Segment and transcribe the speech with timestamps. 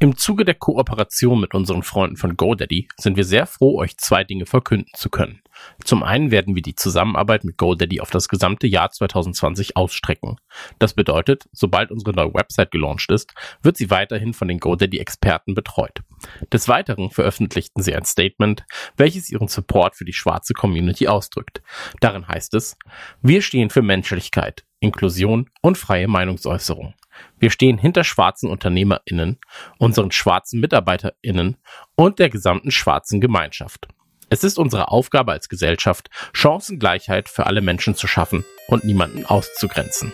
[0.00, 4.24] Im Zuge der Kooperation mit unseren Freunden von GoDaddy sind wir sehr froh, euch zwei
[4.24, 5.40] Dinge verkünden zu können.
[5.84, 10.36] Zum einen werden wir die Zusammenarbeit mit GoDaddy auf das gesamte Jahr 2020 ausstrecken.
[10.80, 16.00] Das bedeutet, sobald unsere neue Website gelauncht ist, wird sie weiterhin von den GoDaddy-Experten betreut.
[16.52, 18.64] Des Weiteren veröffentlichten sie ein Statement,
[18.96, 21.62] welches ihren Support für die schwarze Community ausdrückt.
[22.00, 22.76] Darin heißt es,
[23.22, 26.94] wir stehen für Menschlichkeit, Inklusion und freie Meinungsäußerung.
[27.38, 29.38] Wir stehen hinter schwarzen UnternehmerInnen,
[29.78, 31.56] unseren schwarzen MitarbeiterInnen
[31.94, 33.88] und der gesamten schwarzen Gemeinschaft.
[34.30, 40.12] Es ist unsere Aufgabe als Gesellschaft, Chancengleichheit für alle Menschen zu schaffen und niemanden auszugrenzen.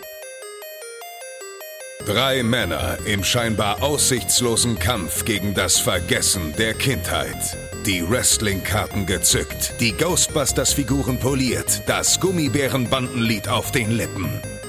[2.05, 7.57] Drei Männer im scheinbar aussichtslosen Kampf gegen das Vergessen der Kindheit.
[7.85, 14.41] Die Wrestling-Karten gezückt, die Ghostbusters-Figuren poliert, das Gummibärenbandenlied auf den Lippen.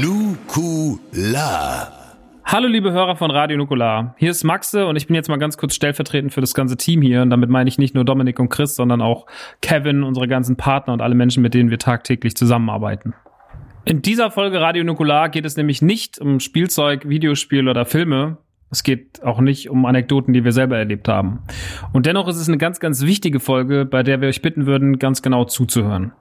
[0.00, 1.92] Nukula.
[2.44, 4.14] Hallo liebe Hörer von Radio Nukular.
[4.16, 7.02] Hier ist Maxe und ich bin jetzt mal ganz kurz stellvertretend für das ganze Team
[7.02, 7.20] hier.
[7.20, 9.26] Und damit meine ich nicht nur Dominik und Chris, sondern auch
[9.60, 13.12] Kevin, unsere ganzen Partner und alle Menschen, mit denen wir tagtäglich zusammenarbeiten.
[13.84, 18.38] In dieser Folge Radio Nukular geht es nämlich nicht um Spielzeug, Videospiel oder Filme.
[18.70, 21.40] Es geht auch nicht um Anekdoten, die wir selber erlebt haben.
[21.92, 24.98] Und dennoch ist es eine ganz, ganz wichtige Folge, bei der wir euch bitten würden,
[24.98, 26.12] ganz genau zuzuhören.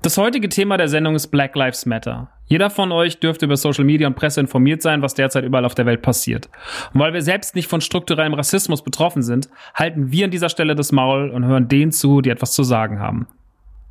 [0.00, 2.30] Das heutige Thema der Sendung ist Black Lives Matter.
[2.46, 5.74] Jeder von euch dürfte über Social Media und Presse informiert sein, was derzeit überall auf
[5.74, 6.48] der Welt passiert.
[6.94, 10.76] Und weil wir selbst nicht von strukturellem Rassismus betroffen sind, halten wir an dieser Stelle
[10.76, 13.26] das Maul und hören denen zu, die etwas zu sagen haben.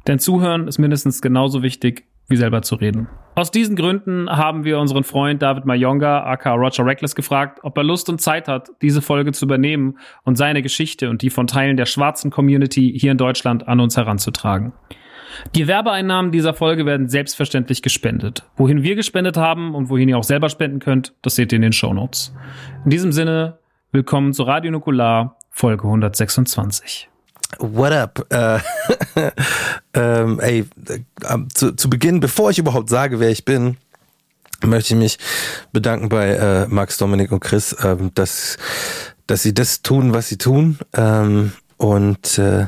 [0.07, 3.09] Denn Zuhören ist mindestens genauso wichtig, wie selber zu reden.
[3.35, 7.83] Aus diesen Gründen haben wir unseren Freund David Mayonga, aka Roger Reckless, gefragt, ob er
[7.83, 11.75] Lust und Zeit hat, diese Folge zu übernehmen und seine Geschichte und die von Teilen
[11.75, 14.71] der schwarzen Community hier in Deutschland an uns heranzutragen.
[15.55, 18.43] Die Werbeeinnahmen dieser Folge werden selbstverständlich gespendet.
[18.55, 21.61] Wohin wir gespendet haben und wohin ihr auch selber spenden könnt, das seht ihr in
[21.61, 22.33] den Shownotes.
[22.83, 23.59] In diesem Sinne,
[23.91, 27.09] willkommen zu Radio Nukular, Folge 126.
[27.59, 28.27] What up?
[29.15, 29.31] Äh,
[29.95, 33.77] ähm, ey, äh, zu, zu Beginn, bevor ich überhaupt sage, wer ich bin,
[34.63, 35.17] möchte ich mich
[35.71, 38.57] bedanken bei äh, Max, Dominik und Chris, ähm, dass,
[39.25, 40.77] dass sie das tun, was sie tun.
[40.93, 42.67] Ähm, und äh,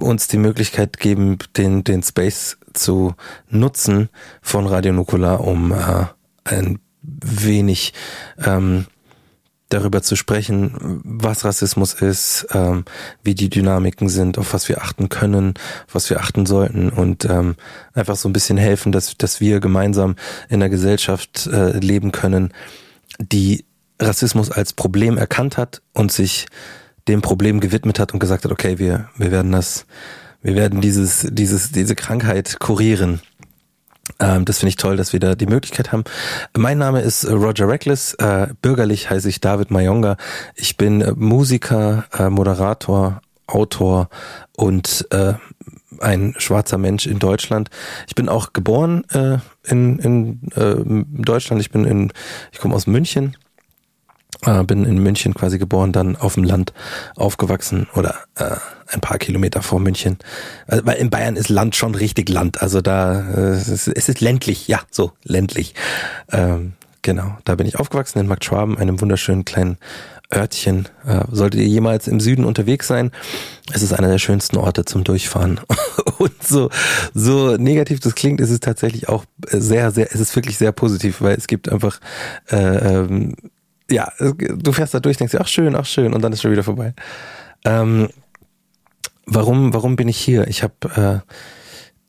[0.00, 3.14] uns die Möglichkeit geben, den, den Space zu
[3.50, 4.08] nutzen
[4.40, 6.06] von Radio Nukular, um äh,
[6.44, 7.92] ein wenig
[8.42, 8.86] ähm,
[9.72, 12.84] darüber zu sprechen, was Rassismus ist, ähm,
[13.22, 15.54] wie die Dynamiken sind, auf was wir achten können,
[15.90, 17.56] was wir achten sollten und ähm,
[17.94, 20.16] einfach so ein bisschen helfen, dass, dass wir gemeinsam
[20.48, 22.52] in einer Gesellschaft äh, leben können,
[23.18, 23.64] die
[24.00, 26.46] Rassismus als Problem erkannt hat und sich
[27.08, 29.86] dem Problem gewidmet hat und gesagt hat, okay, wir, wir werden das,
[30.42, 33.20] wir werden dieses, dieses, diese Krankheit kurieren.
[34.18, 36.04] Ähm, das finde ich toll, dass wir da die Möglichkeit haben.
[36.56, 38.14] Mein Name ist Roger Reckless.
[38.14, 40.16] Äh, bürgerlich heiße ich David Mayonga.
[40.54, 44.08] Ich bin äh, Musiker, äh, Moderator, Autor
[44.56, 45.34] und äh,
[46.00, 47.68] ein schwarzer Mensch in Deutschland.
[48.08, 51.60] Ich bin auch geboren äh, in, in äh, Deutschland.
[51.60, 52.12] Ich bin in,
[52.50, 53.36] ich komme aus München
[54.44, 56.72] äh, bin in München quasi geboren, dann auf dem Land
[57.16, 58.56] aufgewachsen oder äh,
[58.88, 60.18] ein paar Kilometer vor München.
[60.66, 62.60] Also, weil in Bayern ist Land schon richtig Land.
[62.62, 65.74] Also da äh, es, ist, es ist ländlich, ja, so ländlich.
[66.30, 69.78] Ähm, genau, da bin ich aufgewachsen in Marktschwaben, einem wunderschönen kleinen
[70.32, 70.88] Örtchen.
[71.06, 73.10] Äh, solltet ihr jemals im Süden unterwegs sein,
[73.72, 75.60] es ist einer der schönsten Orte zum Durchfahren.
[76.18, 76.70] Und so,
[77.14, 81.20] so negativ das klingt, ist es tatsächlich auch sehr, sehr, es ist wirklich sehr positiv,
[81.20, 82.00] weil es gibt einfach
[82.50, 83.34] äh, ähm,
[83.92, 86.50] ja, du fährst da durch, denkst dir, ach schön, ach schön, und dann ist schon
[86.50, 86.94] wieder vorbei.
[87.64, 88.08] Ähm,
[89.26, 90.48] warum, warum bin ich hier?
[90.48, 91.22] Ich habe,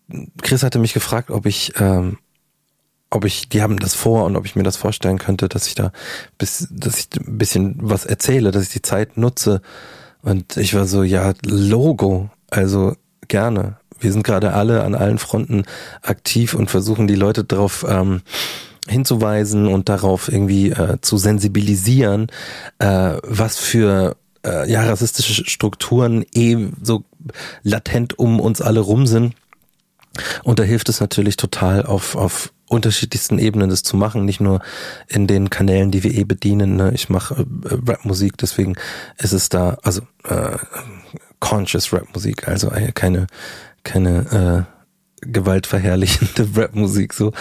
[0.10, 2.18] äh, Chris hatte mich gefragt, ob ich, ähm,
[3.10, 5.76] ob ich, die haben das vor und ob ich mir das vorstellen könnte, dass ich
[5.76, 5.92] da,
[6.38, 9.62] bis, dass ich ein bisschen was erzähle, dass ich die Zeit nutze.
[10.22, 12.96] Und ich war so, ja, Logo, also
[13.28, 13.78] gerne.
[14.00, 15.64] Wir sind gerade alle an allen Fronten
[16.02, 18.22] aktiv und versuchen die Leute darauf ähm,
[18.88, 22.28] hinzuweisen und darauf irgendwie äh, zu sensibilisieren,
[22.80, 27.04] äh, was für äh, ja, rassistische Strukturen eh so
[27.64, 29.36] latent um uns alle rum sind.
[30.44, 34.62] Und da hilft es natürlich total, auf, auf unterschiedlichsten Ebenen das zu machen, nicht nur
[35.08, 36.76] in den Kanälen, die wir eh bedienen.
[36.76, 36.92] Ne?
[36.94, 38.76] Ich mache äh, Rap-Musik, deswegen
[39.18, 40.58] ist es da, also äh,
[41.40, 43.28] Conscious Rap-Musik, also keine,
[43.84, 44.73] keine äh,
[45.26, 47.32] gewaltverherrlichende Rap-Musik so.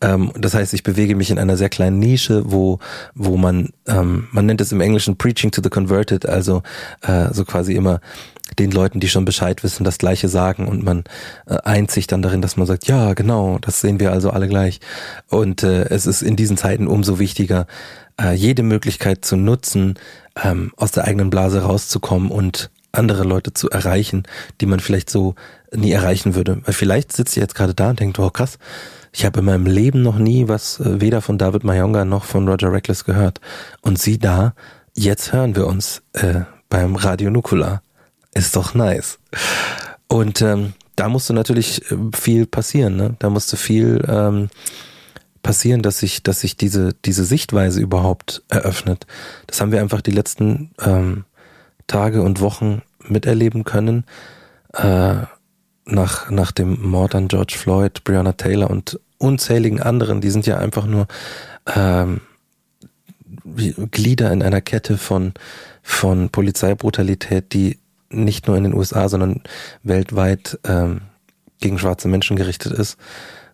[0.00, 2.78] Ähm, das heißt, ich bewege mich in einer sehr kleinen Nische, wo
[3.14, 6.62] wo man ähm, man nennt es im Englischen Preaching to the Converted, also
[7.02, 8.00] äh, so quasi immer
[8.58, 11.04] den Leuten, die schon Bescheid wissen, das Gleiche sagen und man
[11.46, 14.48] äh, eint sich dann darin, dass man sagt, ja, genau, das sehen wir also alle
[14.48, 14.80] gleich.
[15.28, 17.66] Und äh, es ist in diesen Zeiten umso wichtiger,
[18.20, 19.94] äh, jede Möglichkeit zu nutzen,
[20.42, 24.24] ähm, aus der eigenen Blase rauszukommen und andere Leute zu erreichen,
[24.60, 25.34] die man vielleicht so
[25.72, 26.60] nie erreichen würde.
[26.64, 28.58] Weil vielleicht sitzt ihr jetzt gerade da und denkt, oh krass,
[29.12, 32.48] ich habe in meinem Leben noch nie was äh, weder von David Mayonga noch von
[32.48, 33.40] Roger Reckless gehört.
[33.80, 34.54] Und sie da,
[34.94, 37.82] jetzt hören wir uns äh, beim Radio Nukula.
[38.34, 39.18] Ist doch nice.
[40.08, 42.96] Und ähm, da musste natürlich äh, viel passieren.
[42.96, 43.16] Ne?
[43.18, 44.48] Da musste viel ähm,
[45.42, 49.06] passieren, dass sich, dass sich diese diese Sichtweise überhaupt eröffnet.
[49.46, 51.24] Das haben wir einfach die letzten ähm,
[51.86, 54.04] Tage und Wochen miterleben können.
[54.72, 55.22] Äh,
[55.86, 60.58] nach, nach dem Mord an George Floyd, Breonna Taylor und unzähligen anderen, die sind ja
[60.58, 61.06] einfach nur
[61.74, 62.20] ähm,
[63.90, 65.32] Glieder in einer Kette von,
[65.82, 67.78] von Polizeibrutalität, die
[68.10, 69.42] nicht nur in den USA, sondern
[69.82, 71.02] weltweit ähm,
[71.60, 72.98] gegen schwarze Menschen gerichtet ist.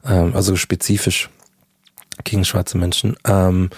[0.04, 1.30] Ähm, also spezifisch
[2.24, 3.16] gegen schwarze Menschen.
[3.24, 3.70] Ähm,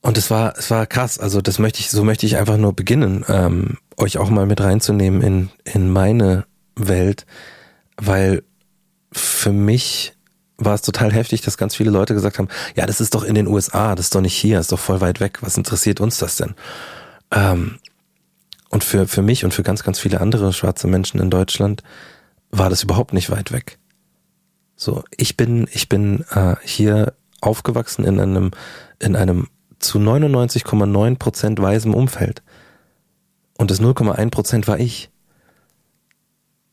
[0.00, 1.18] und es war, es war krass.
[1.18, 4.60] Also das möchte ich, so möchte ich einfach nur beginnen, ähm, euch auch mal mit
[4.60, 6.46] reinzunehmen in, in meine
[6.76, 7.26] Welt,
[7.96, 8.44] weil
[9.12, 10.14] für mich
[10.56, 13.34] war es total heftig, dass ganz viele Leute gesagt haben, ja, das ist doch in
[13.34, 16.18] den USA, das ist doch nicht hier, ist doch voll weit weg, was interessiert uns
[16.18, 16.54] das denn?
[17.30, 17.78] Ähm,
[18.70, 21.82] und für, für mich und für ganz, ganz viele andere schwarze Menschen in Deutschland
[22.50, 23.78] war das überhaupt nicht weit weg.
[24.76, 28.50] So, ich bin, ich bin äh, hier aufgewachsen in einem,
[28.98, 29.48] in einem
[29.78, 32.42] zu 99,9 Prozent weißem Umfeld.
[33.56, 35.10] Und das 0,1 Prozent war ich.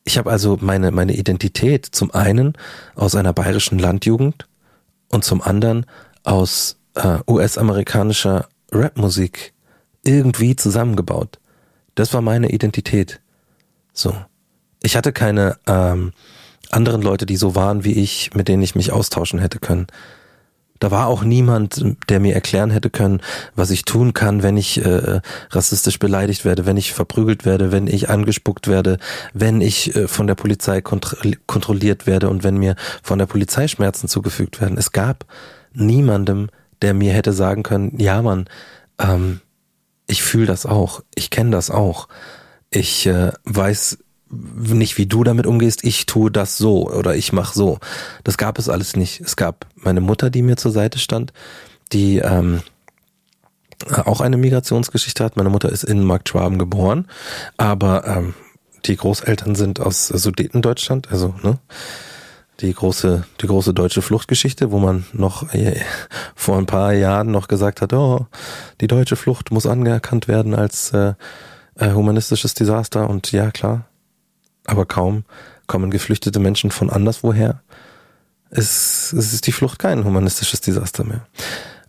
[0.04, 2.54] Ich habe also meine, meine Identität zum einen
[2.94, 4.48] aus einer bayerischen Landjugend
[5.10, 5.86] und zum anderen
[6.24, 9.54] aus äh, US-amerikanischer Rapmusik
[10.04, 11.40] irgendwie zusammengebaut.
[11.96, 13.20] Das war meine Identität.
[13.94, 14.16] So.
[14.84, 16.12] Ich hatte keine ähm,
[16.70, 19.88] anderen Leute, die so waren wie ich, mit denen ich mich austauschen hätte können.
[20.80, 23.22] Da war auch niemand, der mir erklären hätte können,
[23.56, 27.88] was ich tun kann, wenn ich äh, rassistisch beleidigt werde, wenn ich verprügelt werde, wenn
[27.88, 28.98] ich angespuckt werde,
[29.34, 31.16] wenn ich äh, von der Polizei kontro
[31.48, 34.78] kontrolliert werde und wenn mir von der Polizei Schmerzen zugefügt werden.
[34.78, 35.26] Es gab
[35.74, 36.50] niemandem,
[36.82, 38.46] der mir hätte sagen können, ja Mann,
[39.00, 39.42] ähm,
[40.08, 42.08] ich fühle das auch, ich kenne das auch,
[42.70, 44.00] ich äh, weiß
[44.36, 47.80] nicht wie du damit umgehst, ich tue das so oder ich mache so.
[48.24, 49.22] Das gab es alles nicht.
[49.22, 51.34] Es gab meine Mutter, die mir zur Seite stand,
[51.92, 52.62] die ähm,
[53.90, 55.38] auch eine Migrationsgeschichte hat.
[55.38, 57.08] Meine Mutter ist in Marktschwaben geboren,
[57.58, 58.34] aber ähm,
[58.86, 61.60] die Großeltern sind aus Sudetendeutschland, also ne,
[62.62, 65.82] die große, die große deutsche Fluchtgeschichte, wo man noch äh,
[66.36, 68.28] vor ein paar Jahren noch gesagt hat, oh,
[68.82, 71.14] die deutsche Flucht muss anerkannt werden als äh,
[71.76, 73.86] äh, humanistisches Desaster und ja klar,
[74.66, 75.24] aber kaum
[75.68, 77.62] kommen geflüchtete Menschen von anderswoher.
[78.50, 81.26] Es, es ist die Flucht kein humanistisches Desaster mehr.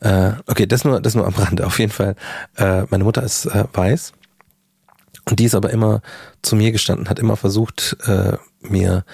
[0.01, 1.67] Äh, okay, das nur, das nur am Rande.
[1.67, 2.17] Auf jeden Fall,
[2.57, 4.13] äh, meine Mutter ist äh, weiß
[5.29, 6.03] und die ist aber immer
[6.43, 9.05] zu mir gestanden, hat immer versucht, äh, mir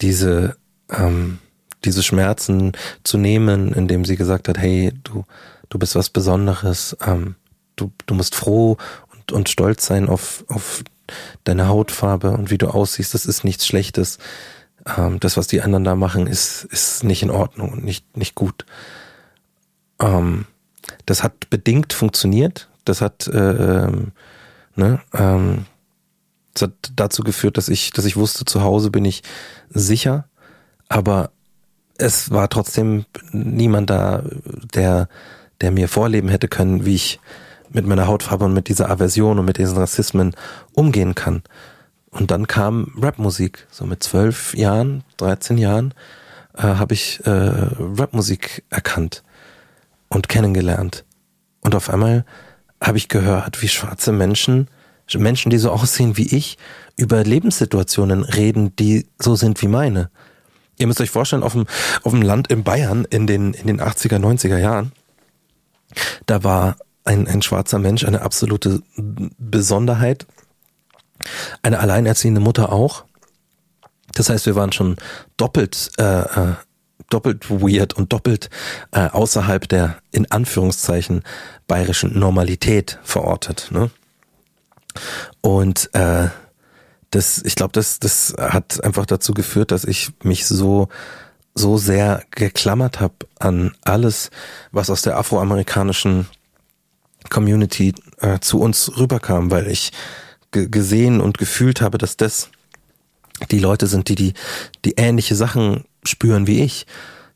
[0.00, 0.56] diese
[0.90, 1.38] ähm,
[1.84, 5.24] diese Schmerzen zu nehmen, indem sie gesagt hat, hey, du
[5.68, 7.36] du bist was Besonderes, ähm,
[7.76, 8.76] du du musst froh
[9.12, 10.82] und und stolz sein auf auf
[11.44, 14.18] deine Hautfarbe und wie du aussiehst, das ist nichts Schlechtes.
[14.96, 18.34] Ähm, das, was die anderen da machen, ist, ist nicht in Ordnung und nicht, nicht
[18.34, 18.66] gut.
[20.00, 20.46] Ähm,
[21.06, 22.68] das hat bedingt funktioniert.
[22.84, 24.12] Das hat, äh, ähm,
[24.76, 25.66] ne, ähm,
[26.52, 29.22] das hat dazu geführt, dass ich, dass ich wusste, zu Hause bin ich
[29.70, 30.28] sicher,
[30.88, 31.30] aber
[31.96, 34.22] es war trotzdem niemand da,
[34.74, 35.08] der,
[35.60, 37.20] der mir vorleben hätte können, wie ich
[37.74, 40.34] mit meiner Hautfarbe und mit dieser Aversion und mit diesen Rassismen
[40.72, 41.42] umgehen kann.
[42.10, 43.66] Und dann kam Rapmusik.
[43.70, 45.92] So mit zwölf Jahren, 13 Jahren
[46.56, 49.24] äh, habe ich äh, Rapmusik erkannt
[50.08, 51.04] und kennengelernt.
[51.60, 52.24] Und auf einmal
[52.80, 54.68] habe ich gehört, wie schwarze Menschen,
[55.12, 56.56] Menschen, die so aussehen wie ich,
[56.96, 60.10] über Lebenssituationen reden, die so sind wie meine.
[60.78, 61.66] Ihr müsst euch vorstellen, auf dem,
[62.02, 64.92] auf dem Land in Bayern in den, in den 80er, 90er Jahren,
[66.26, 70.26] da war ein, ein schwarzer Mensch, eine absolute Besonderheit.
[71.62, 73.04] Eine alleinerziehende Mutter auch.
[74.12, 74.96] Das heißt, wir waren schon
[75.36, 76.54] doppelt äh, äh,
[77.10, 78.50] doppelt weird und doppelt
[78.92, 81.22] äh, außerhalb der in Anführungszeichen
[81.66, 83.68] bayerischen Normalität verortet.
[83.70, 83.90] Ne?
[85.40, 86.28] Und äh,
[87.10, 90.88] das, ich glaube, das, das hat einfach dazu geführt, dass ich mich so
[91.56, 94.30] so sehr geklammert habe an alles,
[94.72, 96.26] was aus der afroamerikanischen
[97.30, 99.92] Community äh, zu uns rüberkam, weil ich
[100.50, 102.50] gesehen und gefühlt habe, dass das
[103.50, 104.34] die Leute sind, die die,
[104.84, 106.86] die ähnliche Sachen spüren wie ich.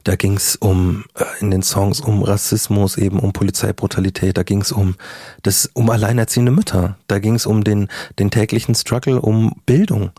[0.05, 4.63] Da ging es um äh, in den Songs um Rassismus, eben um Polizeibrutalität, da ging
[4.63, 4.95] es um
[5.43, 10.13] das um alleinerziehende Mütter, da ging es um den den täglichen Struggle, um Bildung.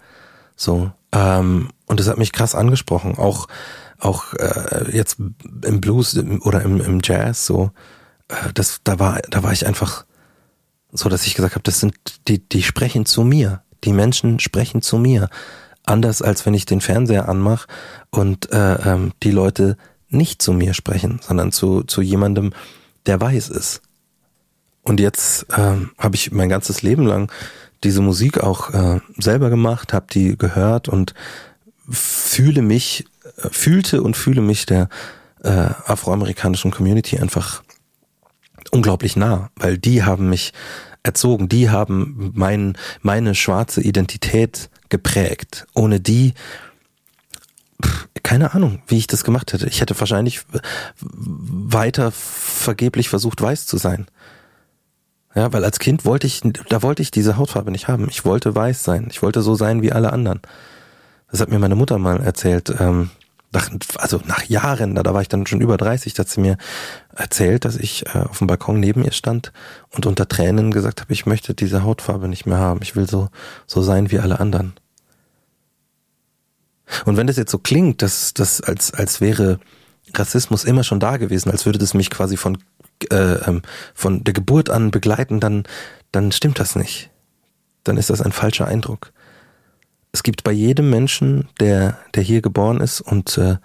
[0.56, 3.48] So ähm, und das hat mich krass angesprochen, auch
[4.00, 5.18] auch äh, jetzt
[5.64, 7.72] im Blues oder im, im Jazz so.
[8.30, 10.06] Äh, das da war da war ich einfach
[10.92, 11.96] so, dass ich gesagt habe, das sind
[12.28, 15.30] die die sprechen zu mir, die Menschen sprechen zu mir
[15.90, 17.68] Anders als wenn ich den Fernseher anmache
[18.12, 19.76] und äh, ähm, die Leute
[20.10, 22.52] nicht zu mir sprechen, sondern zu, zu jemandem,
[23.08, 23.82] der weiß ist.
[24.84, 27.32] Und jetzt ähm, habe ich mein ganzes Leben lang
[27.84, 31.16] diese Musik auch äh, selber gemacht, habe die gehört und
[31.90, 33.06] fühle mich,
[33.38, 34.90] äh, fühlte und fühle mich der
[35.44, 37.64] äh, afroamerikanischen Community einfach
[38.72, 40.54] unglaublich nah, weil die haben mich
[41.04, 45.66] erzogen, die haben mein, meine schwarze Identität geprägt.
[45.74, 46.34] Ohne die,
[48.24, 49.68] keine Ahnung, wie ich das gemacht hätte.
[49.68, 50.42] Ich hätte wahrscheinlich
[51.02, 54.08] weiter vergeblich versucht, weiß zu sein.
[55.36, 58.08] Ja, weil als Kind wollte ich, da wollte ich diese Hautfarbe nicht haben.
[58.10, 59.08] Ich wollte weiß sein.
[59.12, 60.42] Ich wollte so sein wie alle anderen.
[61.32, 62.74] Das hat mir meine Mutter mal erzählt.
[62.80, 63.12] Ähm,
[63.52, 66.42] nach, also nach Jahren, da, da war ich dann schon über 30, da hat sie
[66.42, 66.58] mir
[67.16, 69.52] erzählt, dass ich äh, auf dem Balkon neben ihr stand
[69.90, 72.82] und unter Tränen gesagt habe, ich möchte diese Hautfarbe nicht mehr haben.
[72.84, 73.30] Ich will so,
[73.66, 74.74] so sein wie alle anderen.
[77.06, 79.60] Und wenn das jetzt so klingt, dass das als, als wäre
[80.14, 82.58] Rassismus immer schon da gewesen, als würde das mich quasi von,
[83.12, 83.62] äh, ähm,
[83.94, 85.64] von der Geburt an begleiten, dann,
[86.12, 87.10] dann stimmt das nicht.
[87.84, 89.12] Dann ist das ein falscher Eindruck
[90.12, 93.58] es gibt bei jedem Menschen, der, der hier geboren ist und äh,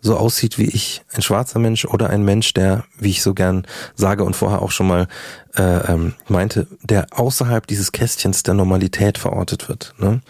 [0.00, 3.66] so aussieht wie ich, ein schwarzer Mensch oder ein Mensch, der, wie ich so gern
[3.94, 5.08] sage und vorher auch schon mal
[5.56, 9.94] äh, ähm, meinte, der außerhalb dieses Kästchens der Normalität verortet wird.
[9.98, 10.20] Ne?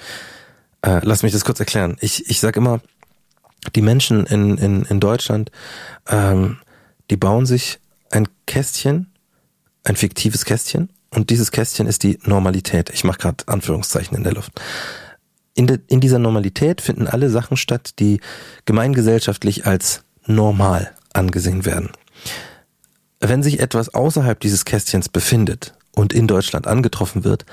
[0.83, 1.97] Äh, lass mich das kurz erklären.
[2.01, 2.81] Ich, ich sag immer,
[3.75, 5.51] die Menschen in, in, in Deutschland,
[6.09, 6.59] ähm,
[7.11, 7.79] die bauen sich
[8.11, 9.13] ein Kästchen,
[9.85, 12.91] ein fiktives Kästchen, und dieses Kästchen ist die Normalität.
[12.91, 14.61] Ich mache gerade Anführungszeichen in der Luft
[15.59, 18.21] in, de, in dieser Normalität finden alle Sachen statt, die
[18.65, 21.91] gemeingesellschaftlich als normal angesehen werden.
[23.19, 27.45] Wenn sich etwas außerhalb dieses Kästchens befindet und in Deutschland angetroffen wird,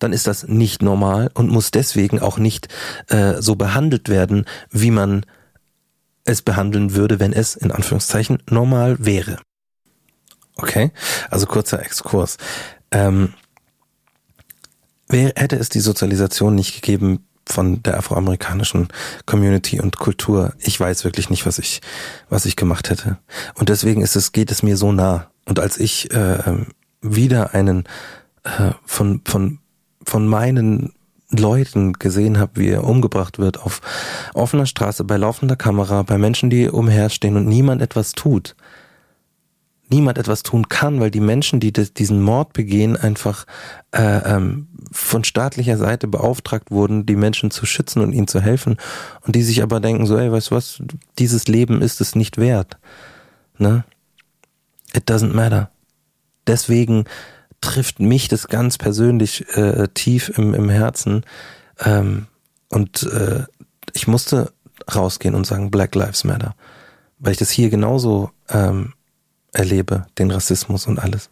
[0.00, 2.66] dann ist das nicht normal und muss deswegen auch nicht
[3.06, 5.24] äh, so behandelt werden, wie man
[6.24, 9.38] es behandeln würde, wenn es in Anführungszeichen normal wäre.
[10.56, 10.90] Okay,
[11.30, 12.38] also kurzer Exkurs.
[12.90, 13.34] Ähm,
[15.06, 18.88] wer hätte es die Sozialisation nicht gegeben, von der afroamerikanischen
[19.26, 20.52] Community und Kultur.
[20.58, 21.80] Ich weiß wirklich nicht, was ich,
[22.28, 23.18] was ich gemacht hätte.
[23.54, 25.28] Und deswegen ist es, geht es mir so nah.
[25.44, 26.38] Und als ich äh,
[27.00, 27.84] wieder einen
[28.44, 29.58] äh, von, von,
[30.04, 30.92] von meinen
[31.30, 33.80] Leuten gesehen habe, wie er umgebracht wird auf
[34.34, 38.54] offener Straße, bei laufender Kamera, bei Menschen, die umherstehen und niemand etwas tut,
[39.92, 43.46] niemand etwas tun kann, weil die Menschen, die diesen Mord begehen, einfach
[43.92, 48.76] äh, ähm, von staatlicher Seite beauftragt wurden, die Menschen zu schützen und ihnen zu helfen
[49.20, 50.82] und die sich aber denken so, ey, weißt du was,
[51.18, 52.78] dieses Leben ist es nicht wert.
[53.58, 53.84] Ne?
[54.94, 55.70] It doesn't matter.
[56.46, 57.04] Deswegen
[57.60, 61.24] trifft mich das ganz persönlich äh, tief im, im Herzen
[61.80, 62.26] ähm,
[62.68, 63.44] und äh,
[63.92, 64.52] ich musste
[64.92, 66.54] rausgehen und sagen Black Lives Matter,
[67.18, 68.94] weil ich das hier genauso ähm,
[69.52, 71.30] erlebe, den Rassismus und alles.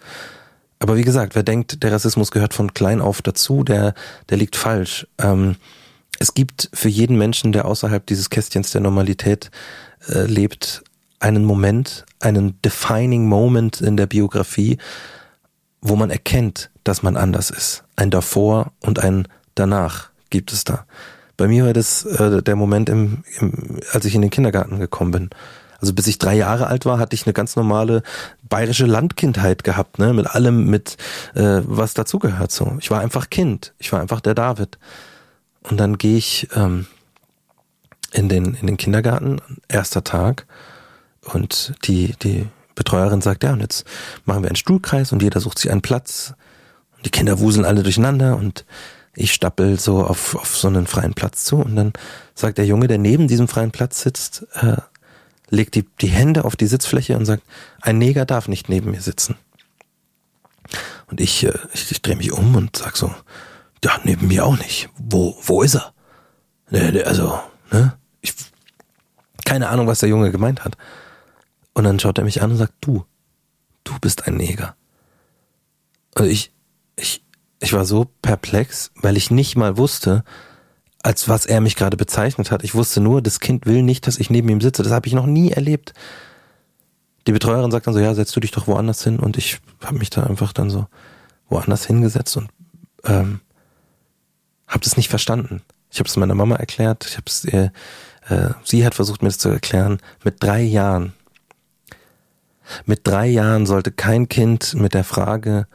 [0.79, 3.95] Aber wie gesagt, wer denkt, der Rassismus gehört von klein auf dazu, der,
[4.31, 5.07] der liegt falsch.
[5.19, 5.57] Ähm,
[6.19, 9.51] es gibt für jeden Menschen, der außerhalb dieses Kästchens der Normalität
[10.09, 10.83] äh, lebt,
[11.19, 14.79] einen Moment, einen defining Moment in der Biografie,
[15.83, 17.85] wo man erkennt, dass man anders ist.
[17.97, 20.87] Ein davor und ein danach gibt es da.
[21.37, 25.11] Bei mir war das äh, der Moment, im, im, als ich in den Kindergarten gekommen
[25.11, 25.31] bin.
[25.81, 28.03] Also bis ich drei Jahre alt war, hatte ich eine ganz normale
[28.49, 30.97] bayerische Landkindheit gehabt, ne, mit allem, mit
[31.35, 32.53] äh, was dazugehört.
[32.53, 34.79] So, ich war einfach Kind, ich war einfach der David.
[35.63, 36.87] Und dann gehe ich ähm,
[38.13, 40.47] in den in den Kindergarten, erster Tag,
[41.23, 43.85] und die die Betreuerin sagt, ja, und jetzt
[44.25, 46.35] machen wir einen Stuhlkreis und jeder sucht sich einen Platz.
[46.97, 48.65] Und die Kinder wuseln alle durcheinander und
[49.15, 51.93] ich stappel so auf, auf so einen freien Platz zu und dann
[52.35, 54.77] sagt der Junge, der neben diesem freien Platz sitzt, äh,
[55.51, 57.43] legt die, die Hände auf die Sitzfläche und sagt,
[57.83, 59.37] ein Neger darf nicht neben mir sitzen.
[61.09, 63.13] Und ich, äh, ich, ich drehe mich um und sag so,
[63.85, 64.89] ja, neben mir auch nicht.
[64.97, 65.93] Wo, wo ist er?
[67.05, 67.41] Also,
[67.73, 67.99] ne?
[68.21, 68.35] Ich,
[69.45, 70.77] keine Ahnung, was der Junge gemeint hat.
[71.73, 73.05] Und dann schaut er mich an und sagt, du,
[73.85, 74.77] du bist ein Neger.
[76.15, 76.53] Und ich,
[76.97, 77.25] ich,
[77.59, 80.25] ich war so perplex, weil ich nicht mal wusste,
[81.03, 82.63] als was er mich gerade bezeichnet hat.
[82.63, 84.83] Ich wusste nur, das Kind will nicht, dass ich neben ihm sitze.
[84.83, 85.95] Das habe ich noch nie erlebt.
[87.27, 89.19] Die Betreuerin sagt dann so, ja, setz du dich doch woanders hin.
[89.19, 90.87] Und ich habe mich da einfach dann so
[91.49, 92.49] woanders hingesetzt und
[93.05, 93.41] ähm,
[94.67, 95.63] habe das nicht verstanden.
[95.91, 97.07] Ich habe es meiner Mama erklärt.
[97.07, 97.73] Ich habe es ihr,
[98.29, 99.99] äh, sie hat versucht mir das zu erklären.
[100.23, 101.15] Mit drei Jahren.
[102.85, 105.67] Mit drei Jahren sollte kein Kind mit der Frage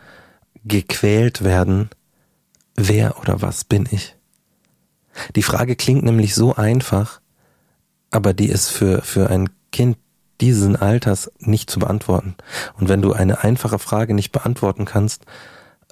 [0.63, 1.89] gequält werden,
[2.75, 4.14] wer oder was bin ich?
[5.36, 7.22] Die Frage klingt nämlich so einfach,
[8.12, 9.98] aber die ist für, für ein Kind
[10.41, 12.36] diesen Alters nicht zu beantworten.
[12.77, 15.25] Und wenn du eine einfache Frage nicht beantworten kannst,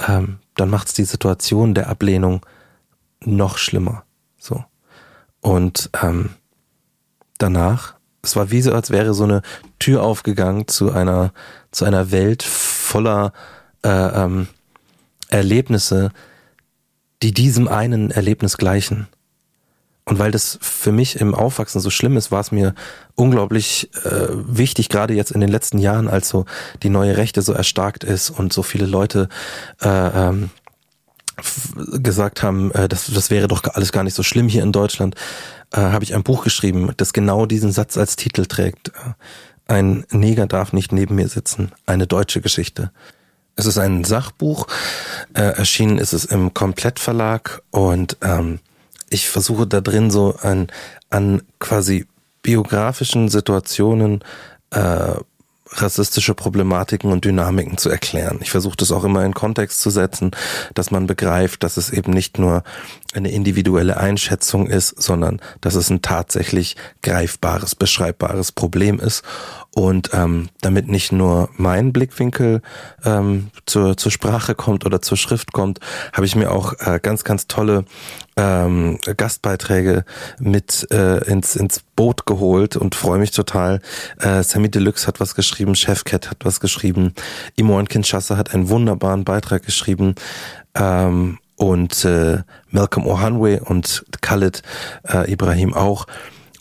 [0.08, 2.46] ähm, dann macht es die Situation der Ablehnung
[3.22, 4.04] noch schlimmer.
[4.38, 4.64] So.
[5.42, 6.32] Und ähm,
[7.38, 9.42] danach, es war wie so, als wäre so eine
[9.80, 11.34] Tür aufgegangen zu einer,
[11.72, 13.34] zu einer Welt voller
[13.84, 14.48] äh, ähm,
[15.30, 16.12] Erlebnisse,
[17.24, 19.08] die diesem einen Erlebnis gleichen.
[20.06, 22.76] Und weil das für mich im Aufwachsen so schlimm ist, war es mir
[23.16, 26.46] unglaublich äh, wichtig, gerade jetzt in den letzten Jahren, als so
[26.84, 29.30] die neue Rechte so erstarkt ist und so viele Leute
[29.82, 30.50] äh, ähm,
[31.94, 35.16] gesagt haben, äh, das, das wäre doch alles gar nicht so schlimm hier in Deutschland,
[35.72, 38.92] äh, habe ich ein Buch geschrieben, das genau diesen Satz als Titel trägt.
[39.68, 42.92] Ein Neger darf nicht neben mir sitzen, eine deutsche Geschichte.
[43.56, 44.68] Es ist ein Sachbuch,
[45.34, 48.60] äh, erschienen ist es im Komplettverlag und ähm,
[49.10, 50.68] ich versuche da drin so an,
[51.10, 52.08] an quasi
[52.42, 54.24] biografischen Situationen
[54.72, 55.16] äh,
[55.82, 58.40] rassistische Problematiken und Dynamiken zu erklären.
[58.42, 60.32] Ich versuche das auch immer in Kontext zu setzen,
[60.74, 62.64] dass man begreift, dass es eben nicht nur
[63.14, 69.24] eine individuelle Einschätzung ist, sondern dass es ein tatsächlich greifbares, beschreibbares Problem ist.
[69.76, 72.62] Und ähm, damit nicht nur mein Blickwinkel
[73.04, 75.80] ähm, zur, zur Sprache kommt oder zur Schrift kommt,
[76.14, 77.86] habe ich mir auch äh, ganz, ganz tolle
[78.36, 80.06] ähm, Gastbeiträge
[80.40, 83.82] mit äh, ins, ins Boot geholt und freue mich total.
[84.20, 87.14] Äh, Sammy Deluxe hat was geschrieben, Chefcat hat was geschrieben,
[87.56, 90.14] Imoan Kinshasa hat einen wunderbaren Beitrag geschrieben.
[90.76, 92.40] Ähm, und äh,
[92.72, 94.64] Malcolm Ohanwe und Khalid
[95.08, 96.08] äh, Ibrahim auch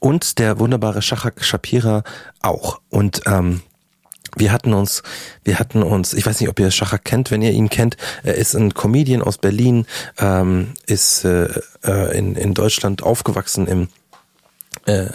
[0.02, 2.02] und der wunderbare Shahak Shapira
[2.40, 3.62] auch und ähm,
[4.34, 5.02] wir hatten uns,
[5.44, 8.34] wir hatten uns, ich weiß nicht, ob ihr Schachak kennt, wenn ihr ihn kennt, er
[8.34, 9.86] ist ein Comedian aus Berlin,
[10.18, 11.48] ähm, ist äh,
[11.84, 13.88] äh, in, in Deutschland aufgewachsen im
[14.86, 15.10] äh,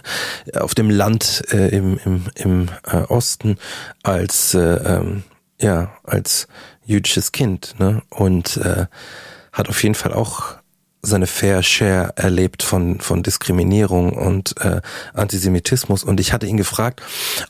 [0.53, 3.57] auf dem Land äh, im, im, im äh, Osten
[4.03, 5.23] als äh, ähm,
[5.59, 6.47] ja als
[6.85, 8.03] jüdisches Kind ne?
[8.09, 8.85] und äh,
[9.51, 10.57] hat auf jeden Fall auch
[11.01, 14.81] seine Fair Share erlebt von, von Diskriminierung und äh,
[15.13, 16.03] Antisemitismus.
[16.03, 17.01] Und ich hatte ihn gefragt,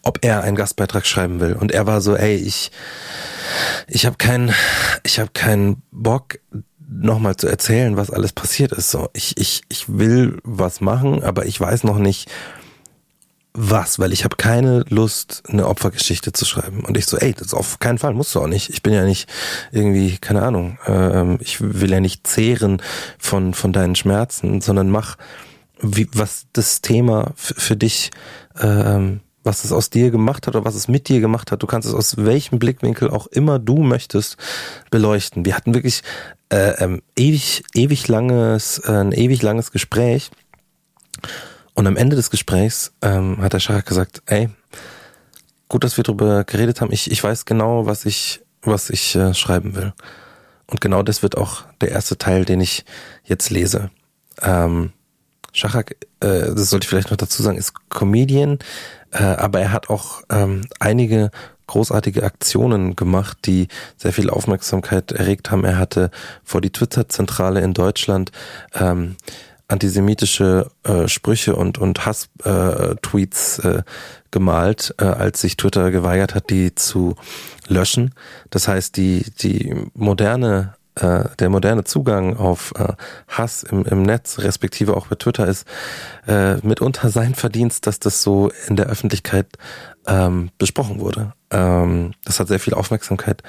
[0.03, 1.53] ob er einen Gastbeitrag schreiben will.
[1.53, 2.71] Und er war so, ey, ich,
[3.87, 4.53] ich habe keinen,
[5.03, 6.39] ich habe keinen Bock,
[6.89, 8.91] nochmal zu erzählen, was alles passiert ist.
[8.91, 12.29] So, ich, ich, ich will was machen, aber ich weiß noch nicht,
[13.59, 16.81] was, weil ich habe keine Lust, eine Opfergeschichte zu schreiben.
[16.81, 18.69] Und ich so, ey, das auf keinen Fall, musst du auch nicht.
[18.69, 19.27] Ich bin ja nicht
[19.71, 22.81] irgendwie, keine Ahnung, äh, ich will ja nicht zehren
[23.17, 25.17] von, von deinen Schmerzen, sondern mach,
[25.81, 28.11] wie, was das Thema für dich,
[28.59, 31.63] äh, was es aus dir gemacht hat oder was es mit dir gemacht hat.
[31.63, 34.37] Du kannst es aus welchem Blickwinkel auch immer du möchtest
[34.91, 35.45] beleuchten.
[35.45, 36.03] Wir hatten wirklich
[36.49, 40.29] äh, ähm, ewig, ewig langes, äh, ein ewig langes Gespräch.
[41.77, 44.49] Und am Ende des Gesprächs ähm, hat der Schach gesagt, ey,
[45.69, 46.91] gut, dass wir darüber geredet haben.
[46.91, 49.93] Ich, ich weiß genau, was ich, was ich äh, schreiben will.
[50.65, 52.83] Und genau das wird auch der erste Teil, den ich
[53.25, 53.91] jetzt lese.
[54.41, 54.91] Ähm,
[55.53, 58.57] Schachak, äh, das sollte ich vielleicht noch dazu sagen, ist Comedian,
[59.11, 61.29] äh, aber er hat auch ähm, einige
[61.67, 65.63] großartige Aktionen gemacht, die sehr viel Aufmerksamkeit erregt haben.
[65.63, 66.09] Er hatte
[66.43, 68.31] vor die Twitter-Zentrale in Deutschland
[68.73, 69.15] ähm,
[69.67, 73.83] antisemitische äh, Sprüche und, und Hass-Tweets äh, äh,
[74.31, 77.15] gemalt, äh, als sich Twitter geweigert hat, die zu
[77.67, 78.13] löschen.
[78.49, 82.93] Das heißt, die, die moderne äh, der moderne Zugang auf äh,
[83.27, 85.67] Hass im, im Netz, respektive auch bei Twitter, ist
[86.27, 89.47] äh, mitunter sein Verdienst, dass das so in der Öffentlichkeit
[90.07, 91.33] ähm, besprochen wurde.
[91.49, 93.41] Ähm, das hat sehr viel Aufmerksamkeit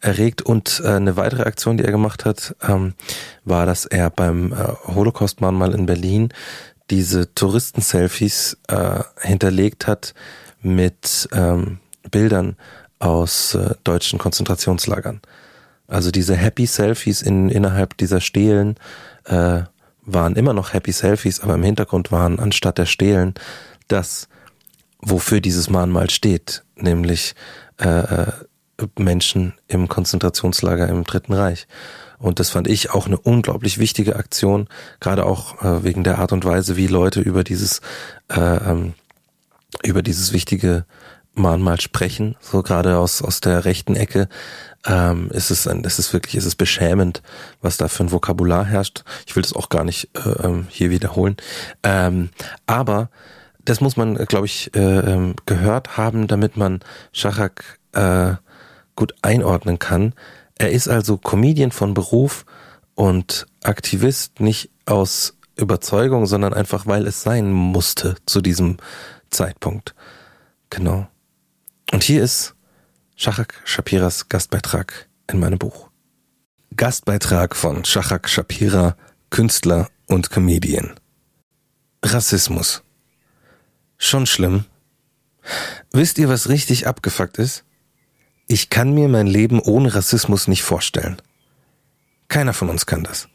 [0.00, 2.94] erregt und äh, eine weitere Aktion, die er gemacht hat, ähm,
[3.44, 6.32] war, dass er beim äh, Holocaust-Mahnmal in Berlin
[6.90, 10.14] diese Touristen-Selfies äh, hinterlegt hat
[10.62, 11.78] mit ähm,
[12.10, 12.56] Bildern
[12.98, 15.20] aus äh, deutschen Konzentrationslagern.
[15.86, 18.76] Also diese Happy Selfies in, innerhalb dieser Stelen
[19.24, 19.62] äh,
[20.02, 23.34] waren immer noch Happy Selfies, aber im Hintergrund waren anstatt der Stelen
[23.88, 24.28] das,
[24.98, 27.34] wofür dieses Mahnmal steht, nämlich
[27.80, 28.32] äh, äh,
[28.98, 31.66] Menschen im Konzentrationslager im Dritten Reich.
[32.18, 34.68] Und das fand ich auch eine unglaublich wichtige Aktion,
[35.00, 37.80] gerade auch äh, wegen der Art und Weise, wie Leute über dieses
[38.30, 38.94] äh, ähm,
[39.82, 40.84] über dieses wichtige
[41.34, 44.28] Mahnmal sprechen, so gerade aus aus der rechten Ecke,
[44.86, 47.22] ähm, ist es ein, ist es wirklich, ist es beschämend,
[47.60, 49.04] was da für ein Vokabular herrscht.
[49.26, 51.36] Ich will das auch gar nicht äh, ähm, hier wiederholen,
[51.82, 52.30] ähm,
[52.66, 53.10] aber
[53.64, 56.80] das muss man, glaube ich, äh, ähm, gehört haben, damit man
[57.12, 58.34] Schachak äh,
[58.96, 60.14] gut einordnen kann.
[60.56, 62.44] Er ist also Comedian von Beruf
[62.94, 68.76] und Aktivist nicht aus Überzeugung, sondern einfach, weil es sein musste zu diesem
[69.30, 69.94] Zeitpunkt.
[70.70, 71.06] Genau.
[71.92, 72.54] Und hier ist
[73.16, 75.88] Shachak Shapiras Gastbeitrag in meinem Buch.
[76.76, 78.96] Gastbeitrag von Shachak Shapira,
[79.30, 80.94] Künstler und Comedian.
[82.04, 82.83] Rassismus.
[84.04, 84.66] Schon schlimm.
[85.90, 87.64] Wisst ihr, was richtig abgefuckt ist?
[88.46, 91.22] Ich kann mir mein Leben ohne Rassismus nicht vorstellen.
[92.28, 93.28] Keiner von uns kann das.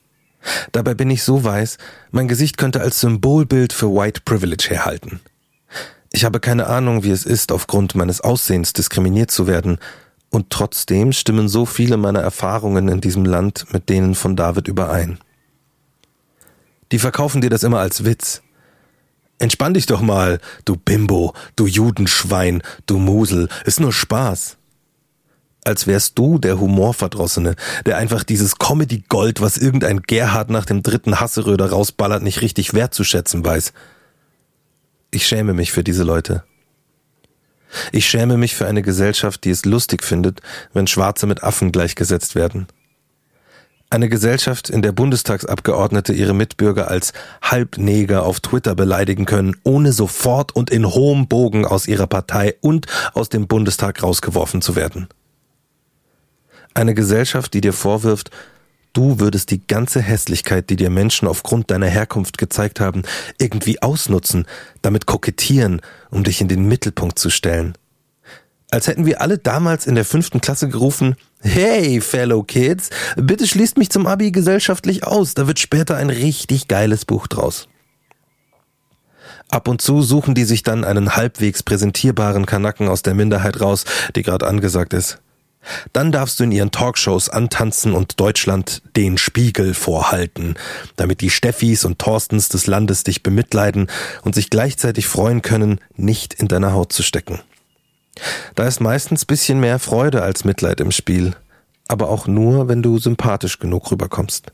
[0.71, 1.79] Dabei bin ich so weiß,
[2.11, 5.21] mein Gesicht könnte als Symbolbild für White Privilege herhalten.
[6.11, 9.79] Ich habe keine Ahnung, wie es ist, aufgrund meines Aussehens diskriminiert zu werden,
[10.29, 15.17] und trotzdem stimmen so viele meiner Erfahrungen in diesem Land mit denen von David überein.
[16.91, 18.43] Die verkaufen dir das immer als Witz.
[19.39, 24.57] Entspann dich doch mal, du Bimbo, du Judenschwein, du Musel, ist nur Spaß
[25.65, 31.19] als wärst du der Humorverdrossene, der einfach dieses Comedy-Gold, was irgendein Gerhard nach dem dritten
[31.19, 33.73] Hasseröder rausballert, nicht richtig wertzuschätzen weiß.
[35.11, 36.43] Ich schäme mich für diese Leute.
[37.91, 40.41] Ich schäme mich für eine Gesellschaft, die es lustig findet,
[40.73, 42.67] wenn Schwarze mit Affen gleichgesetzt werden.
[43.91, 50.55] Eine Gesellschaft, in der Bundestagsabgeordnete ihre Mitbürger als Halbneger auf Twitter beleidigen können, ohne sofort
[50.55, 55.07] und in hohem Bogen aus ihrer Partei und aus dem Bundestag rausgeworfen zu werden.
[56.75, 58.29] Eine Gesellschaft, die dir vorwirft,
[58.93, 63.01] du würdest die ganze Hässlichkeit, die dir Menschen aufgrund deiner Herkunft gezeigt haben,
[63.39, 64.45] irgendwie ausnutzen,
[64.83, 67.75] damit kokettieren, um dich in den Mittelpunkt zu stellen.
[68.71, 73.77] Als hätten wir alle damals in der fünften Klasse gerufen, Hey, Fellow Kids, bitte schließt
[73.77, 77.67] mich zum Abi gesellschaftlich aus, da wird später ein richtig geiles Buch draus.
[79.49, 83.85] Ab und zu suchen die sich dann einen halbwegs präsentierbaren Kanacken aus der Minderheit raus,
[84.15, 85.19] die gerade angesagt ist.
[85.91, 90.55] Dann darfst du in ihren Talkshows antanzen und Deutschland den Spiegel vorhalten,
[90.95, 93.87] damit die Steffis und Thorstens des Landes dich bemitleiden
[94.21, 97.39] und sich gleichzeitig freuen können, nicht in deiner Haut zu stecken.
[98.55, 101.35] Da ist meistens bisschen mehr Freude als Mitleid im Spiel,
[101.87, 104.51] aber auch nur, wenn du sympathisch genug rüberkommst.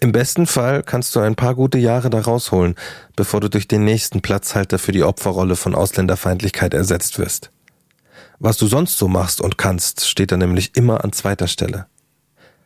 [0.00, 2.76] Im besten Fall kannst du ein paar gute Jahre da rausholen,
[3.16, 7.50] bevor du durch den nächsten Platzhalter für die Opferrolle von Ausländerfeindlichkeit ersetzt wirst.
[8.38, 11.86] Was du sonst so machst und kannst, steht da nämlich immer an zweiter Stelle.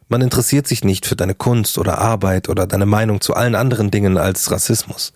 [0.09, 3.93] Man interessiert sich nicht für deine Kunst oder Arbeit oder deine Meinung zu allen anderen
[3.93, 5.13] Dingen als Rassismus.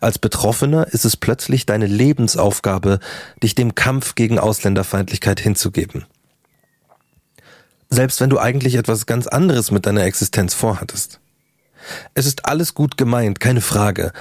[0.00, 3.00] Als Betroffener ist es plötzlich deine Lebensaufgabe,
[3.42, 6.04] dich dem Kampf gegen Ausländerfeindlichkeit hinzugeben.
[7.90, 11.20] Selbst wenn du eigentlich etwas ganz anderes mit deiner Existenz vorhattest.
[12.14, 14.12] Es ist alles gut gemeint, keine Frage,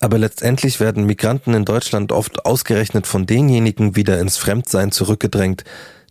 [0.00, 5.64] aber letztendlich werden Migranten in Deutschland oft ausgerechnet von denjenigen wieder ins Fremdsein zurückgedrängt,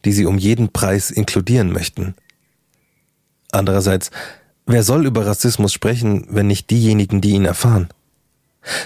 [0.06, 2.15] die sie um jeden Preis inkludieren möchten.
[3.52, 4.10] Andererseits,
[4.65, 7.89] wer soll über Rassismus sprechen, wenn nicht diejenigen, die ihn erfahren?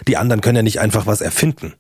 [0.08, 1.74] Die anderen können ja nicht einfach was erfinden.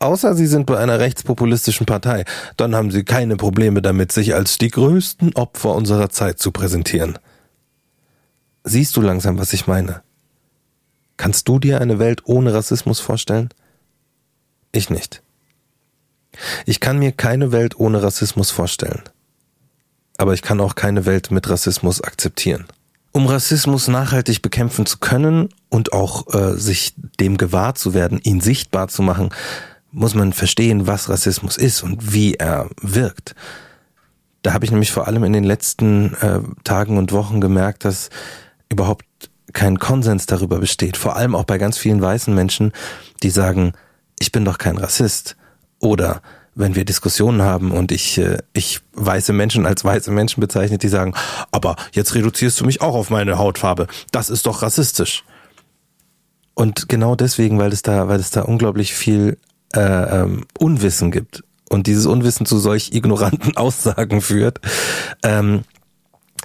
[0.00, 2.24] Außer sie sind bei einer rechtspopulistischen Partei,
[2.56, 7.18] dann haben sie keine Probleme damit, sich als die größten Opfer unserer Zeit zu präsentieren.
[8.64, 10.02] Siehst du langsam, was ich meine?
[11.16, 13.50] Kannst du dir eine Welt ohne Rassismus vorstellen?
[14.72, 15.22] Ich nicht.
[16.66, 19.02] Ich kann mir keine Welt ohne Rassismus vorstellen.
[20.16, 22.66] Aber ich kann auch keine Welt mit Rassismus akzeptieren.
[23.16, 28.40] Um Rassismus nachhaltig bekämpfen zu können und auch äh, sich dem gewahr zu werden, ihn
[28.40, 29.28] sichtbar zu machen,
[29.92, 33.36] muss man verstehen, was Rassismus ist und wie er wirkt.
[34.42, 38.10] Da habe ich nämlich vor allem in den letzten äh, Tagen und Wochen gemerkt, dass
[38.68, 39.04] überhaupt
[39.52, 42.72] kein Konsens darüber besteht, vor allem auch bei ganz vielen weißen Menschen,
[43.22, 43.74] die sagen,
[44.18, 45.36] ich bin doch kein Rassist.
[45.78, 46.20] Oder
[46.54, 50.88] wenn wir Diskussionen haben und ich, äh, ich weiße Menschen als weiße Menschen bezeichne, die
[50.88, 51.14] sagen,
[51.50, 53.86] aber jetzt reduzierst du mich auch auf meine Hautfarbe.
[54.12, 55.24] Das ist doch rassistisch.
[56.54, 59.38] Und genau deswegen, weil es da, weil es da unglaublich viel
[59.74, 64.60] äh, ähm, Unwissen gibt und dieses Unwissen zu solch ignoranten Aussagen führt,
[65.22, 65.64] ähm,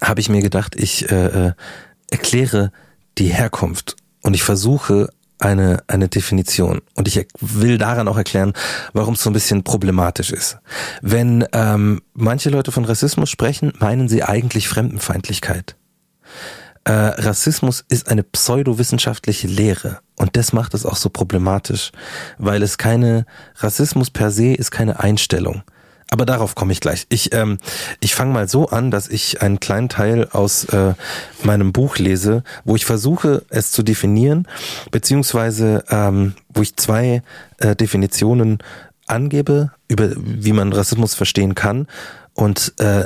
[0.01, 1.53] habe ich mir gedacht, ich äh, äh,
[2.09, 2.71] erkläre
[3.17, 5.09] die Herkunft und ich versuche
[5.39, 6.81] eine, eine Definition.
[6.95, 8.53] Und ich will daran auch erklären,
[8.93, 10.57] warum es so ein bisschen problematisch ist.
[11.01, 15.75] Wenn ähm, manche Leute von Rassismus sprechen, meinen sie eigentlich Fremdenfeindlichkeit.
[16.83, 21.91] Äh, Rassismus ist eine pseudowissenschaftliche Lehre und das macht es auch so problematisch,
[22.37, 23.25] weil es keine
[23.57, 25.63] Rassismus per se ist keine Einstellung.
[26.11, 27.05] Aber darauf komme ich gleich.
[27.09, 27.59] Ich, ähm,
[27.99, 30.93] ich fange mal so an, dass ich einen kleinen Teil aus äh,
[31.43, 34.47] meinem Buch lese, wo ich versuche, es zu definieren,
[34.91, 37.21] beziehungsweise ähm, wo ich zwei
[37.59, 38.57] äh, Definitionen
[39.05, 41.87] angebe, über wie man Rassismus verstehen kann
[42.33, 43.05] und äh,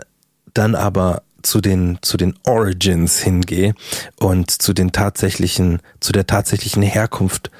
[0.53, 3.75] dann aber zu den zu den Origins hingehe
[4.17, 7.51] und zu den tatsächlichen zu der tatsächlichen Herkunft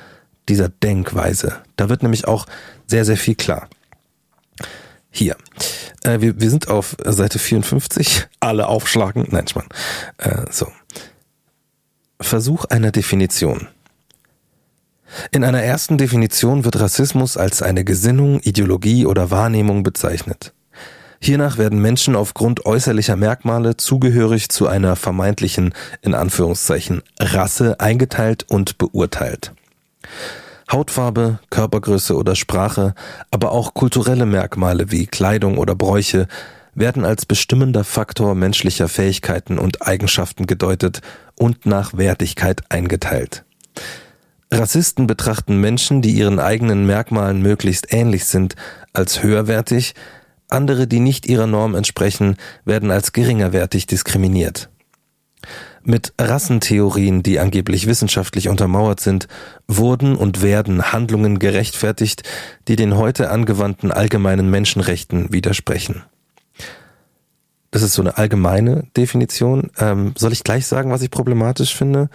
[0.47, 1.57] dieser Denkweise.
[1.75, 2.45] Da wird nämlich auch
[2.87, 3.67] sehr sehr viel klar.
[5.15, 5.37] Hier.
[6.01, 8.27] Äh, wir, wir sind auf Seite 54.
[8.39, 9.27] Alle aufschlagen.
[9.29, 9.67] Nein, Spann.
[10.17, 10.67] Äh, so.
[12.19, 13.67] Versuch einer Definition.
[15.31, 20.53] In einer ersten Definition wird Rassismus als eine Gesinnung, Ideologie oder Wahrnehmung bezeichnet.
[21.21, 28.79] Hiernach werden Menschen aufgrund äußerlicher Merkmale zugehörig zu einer vermeintlichen, in Anführungszeichen, Rasse eingeteilt und
[28.79, 29.53] beurteilt.
[30.71, 32.95] Hautfarbe, Körpergröße oder Sprache,
[33.31, 36.27] aber auch kulturelle Merkmale wie Kleidung oder Bräuche
[36.75, 41.01] werden als bestimmender Faktor menschlicher Fähigkeiten und Eigenschaften gedeutet
[41.37, 43.43] und nach Wertigkeit eingeteilt.
[44.51, 48.55] Rassisten betrachten Menschen, die ihren eigenen Merkmalen möglichst ähnlich sind,
[48.93, 49.95] als höherwertig,
[50.47, 54.69] andere, die nicht ihrer Norm entsprechen, werden als geringerwertig diskriminiert.
[55.85, 59.27] Mit Rassentheorien, die angeblich wissenschaftlich untermauert sind,
[59.67, 62.23] wurden und werden Handlungen gerechtfertigt,
[62.67, 66.03] die den heute angewandten allgemeinen Menschenrechten widersprechen.
[67.71, 69.71] Das ist so eine allgemeine Definition.
[69.79, 72.09] Ähm, soll ich gleich sagen, was ich problematisch finde?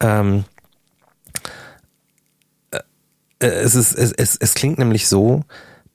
[0.00, 0.44] Ähm,
[2.72, 2.80] äh,
[3.46, 5.42] es, ist, es, es, es klingt nämlich so,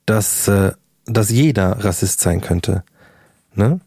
[0.05, 0.73] dass, äh,
[1.05, 2.83] dass jeder Rassist sein könnte.
[3.55, 3.79] Ne?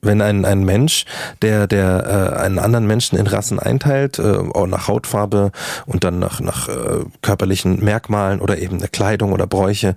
[0.00, 1.04] Wenn ein, ein Mensch,
[1.42, 5.50] der, der äh, einen anderen Menschen in Rassen einteilt, äh, auch nach Hautfarbe
[5.86, 9.94] und dann nach, nach äh, körperlichen Merkmalen oder eben Kleidung oder Bräuche,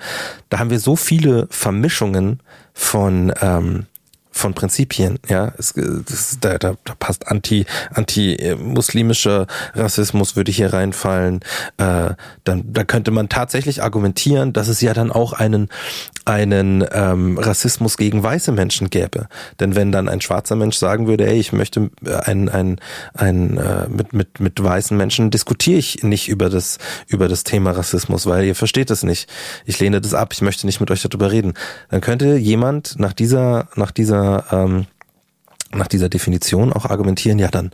[0.49, 2.39] da haben wir so viele Vermischungen
[2.73, 3.85] von ähm,
[4.31, 10.73] von Prinzipien, ja, es, das, da, da, da passt anti anti muslimischer Rassismus würde hier
[10.73, 11.41] reinfallen.
[11.77, 12.11] Äh,
[12.43, 15.69] dann da könnte man tatsächlich argumentieren, dass es ja dann auch einen
[16.25, 19.27] einen ähm, Rassismus gegen weiße Menschen gäbe.
[19.59, 22.79] Denn wenn dann ein schwarzer Mensch sagen würde, ey, ich möchte ein, ein,
[23.13, 27.71] ein äh, mit, mit, mit weißen Menschen diskutiere ich nicht über das, über das Thema
[27.71, 29.29] Rassismus, weil ihr versteht es nicht.
[29.65, 31.53] Ich lehne das ab, ich möchte nicht mit euch darüber reden.
[31.89, 34.20] Dann könnte jemand nach dieser, nach dieser,
[34.51, 34.87] ähm,
[35.71, 37.71] nach dieser Definition auch argumentieren, ja, dann,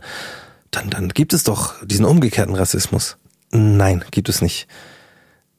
[0.70, 3.16] dann, dann gibt es doch diesen umgekehrten Rassismus.
[3.50, 4.68] Nein, gibt es nicht.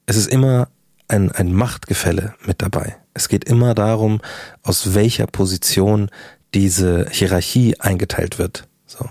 [0.06, 0.70] Es ist immer
[1.08, 2.98] ein, ein Machtgefälle mit dabei.
[3.14, 4.22] Es geht immer darum,
[4.64, 6.10] aus welcher Position
[6.54, 8.68] diese Hierarchie eingeteilt wird.
[8.86, 9.10] So,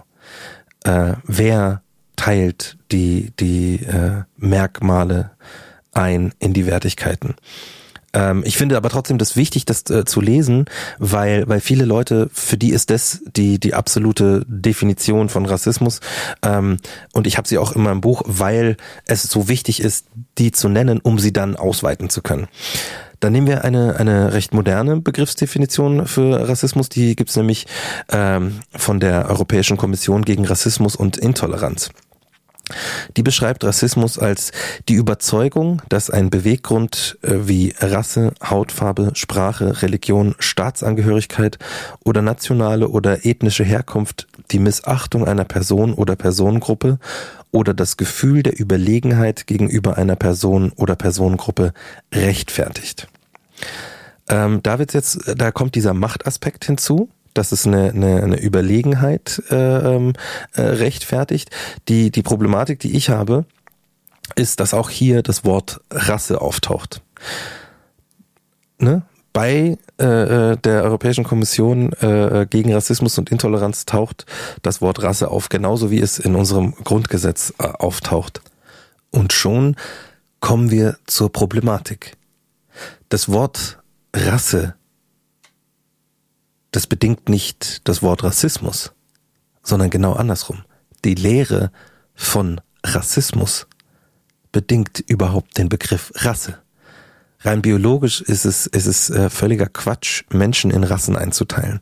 [0.85, 1.83] äh, wer
[2.17, 5.33] teilt die die äh, Merkmale
[5.93, 7.35] ein in die Wertigkeiten?
[8.13, 10.67] Ähm, ich finde aber trotzdem das wichtig, das äh, zu lesen,
[10.99, 16.01] weil, weil viele Leute, für die ist das die, die absolute Definition von Rassismus.
[16.43, 16.79] Ähm,
[17.13, 20.07] und ich habe sie auch in meinem Buch, weil es so wichtig ist,
[20.39, 22.49] die zu nennen, um sie dann ausweiten zu können.
[23.21, 26.89] Dann nehmen wir eine, eine recht moderne Begriffsdefinition für Rassismus.
[26.89, 27.67] Die gibt's nämlich
[28.11, 31.91] ähm, von der Europäischen Kommission gegen Rassismus und Intoleranz.
[33.17, 34.53] Die beschreibt Rassismus als
[34.89, 41.59] die Überzeugung, dass ein Beweggrund äh, wie Rasse, Hautfarbe, Sprache, Religion, Staatsangehörigkeit
[42.05, 46.99] oder nationale oder ethnische Herkunft die Missachtung einer Person oder Personengruppe
[47.51, 51.73] oder das Gefühl der Überlegenheit gegenüber einer Person oder Personengruppe
[52.13, 53.09] rechtfertigt.
[54.29, 59.43] Ähm, da wird's jetzt, da kommt dieser Machtaspekt hinzu dass es eine, eine, eine Überlegenheit
[59.51, 59.55] äh,
[59.95, 60.13] ähm,
[60.55, 61.51] äh, rechtfertigt.
[61.89, 63.45] Die, die Problematik, die ich habe,
[64.35, 67.03] ist, dass auch hier das Wort Rasse auftaucht.
[68.79, 69.03] Ne?
[69.33, 74.27] Bei äh, äh der Europäischen Kommission äh, gegen Rassismus und Intoleranz taucht
[74.63, 78.41] das Wort Rasse auf, genauso wie es in unserem Grundgesetz äh, auftaucht.
[79.11, 79.77] Und schon
[80.41, 82.17] kommen wir zur Problematik.
[83.09, 83.79] Das Wort
[84.15, 84.75] Rasse
[86.79, 88.93] das bedingt nicht das Wort Rassismus,
[89.65, 90.63] sondern genau andersrum.
[91.05, 91.73] Die Lehre
[92.15, 93.67] von Rassismus
[94.53, 96.59] bedingt überhaupt den Begriff Rasse.
[97.41, 101.81] Rein biologisch ist es, ist es äh, völliger Quatsch, Menschen in Rassen einzuteilen.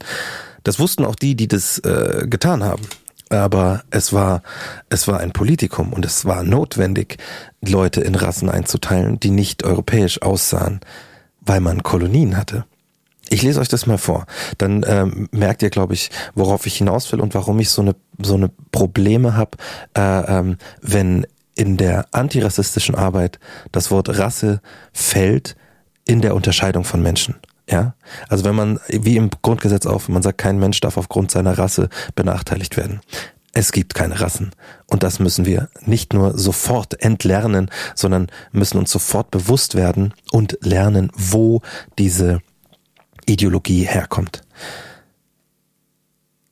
[0.65, 2.85] Das wussten auch die, die das äh, getan haben.
[3.29, 4.43] Aber es war,
[4.89, 7.19] es war ein Politikum und es war notwendig,
[7.61, 10.81] Leute in Rassen einzuteilen, die nicht europäisch aussahen,
[11.43, 12.65] weil man Kolonien hatte.
[13.29, 14.27] Ich lese euch das mal vor.
[14.59, 17.97] Dann ähm, merkt ihr, glaube ich, worauf ich hinaus will und warum ich so eine
[18.23, 19.59] so eine Probleme habe,
[19.97, 23.39] äh, ähm, wenn in der antirassistischen Arbeit
[23.73, 24.61] das Wort Rasse
[24.93, 25.57] fällt
[26.07, 27.37] in der Unterscheidung von Menschen.
[27.69, 27.95] Ja,
[28.29, 31.89] also wenn man, wie im Grundgesetz auch, man sagt, kein Mensch darf aufgrund seiner Rasse
[32.15, 33.01] benachteiligt werden.
[33.53, 34.53] Es gibt keine Rassen.
[34.87, 40.59] Und das müssen wir nicht nur sofort entlernen, sondern müssen uns sofort bewusst werden und
[40.61, 41.63] lernen, wo
[41.99, 42.41] diese
[43.27, 44.43] Ideologie herkommt.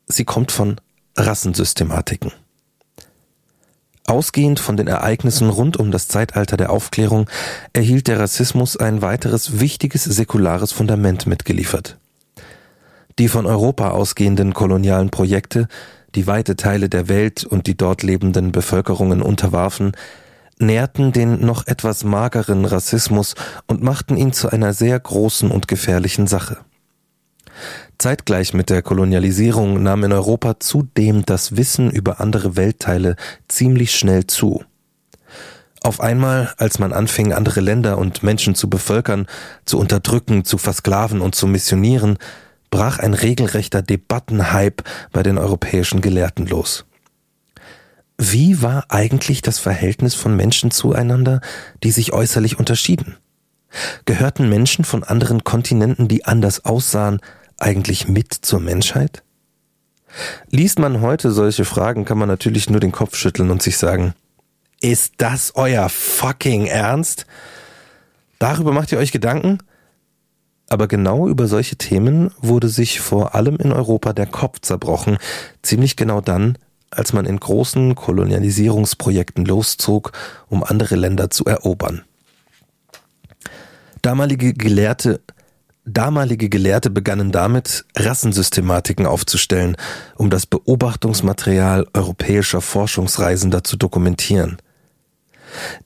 [0.06, 0.80] Sie kommt von
[1.16, 2.32] Rassensystematiken.
[4.06, 7.30] Ausgehend von den Ereignissen rund um das Zeitalter der Aufklärung
[7.72, 11.96] erhielt der Rassismus ein weiteres wichtiges säkulares Fundament mitgeliefert.
[13.18, 15.68] Die von Europa ausgehenden kolonialen Projekte,
[16.14, 19.92] die weite Teile der Welt und die dort lebenden Bevölkerungen unterwarfen,
[20.58, 23.34] nährten den noch etwas mageren Rassismus
[23.66, 26.58] und machten ihn zu einer sehr großen und gefährlichen Sache.
[27.98, 33.16] Zeitgleich mit der Kolonialisierung nahm in Europa zudem das Wissen über andere Weltteile
[33.48, 34.64] ziemlich schnell zu.
[35.82, 39.26] Auf einmal, als man anfing, andere Länder und Menschen zu bevölkern,
[39.66, 42.18] zu unterdrücken, zu versklaven und zu missionieren,
[42.70, 46.86] brach ein regelrechter Debattenhype bei den europäischen Gelehrten los.
[48.16, 51.40] Wie war eigentlich das Verhältnis von Menschen zueinander,
[51.82, 53.16] die sich äußerlich unterschieden?
[54.04, 57.20] Gehörten Menschen von anderen Kontinenten, die anders aussahen,
[57.58, 59.22] eigentlich mit zur Menschheit?
[60.50, 64.14] Liest man heute solche Fragen, kann man natürlich nur den Kopf schütteln und sich sagen,
[64.80, 67.26] ist das euer fucking Ernst?
[68.38, 69.58] Darüber macht ihr euch Gedanken?
[70.68, 75.18] Aber genau über solche Themen wurde sich vor allem in Europa der Kopf zerbrochen,
[75.62, 76.58] ziemlich genau dann,
[76.90, 80.12] als man in großen Kolonialisierungsprojekten loszog,
[80.48, 82.02] um andere Länder zu erobern.
[84.02, 85.20] Damalige Gelehrte
[85.86, 89.76] Damalige Gelehrte begannen damit, Rassensystematiken aufzustellen,
[90.16, 94.56] um das Beobachtungsmaterial europäischer Forschungsreisender zu dokumentieren.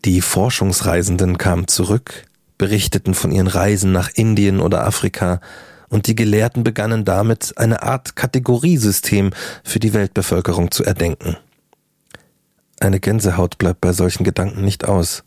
[0.05, 2.27] Die Forschungsreisenden kamen zurück,
[2.59, 5.41] berichteten von ihren Reisen nach Indien oder Afrika,
[5.89, 9.31] und die Gelehrten begannen damit, eine Art Kategoriesystem
[9.65, 11.37] für die Weltbevölkerung zu erdenken.
[12.81, 15.25] Eine Gänsehaut bleibt bei solchen Gedanken nicht aus.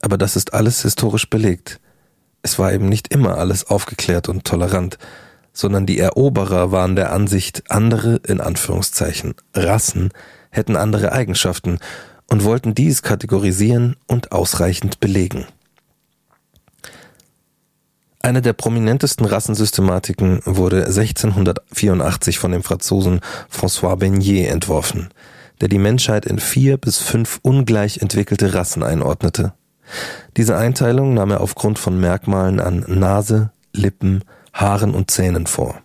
[0.00, 1.80] Aber das ist alles historisch belegt.
[2.42, 4.98] Es war eben nicht immer alles aufgeklärt und tolerant,
[5.52, 10.10] sondern die Eroberer waren der Ansicht, andere, in Anführungszeichen, Rassen
[10.50, 11.78] hätten andere Eigenschaften
[12.28, 15.46] und wollten dies kategorisieren und ausreichend belegen.
[18.28, 25.08] Eine der prominentesten Rassensystematiken wurde 1684 von dem Franzosen François Beignet entworfen,
[25.62, 29.54] der die Menschheit in vier bis fünf ungleich entwickelte Rassen einordnete.
[30.36, 35.80] Diese Einteilung nahm er aufgrund von Merkmalen an Nase, Lippen, Haaren und Zähnen vor.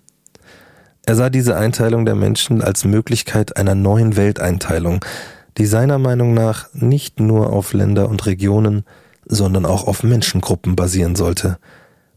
[1.06, 5.06] Er sah diese Einteilung der Menschen als Möglichkeit einer neuen Welteinteilung,
[5.58, 8.84] die seiner Meinung nach nicht nur auf Länder und Regionen,
[9.26, 11.58] sondern auch auf Menschengruppen basieren sollte,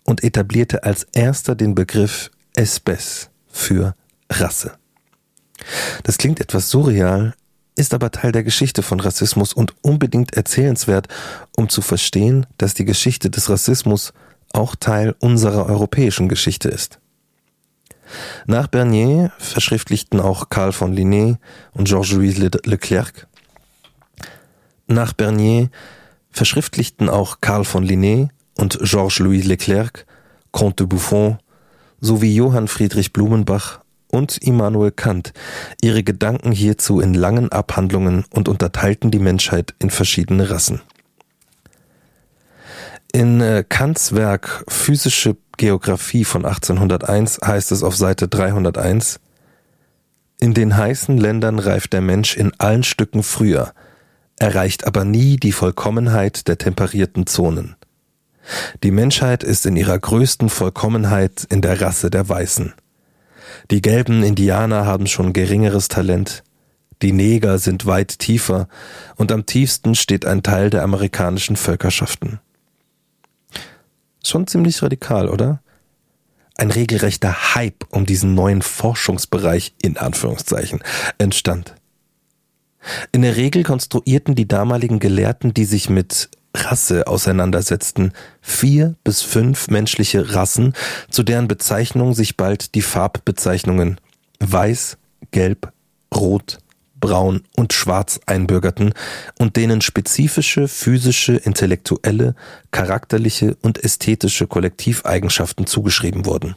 [0.07, 3.95] und etablierte als erster den Begriff Espèce für
[4.31, 4.73] Rasse.
[6.05, 7.35] Das klingt etwas surreal,
[7.75, 11.09] ist aber Teil der Geschichte von Rassismus und unbedingt erzählenswert,
[11.57, 14.13] um zu verstehen, dass die Geschichte des Rassismus
[14.53, 16.99] auch Teil unserer europäischen Geschichte ist.
[18.47, 21.37] Nach Bernier verschriftlichten auch Karl von Linné
[21.73, 23.27] und Georges-Louis Leclerc.
[24.87, 25.71] Nach Bernier
[26.31, 30.07] verschriftlichten auch Karl von Linné und Georges-Louis Leclerc
[30.51, 31.39] Comte de Buffon
[32.01, 35.33] sowie Johann Friedrich Blumenbach und Immanuel Kant
[35.83, 40.81] ihre Gedanken hierzu in langen Abhandlungen und unterteilten die Menschheit in verschiedene Rassen.
[43.13, 49.21] In äh, Kants Werk Physische Geographie von 1801 heißt es auf Seite 301
[50.39, 53.73] In den heißen Ländern reift der Mensch in allen Stücken früher,
[54.39, 57.77] erreicht aber nie die Vollkommenheit der temperierten Zonen.
[58.83, 62.75] Die Menschheit ist in ihrer größten Vollkommenheit in der Rasse der Weißen.
[63.71, 66.45] Die gelben Indianer haben schon geringeres Talent.
[67.03, 68.69] Die Neger sind weit tiefer
[69.17, 72.41] und am tiefsten steht ein Teil der amerikanischen Völkerschaften.
[74.25, 75.61] Schon ziemlich radikal, oder?
[76.57, 80.83] Ein regelrechter Hype um diesen neuen Forschungsbereich in Anführungszeichen
[81.19, 81.75] entstand.
[83.13, 86.31] In der Regel konstruierten die damaligen Gelehrten, die sich mit
[86.65, 90.73] Rasse auseinandersetzten, vier bis fünf menschliche Rassen,
[91.11, 94.01] zu deren Bezeichnung sich bald die Farbbezeichnungen
[94.41, 94.99] Weiß,
[95.31, 95.73] Gelb,
[96.15, 96.59] Rot,
[96.99, 98.95] Braun und Schwarz einbürgerten
[99.39, 102.35] und denen spezifische physische, intellektuelle,
[102.71, 106.57] charakterliche und ästhetische Kollektiveigenschaften zugeschrieben wurden.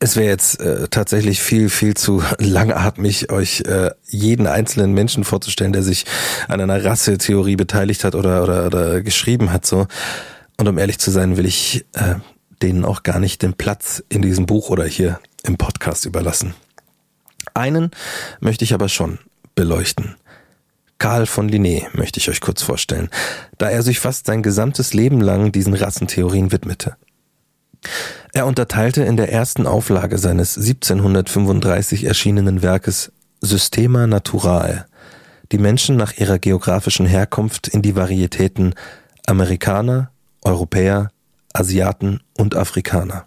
[0.00, 5.72] Es wäre jetzt äh, tatsächlich viel, viel zu langatmig, euch äh, jeden einzelnen Menschen vorzustellen,
[5.72, 6.04] der sich
[6.46, 9.66] an einer Rassetheorie beteiligt hat oder, oder, oder geschrieben hat.
[9.66, 9.86] So.
[10.56, 12.16] Und um ehrlich zu sein, will ich äh,
[12.62, 16.54] denen auch gar nicht den Platz in diesem Buch oder hier im Podcast überlassen.
[17.54, 17.90] Einen
[18.40, 19.18] möchte ich aber schon
[19.54, 20.16] beleuchten.
[20.98, 23.08] Karl von Linné möchte ich euch kurz vorstellen,
[23.56, 26.96] da er sich fast sein gesamtes Leben lang diesen Rassentheorien widmete.
[28.32, 34.84] Er unterteilte in der ersten Auflage seines 1735 erschienenen Werkes Systema Naturae
[35.52, 38.74] die Menschen nach ihrer geografischen Herkunft in die Varietäten
[39.26, 40.10] Amerikaner,
[40.42, 41.10] Europäer,
[41.52, 43.24] Asiaten und Afrikaner.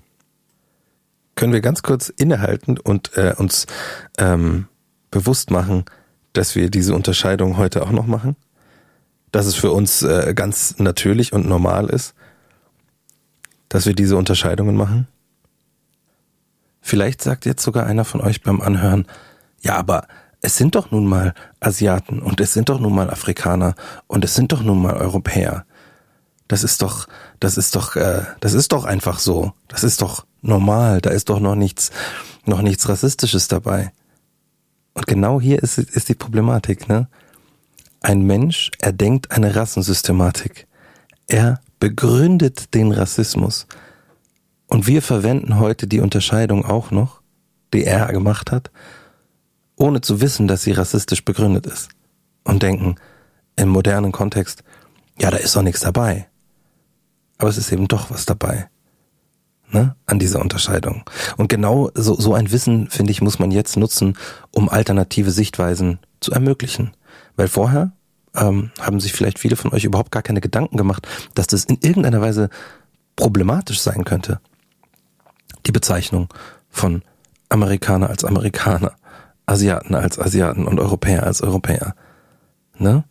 [1.36, 3.66] Können wir ganz kurz innehalten und äh, uns
[4.18, 4.68] ähm,
[5.10, 5.86] bewusst machen,
[6.34, 8.36] dass wir diese Unterscheidung heute auch noch machen?
[9.32, 12.14] Dass es für uns äh, ganz natürlich und normal ist?
[13.72, 15.08] Dass wir diese Unterscheidungen machen?
[16.82, 19.08] Vielleicht sagt jetzt sogar einer von euch beim Anhören,
[19.62, 20.08] ja, aber
[20.42, 23.76] es sind doch nun mal Asiaten und es sind doch nun mal Afrikaner
[24.08, 25.66] und es sind doch nun mal Europäer.
[26.50, 27.08] Das ist doch,
[27.40, 29.54] das ist doch, äh, das ist doch einfach so.
[29.70, 31.00] Das ist doch normal.
[31.00, 31.92] Da ist doch noch nichts,
[32.46, 33.94] noch nichts Rassistisches dabei.
[34.94, 37.08] Und genau hier ist, ist die Problematik, ne?
[38.02, 40.68] Ein Mensch erdenkt eine Rassensystematik.
[41.28, 43.68] Er begründet den Rassismus.
[44.68, 47.22] Und wir verwenden heute die Unterscheidung auch noch,
[47.74, 48.72] die er gemacht hat,
[49.76, 51.90] ohne zu wissen, dass sie rassistisch begründet ist.
[52.44, 52.96] Und denken,
[53.56, 54.64] im modernen Kontext,
[55.20, 56.28] ja, da ist doch nichts dabei.
[57.40, 58.70] Aber es ist eben doch was dabei.
[59.72, 61.04] Ne, an dieser Unterscheidung.
[61.38, 64.18] Und genau so, so ein Wissen, finde ich, muss man jetzt nutzen,
[64.52, 66.92] um alternative Sichtweisen zu ermöglichen.
[67.38, 67.94] Weil vorher
[68.36, 71.78] ähm, haben sich vielleicht viele von euch überhaupt gar keine Gedanken gemacht, dass das in
[71.82, 72.50] irgendeiner Weise
[73.16, 74.40] problematisch sein könnte.
[75.66, 76.30] Die Bezeichnung
[76.70, 77.04] von
[77.50, 78.94] Amerikaner als Amerikaner,
[79.46, 81.96] Asiaten als Asiaten und Europäer als Europäer.
[82.78, 83.04] Ne?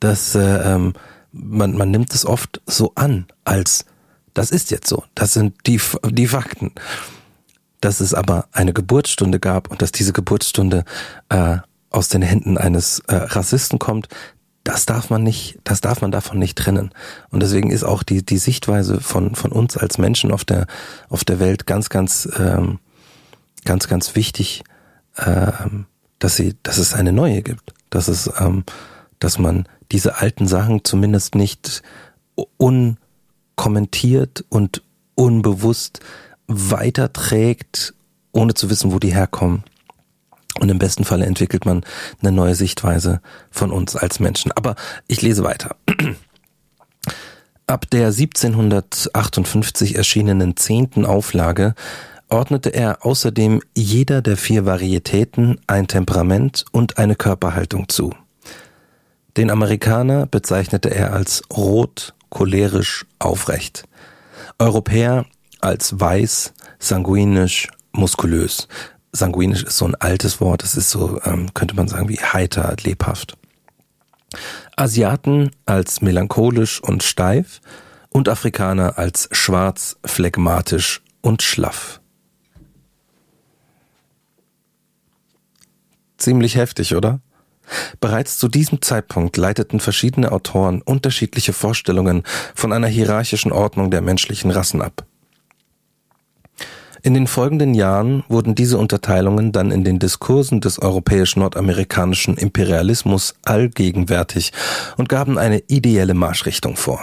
[0.00, 0.94] Das, äh, ähm,
[1.32, 3.84] man, man nimmt es oft so an, als
[4.34, 6.72] das ist jetzt so, das sind die, die Fakten.
[7.80, 10.84] Dass es aber eine Geburtsstunde gab und dass diese Geburtsstunde
[11.28, 11.58] äh,
[11.90, 14.08] aus den Händen eines äh, Rassisten kommt,
[14.64, 16.92] das darf man nicht, das darf man davon nicht trennen.
[17.30, 20.66] Und deswegen ist auch die, die Sichtweise von, von uns als Menschen auf der,
[21.08, 22.78] auf der Welt ganz, ganz, ähm,
[23.64, 24.62] ganz, ganz wichtig,
[25.18, 25.86] ähm,
[26.18, 27.74] dass sie, dass es eine neue gibt.
[27.90, 28.64] Dass es, ähm,
[29.18, 31.82] dass man diese alten Sachen zumindest nicht
[32.56, 34.82] unkommentiert und
[35.14, 36.00] unbewusst
[36.46, 37.94] weiterträgt,
[38.32, 39.64] ohne zu wissen, wo die herkommen.
[40.60, 41.84] Und im besten Falle entwickelt man
[42.20, 44.52] eine neue Sichtweise von uns als Menschen.
[44.52, 44.76] Aber
[45.06, 45.76] ich lese weiter.
[47.66, 51.74] Ab der 1758 erschienenen zehnten Auflage
[52.28, 58.12] ordnete er außerdem jeder der vier Varietäten ein Temperament und eine Körperhaltung zu.
[59.36, 63.84] Den Amerikaner bezeichnete er als rot, cholerisch, aufrecht.
[64.58, 65.24] Europäer
[65.60, 68.68] als weiß, sanguinisch, muskulös
[69.12, 72.74] sanguinisch ist so ein altes Wort, es ist so, ähm, könnte man sagen, wie heiter,
[72.82, 73.36] lebhaft.
[74.76, 77.60] Asiaten als melancholisch und steif
[78.08, 82.00] und Afrikaner als schwarz, phlegmatisch und schlaff.
[86.16, 87.20] Ziemlich heftig, oder?
[88.00, 92.22] Bereits zu diesem Zeitpunkt leiteten verschiedene Autoren unterschiedliche Vorstellungen
[92.54, 95.06] von einer hierarchischen Ordnung der menschlichen Rassen ab.
[97.04, 104.52] In den folgenden Jahren wurden diese Unterteilungen dann in den Diskursen des europäisch-nordamerikanischen Imperialismus allgegenwärtig
[104.96, 107.00] und gaben eine ideelle Marschrichtung vor.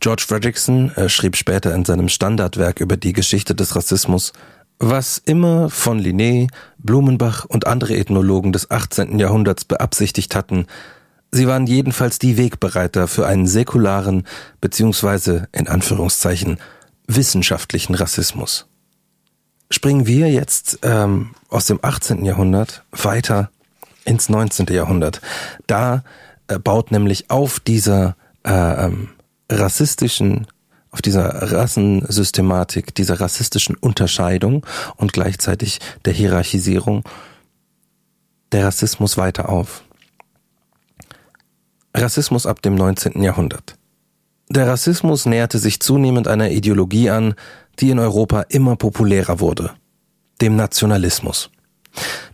[0.00, 4.32] George Fredrickson äh, schrieb später in seinem Standardwerk über die Geschichte des Rassismus,
[4.80, 9.20] was immer von Linné, Blumenbach und andere Ethnologen des 18.
[9.20, 10.66] Jahrhunderts beabsichtigt hatten,
[11.30, 14.26] sie waren jedenfalls die Wegbereiter für einen säkularen
[14.60, 16.58] beziehungsweise in Anführungszeichen
[17.06, 18.66] wissenschaftlichen Rassismus
[19.70, 22.24] springen wir jetzt ähm, aus dem 18.
[22.24, 23.50] Jahrhundert weiter
[24.04, 24.66] ins 19.
[24.68, 25.20] Jahrhundert.
[25.66, 26.04] Da
[26.48, 29.08] äh, baut nämlich auf dieser äh, ähm,
[29.50, 30.46] rassistischen
[30.96, 34.64] auf dieser Rassensystematik, dieser rassistischen Unterscheidung
[34.96, 37.04] und gleichzeitig der Hierarchisierung
[38.50, 39.84] der Rassismus weiter auf.
[41.94, 43.20] Rassismus ab dem 19.
[43.22, 43.76] Jahrhundert.
[44.48, 47.34] Der Rassismus näherte sich zunehmend einer Ideologie an,
[47.78, 49.72] die in Europa immer populärer wurde,
[50.40, 51.50] dem Nationalismus.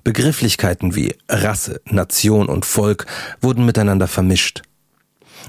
[0.04, 3.06] Begrifflichkeiten wie Rasse, Nation und Volk
[3.40, 4.62] wurden miteinander vermischt.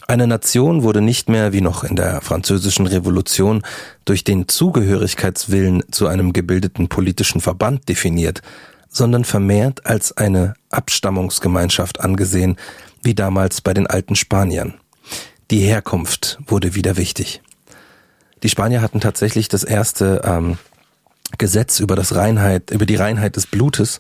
[0.08, 3.64] Eine Nation wurde nicht mehr wie noch in der französischen Revolution
[4.06, 8.42] durch den Zugehörigkeitswillen zu einem gebildeten politischen Verband definiert,
[8.90, 12.58] sondern vermehrt als eine Abstammungsgemeinschaft angesehen,
[13.02, 14.76] wie damals bei den alten Spaniern.
[15.52, 17.42] Die Herkunft wurde wieder wichtig.
[18.44, 20.58] Die Spanier hatten tatsächlich das erste ähm,
[21.38, 24.00] Gesetz über das Reinheit, über die Reinheit des Blutes,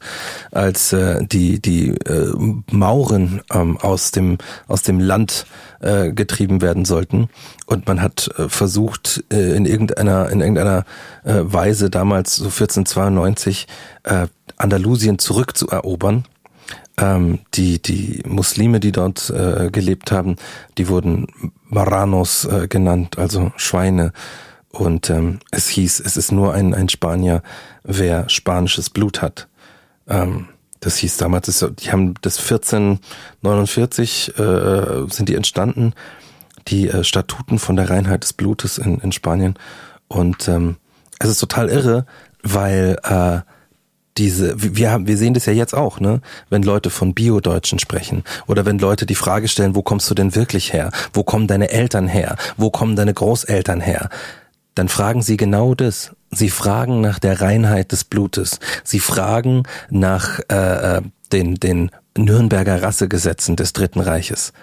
[0.51, 2.33] als äh, die die äh,
[2.71, 4.37] Mauren ähm, aus dem
[4.67, 5.45] aus dem Land
[5.79, 7.29] äh, getrieben werden sollten
[7.65, 10.85] und man hat äh, versucht äh, in irgendeiner in irgendeiner
[11.23, 13.67] äh, Weise damals so 1492
[14.03, 14.27] äh,
[14.57, 16.25] Andalusien zurückzuerobern.
[16.95, 20.35] Ähm, die die Muslime, die dort äh, gelebt haben,
[20.77, 21.25] die wurden
[21.63, 24.13] Maranos äh, genannt, also Schweine
[24.73, 27.43] und ähm, es hieß, es ist nur ein, ein Spanier,
[27.83, 29.47] wer spanisches Blut hat.
[30.07, 30.47] Ähm,
[30.79, 35.93] das hieß damals, das, die haben das 1449 äh, sind die entstanden,
[36.67, 39.53] die äh, Statuten von der Reinheit des Blutes in, in Spanien.
[40.07, 40.77] Und ähm,
[41.19, 42.07] es ist total irre,
[42.41, 43.41] weil äh,
[44.17, 46.21] diese, wir haben, wir sehen das ja jetzt auch, ne?
[46.49, 50.35] Wenn Leute von Bio-Deutschen sprechen oder wenn Leute die Frage stellen, wo kommst du denn
[50.35, 50.91] wirklich her?
[51.13, 52.35] Wo kommen deine Eltern her?
[52.57, 54.09] Wo kommen deine Großeltern her?
[54.75, 56.15] dann fragen sie genau das.
[56.31, 58.59] Sie fragen nach der Reinheit des Blutes.
[58.83, 61.01] Sie fragen nach äh, äh,
[61.31, 64.53] den, den Nürnberger Rassegesetzen des Dritten Reiches.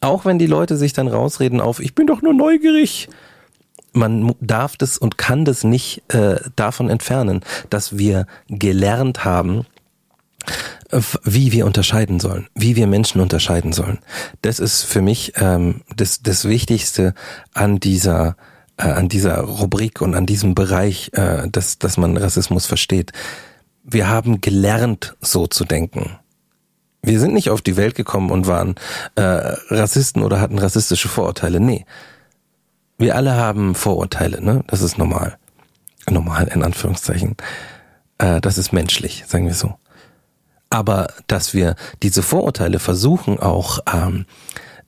[0.00, 3.08] Auch wenn die Leute sich dann rausreden auf, ich bin doch nur neugierig.
[3.92, 9.66] Man darf das und kann das nicht äh, davon entfernen, dass wir gelernt haben,
[11.22, 13.98] wie wir unterscheiden sollen, wie wir Menschen unterscheiden sollen.
[14.42, 17.14] Das ist für mich ähm, das, das Wichtigste
[17.54, 18.36] an dieser
[18.80, 23.12] äh, an dieser Rubrik und an diesem Bereich, äh, dass, dass man Rassismus versteht.
[23.84, 26.18] Wir haben gelernt, so zu denken.
[27.02, 28.74] Wir sind nicht auf die Welt gekommen und waren
[29.14, 31.60] äh, Rassisten oder hatten rassistische Vorurteile.
[31.60, 31.84] Nee.
[33.00, 34.62] Wir alle haben Vorurteile, ne?
[34.66, 35.38] Das ist normal.
[36.10, 37.34] Normal in Anführungszeichen.
[38.18, 39.76] Äh, das ist menschlich, sagen wir so.
[40.68, 44.26] Aber dass wir diese Vorurteile versuchen auch ähm,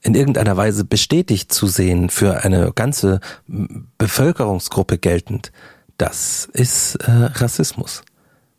[0.01, 5.51] in irgendeiner Weise bestätigt zu sehen, für eine ganze Bevölkerungsgruppe geltend,
[5.97, 8.03] das ist äh, Rassismus.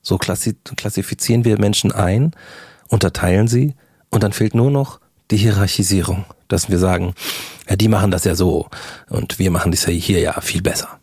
[0.03, 2.33] So klassi klassifizieren wir Menschen ein,
[2.89, 3.77] unterteilen sie
[4.11, 4.99] und dann fehlt nur noch
[5.31, 7.15] die Hierarchisierung, dass wir sagen,
[7.69, 8.69] ja, die machen das ja so
[9.09, 10.99] und wir machen das ja hier ja viel besser.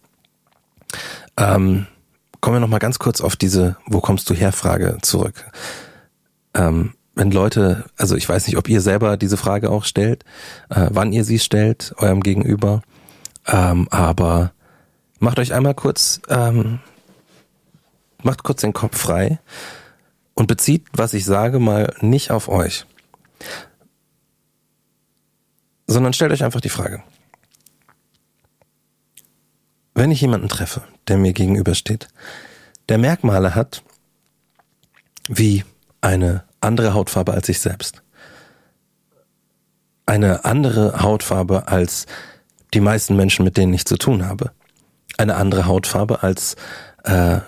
[1.37, 1.87] Ähm,
[2.39, 5.45] kommen wir noch mal ganz kurz auf diese Wo kommst du her Frage zurück.
[6.53, 10.23] Ähm, wenn Leute, also ich weiß nicht, ob ihr selber diese Frage auch stellt,
[10.69, 12.81] äh, wann ihr sie stellt, eurem Gegenüber,
[13.47, 14.53] ähm, aber
[15.19, 16.79] macht euch einmal kurz, ähm,
[18.23, 19.39] macht kurz den Kopf frei
[20.33, 22.85] und bezieht, was ich sage, mal nicht auf euch,
[25.91, 27.03] sondern stellt euch einfach die Frage.
[29.93, 32.07] Wenn ich jemanden treffe, der mir gegenübersteht,
[32.89, 33.83] der Merkmale hat,
[35.27, 35.63] wie
[35.99, 38.01] eine andere Hautfarbe als ich selbst.
[40.05, 42.05] Eine andere Hautfarbe als
[42.73, 44.51] die meisten Menschen, mit denen ich zu tun habe.
[45.17, 46.55] Eine andere Hautfarbe als
[47.03, 47.39] äh,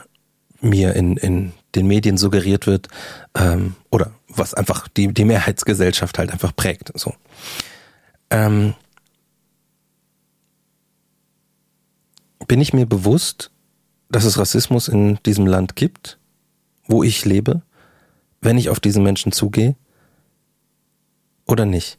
[0.59, 2.87] mir in, in den Medien suggeriert wird
[3.35, 6.91] ähm, oder was einfach die, die Mehrheitsgesellschaft halt einfach prägt.
[6.95, 7.13] So.
[8.33, 8.73] Ähm,
[12.47, 13.51] bin ich mir bewusst,
[14.09, 16.19] dass es Rassismus in diesem Land gibt,
[16.87, 17.61] wo ich lebe?
[18.43, 19.75] wenn ich auf diesen Menschen zugehe
[21.45, 21.97] oder nicht?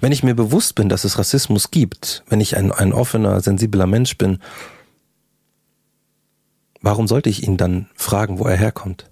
[0.00, 3.86] Wenn ich mir bewusst bin, dass es Rassismus gibt, wenn ich ein, ein offener, sensibler
[3.86, 4.38] Mensch bin,
[6.80, 9.10] warum sollte ich ihn dann fragen, wo er herkommt?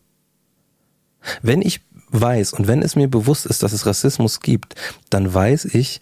[1.43, 1.81] Wenn ich
[2.11, 4.75] weiß und wenn es mir bewusst ist, dass es Rassismus gibt,
[5.09, 6.01] dann weiß ich,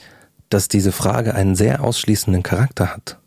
[0.48, 3.18] dass diese Frage einen sehr ausschließenden Charakter hat.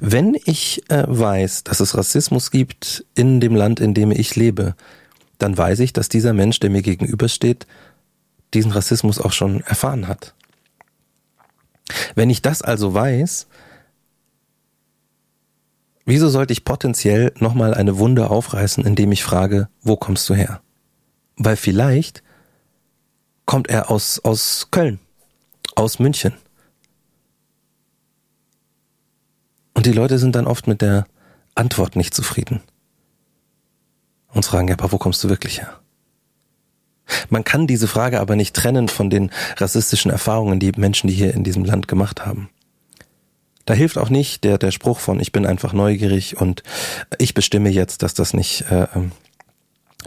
[0.00, 4.74] Wenn ich äh, weiß, dass es Rassismus gibt in dem Land, in dem ich lebe,
[5.38, 7.66] dann weiß ich, dass dieser Mensch, der mir gegenübersteht,
[8.54, 10.34] diesen Rassismus auch schon erfahren hat.
[12.14, 13.46] Wenn ich das also weiß,
[16.04, 20.60] wieso sollte ich potenziell nochmal eine Wunde aufreißen, indem ich frage, wo kommst du her?
[21.36, 22.22] Weil vielleicht
[23.46, 24.98] kommt er aus, aus Köln,
[25.78, 26.34] aus München.
[29.74, 31.06] Und die Leute sind dann oft mit der
[31.54, 32.60] Antwort nicht zufrieden
[34.32, 35.78] und fragen, ja, aber wo kommst du wirklich her?
[37.30, 41.32] Man kann diese Frage aber nicht trennen von den rassistischen Erfahrungen, die Menschen, die hier
[41.32, 42.50] in diesem Land gemacht haben.
[43.64, 46.62] Da hilft auch nicht der, der Spruch von ich bin einfach neugierig und
[47.18, 49.12] ich bestimme jetzt, dass das nicht, äh, ähm,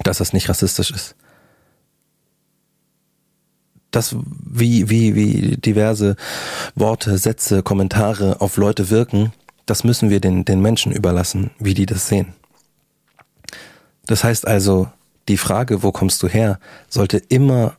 [0.03, 1.15] dass das nicht rassistisch ist.
[3.91, 4.15] Das,
[4.45, 6.15] wie, wie, wie diverse
[6.75, 9.33] Worte, Sätze, Kommentare auf Leute wirken,
[9.65, 12.33] das müssen wir den, den Menschen überlassen, wie die das sehen.
[14.05, 14.89] Das heißt also,
[15.27, 17.77] die Frage, wo kommst du her, sollte immer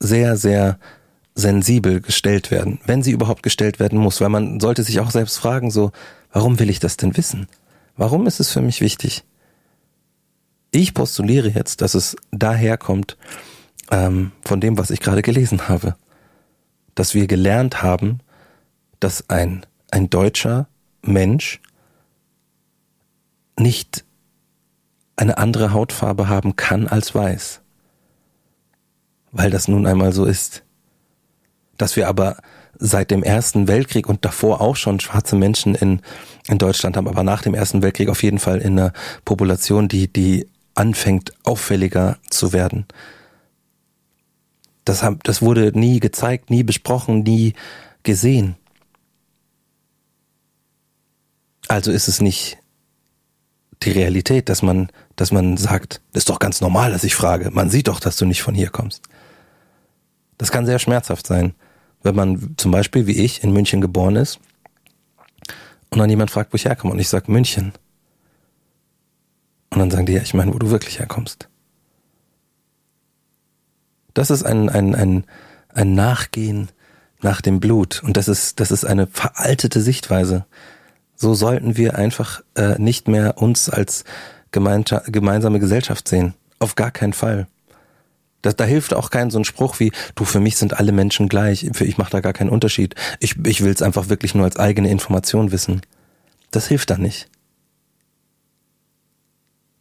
[0.00, 0.78] sehr, sehr
[1.34, 5.38] sensibel gestellt werden, wenn sie überhaupt gestellt werden muss, weil man sollte sich auch selbst
[5.38, 5.92] fragen, so,
[6.32, 7.46] warum will ich das denn wissen?
[7.96, 9.24] Warum ist es für mich wichtig?
[10.70, 13.16] Ich postuliere jetzt, dass es daherkommt
[13.90, 15.96] ähm, von dem, was ich gerade gelesen habe,
[16.94, 18.20] dass wir gelernt haben,
[19.00, 20.68] dass ein, ein deutscher
[21.02, 21.60] Mensch
[23.58, 24.04] nicht
[25.16, 27.60] eine andere Hautfarbe haben kann als weiß.
[29.32, 30.62] Weil das nun einmal so ist
[31.78, 32.36] dass wir aber
[32.78, 36.00] seit dem Ersten Weltkrieg und davor auch schon schwarze Menschen in,
[36.46, 38.92] in Deutschland haben, aber nach dem Ersten Weltkrieg auf jeden Fall in einer
[39.24, 42.86] Population, die, die anfängt auffälliger zu werden.
[44.86, 47.52] Das, das wurde nie gezeigt, nie besprochen, nie
[48.02, 48.56] gesehen.
[51.68, 52.56] Also ist es nicht
[53.82, 57.50] die Realität, dass man, dass man sagt, das ist doch ganz normal, dass ich frage.
[57.50, 59.02] Man sieht doch, dass du nicht von hier kommst.
[60.38, 61.54] Das kann sehr schmerzhaft sein
[62.06, 64.38] wenn man zum Beispiel wie ich in München geboren ist
[65.90, 67.72] und dann jemand fragt, wo ich herkomme und ich sage München.
[69.70, 71.48] Und dann sagen die, ja, ich meine, wo du wirklich herkommst.
[74.16, 75.24] Das ist ein, ein, ein,
[75.68, 76.70] ein Nachgehen
[77.20, 80.46] nach dem Blut und das ist, das ist eine veraltete Sichtweise.
[81.16, 84.04] So sollten wir einfach äh, nicht mehr uns als
[84.52, 86.32] gemeinsame Gesellschaft sehen.
[86.58, 87.46] Auf gar keinen Fall.
[88.40, 91.28] Da, da hilft auch kein so ein Spruch wie, du, für mich sind alle Menschen
[91.28, 92.94] gleich, für ich mache da gar keinen Unterschied.
[93.20, 95.82] Ich, ich will es einfach wirklich nur als eigene Information wissen.
[96.52, 97.28] Das hilft da nicht.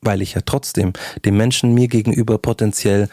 [0.01, 0.91] Weil ich ja trotzdem
[1.23, 3.07] dem Menschen mir gegenüber potenziell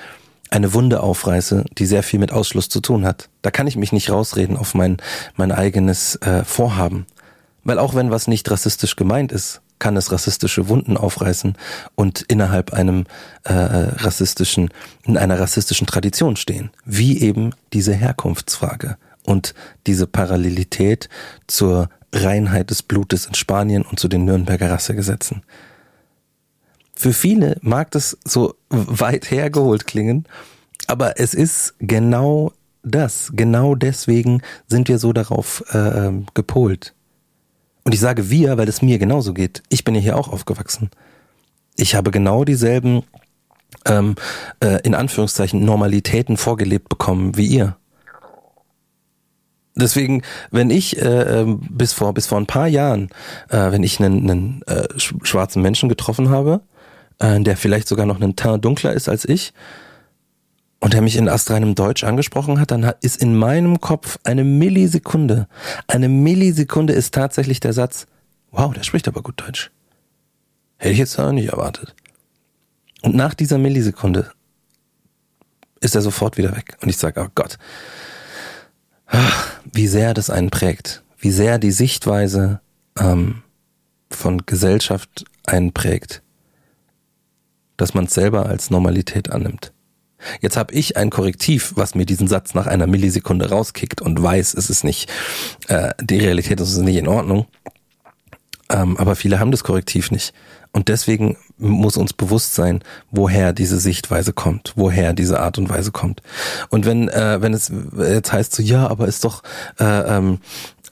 [0.52, 3.28] eine Wunde aufreiße, die sehr viel mit Ausschluss zu tun hat.
[3.42, 4.98] Da kann ich mich nicht rausreden auf mein,
[5.36, 7.06] mein eigenes äh, Vorhaben.
[7.64, 11.56] Weil auch wenn was nicht rassistisch gemeint ist, kann es rassistische Wunden aufreißen
[11.96, 13.04] und innerhalb einem
[13.42, 14.68] äh, rassistischen,
[15.04, 16.70] in einer rassistischen Tradition stehen.
[16.84, 19.54] Wie eben diese Herkunftsfrage und
[19.86, 21.08] diese Parallelität
[21.46, 25.42] zur Reinheit des Blutes in Spanien und zu den Nürnberger Rassegesetzen.
[26.94, 30.26] Für viele mag das so weit hergeholt klingen,
[30.86, 33.32] aber es ist genau das.
[33.34, 36.94] Genau deswegen sind wir so darauf äh, gepolt.
[37.84, 39.62] Und ich sage wir, weil es mir genauso geht.
[39.68, 40.90] Ich bin ja hier auch aufgewachsen.
[41.76, 43.02] Ich habe genau dieselben,
[43.86, 44.14] ähm,
[44.60, 47.76] äh, in Anführungszeichen, Normalitäten vorgelebt bekommen wie ihr.
[49.74, 53.08] Deswegen, wenn ich äh, ähm, bis vor bis vor ein paar Jahren,
[53.48, 56.60] äh, wenn ich einen, einen äh, schwarzen Menschen getroffen habe,
[57.22, 59.54] äh, der vielleicht sogar noch einen Teint dunkler ist als ich,
[60.82, 65.46] und er mich in astreinem Deutsch angesprochen hat, dann ist in meinem Kopf eine Millisekunde,
[65.86, 68.08] eine Millisekunde ist tatsächlich der Satz,
[68.50, 69.70] wow, der spricht aber gut Deutsch.
[70.78, 71.94] Hätte ich jetzt auch nicht erwartet.
[73.02, 74.32] Und nach dieser Millisekunde
[75.78, 76.76] ist er sofort wieder weg.
[76.82, 77.58] Und ich sage, oh Gott,
[79.72, 82.60] wie sehr das einen prägt, wie sehr die Sichtweise
[82.98, 83.42] ähm,
[84.10, 86.22] von Gesellschaft einen prägt,
[87.82, 89.72] dass man es selber als Normalität annimmt.
[90.40, 94.54] Jetzt habe ich ein Korrektiv, was mir diesen Satz nach einer Millisekunde rauskickt und weiß,
[94.54, 95.10] es ist nicht,
[95.66, 97.46] äh, die Realität ist nicht in Ordnung.
[98.70, 100.32] Ähm, aber viele haben das Korrektiv nicht.
[100.72, 105.90] Und deswegen muss uns bewusst sein, woher diese Sichtweise kommt, woher diese Art und Weise
[105.90, 106.22] kommt.
[106.70, 109.42] Und wenn, äh, wenn es jetzt heißt so, ja, aber ist doch,
[109.80, 110.38] äh, ähm,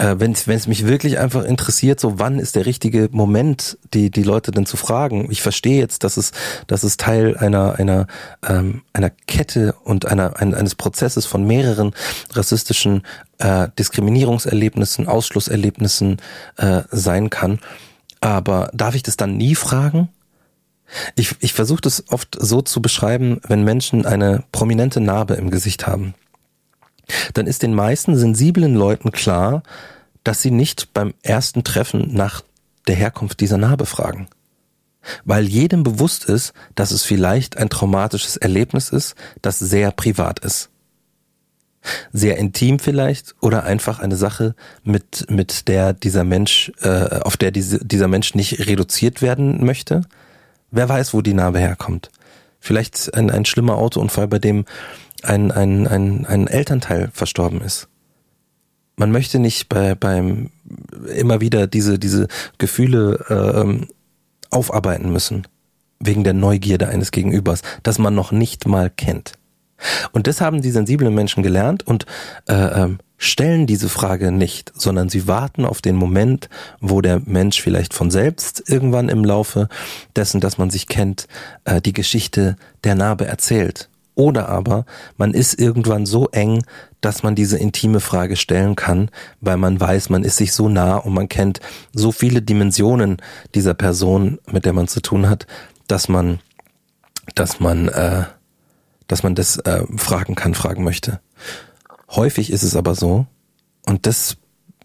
[0.00, 4.22] äh, wenn es mich wirklich einfach interessiert, so wann ist der richtige Moment, die die
[4.22, 5.28] Leute denn zu fragen.
[5.30, 6.32] Ich verstehe jetzt, dass es
[6.66, 8.06] dass es Teil einer einer
[8.48, 11.92] ähm, einer Kette und einer ein, eines Prozesses von mehreren
[12.32, 13.02] rassistischen
[13.38, 16.16] äh, Diskriminierungserlebnissen, Ausschlusserlebnissen
[16.56, 17.58] äh, sein kann.
[18.22, 20.08] Aber darf ich das dann nie fragen?
[21.14, 25.86] Ich, ich versuche das oft so zu beschreiben, wenn Menschen eine prominente Narbe im Gesicht
[25.86, 26.14] haben
[27.34, 29.62] dann ist den meisten sensiblen Leuten klar,
[30.24, 32.42] dass sie nicht beim ersten Treffen nach
[32.86, 34.28] der Herkunft dieser Narbe fragen.
[35.24, 40.68] Weil jedem bewusst ist, dass es vielleicht ein traumatisches Erlebnis ist, das sehr privat ist.
[42.12, 44.54] Sehr intim vielleicht oder einfach eine Sache,
[44.84, 50.02] mit, mit der dieser Mensch, äh, auf der diese, dieser Mensch nicht reduziert werden möchte.
[50.70, 52.10] Wer weiß, wo die Narbe herkommt.
[52.60, 54.66] Vielleicht ein, ein schlimmer Autounfall, bei dem
[55.24, 57.88] ein, ein, ein, ein Elternteil verstorben ist.
[58.96, 60.50] Man möchte nicht bei, beim
[61.16, 63.24] immer wieder diese, diese Gefühle
[63.80, 63.86] äh,
[64.50, 65.46] aufarbeiten müssen,
[65.98, 69.32] wegen der Neugierde eines Gegenübers, das man noch nicht mal kennt.
[70.12, 72.04] Und das haben die sensiblen Menschen gelernt und
[72.46, 76.48] äh, ähm, stellen diese Frage nicht, sondern sie warten auf den Moment,
[76.80, 79.68] wo der Mensch vielleicht von selbst irgendwann im Laufe
[80.16, 81.26] dessen, dass man sich kennt,
[81.64, 83.88] äh, die Geschichte der Narbe erzählt.
[84.20, 84.84] Oder aber
[85.16, 86.62] man ist irgendwann so eng,
[87.00, 89.10] dass man diese intime Frage stellen kann,
[89.40, 91.60] weil man weiß, man ist sich so nah und man kennt
[91.94, 93.16] so viele Dimensionen
[93.54, 95.46] dieser Person, mit der man zu tun hat,
[95.86, 96.38] dass man,
[97.34, 98.24] dass man, äh,
[99.06, 101.20] dass man das äh, fragen kann, fragen möchte.
[102.10, 103.26] Häufig ist es aber so,
[103.86, 104.36] und das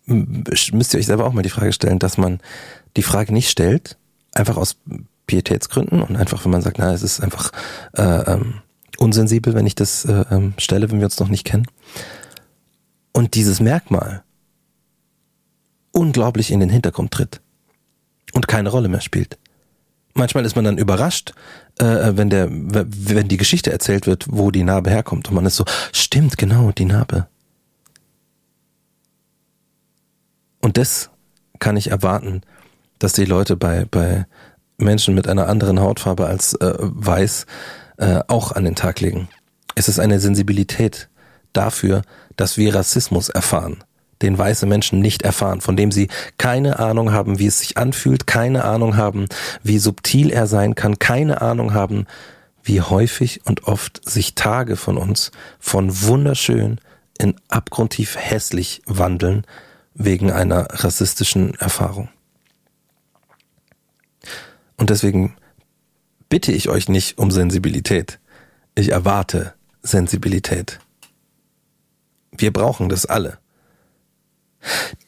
[0.06, 2.40] müsst ihr euch selber auch mal die Frage stellen, dass man
[2.96, 3.98] die Frage nicht stellt,
[4.34, 4.78] einfach aus
[5.28, 7.52] Pietätsgründen und einfach, wenn man sagt, na, es ist einfach
[7.98, 8.62] äh, ähm,
[8.98, 11.68] unsensibel, wenn ich das äh, ähm, stelle, wenn wir uns noch nicht kennen.
[13.12, 14.24] Und dieses Merkmal
[15.92, 17.42] unglaublich in den Hintergrund tritt
[18.34, 19.38] und keine Rolle mehr spielt.
[20.14, 21.34] Manchmal ist man dann überrascht,
[21.80, 25.58] äh, wenn der, wenn die Geschichte erzählt wird, wo die Narbe herkommt und man ist
[25.58, 27.28] so, stimmt, genau, die Narbe.
[30.62, 31.10] Und das
[31.60, 32.42] kann ich erwarten,
[33.00, 34.26] dass die Leute bei, bei
[34.78, 37.46] Menschen mit einer anderen Hautfarbe als äh, weiß
[37.98, 39.28] äh, auch an den Tag legen.
[39.76, 41.10] Es ist eine Sensibilität
[41.54, 42.02] dafür,
[42.36, 43.84] dass wir Rassismus erfahren,
[44.22, 48.28] den weiße Menschen nicht erfahren, von dem sie keine Ahnung haben, wie es sich anfühlt,
[48.28, 49.28] keine Ahnung haben,
[49.64, 52.06] wie subtil er sein kann, keine Ahnung haben,
[52.64, 56.80] wie häufig und oft sich Tage von uns von wunderschön
[57.18, 59.46] in abgrundtief hässlich wandeln
[59.94, 62.10] wegen einer rassistischen Erfahrung.
[64.78, 65.36] Und deswegen
[66.30, 68.20] bitte ich euch nicht um Sensibilität.
[68.76, 70.80] Ich erwarte Sensibilität.
[72.32, 73.38] Wir brauchen das alle.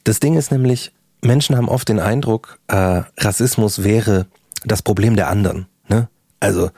[0.03, 4.27] Das Ding ist nämlich, Menschen haben oft den Eindruck, äh, Rassismus wäre
[4.65, 5.67] das Problem der anderen.
[5.87, 6.07] Ne?
[6.39, 6.69] Also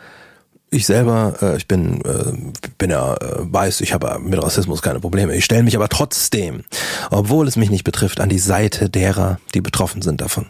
[0.71, 4.99] ich selber, äh, ich bin, äh, bin ja äh, weiß, ich habe mit Rassismus keine
[4.99, 5.35] Probleme.
[5.35, 6.63] Ich stelle mich aber trotzdem,
[7.09, 10.47] obwohl es mich nicht betrifft, an die Seite derer, die betroffen sind davon.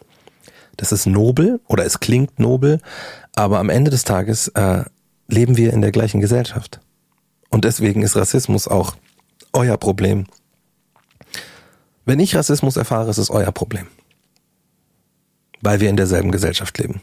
[0.77, 2.79] Das ist nobel oder es klingt nobel,
[3.36, 4.84] aber am Ende des Tages äh,
[5.27, 6.80] leben wir in der gleichen Gesellschaft.
[7.49, 8.95] Und deswegen ist Rassismus auch
[9.53, 10.25] euer Problem.
[12.05, 13.88] Wenn ich Rassismus erfahre, ist es euer Problem.
[15.61, 17.01] Weil wir in derselben Gesellschaft leben.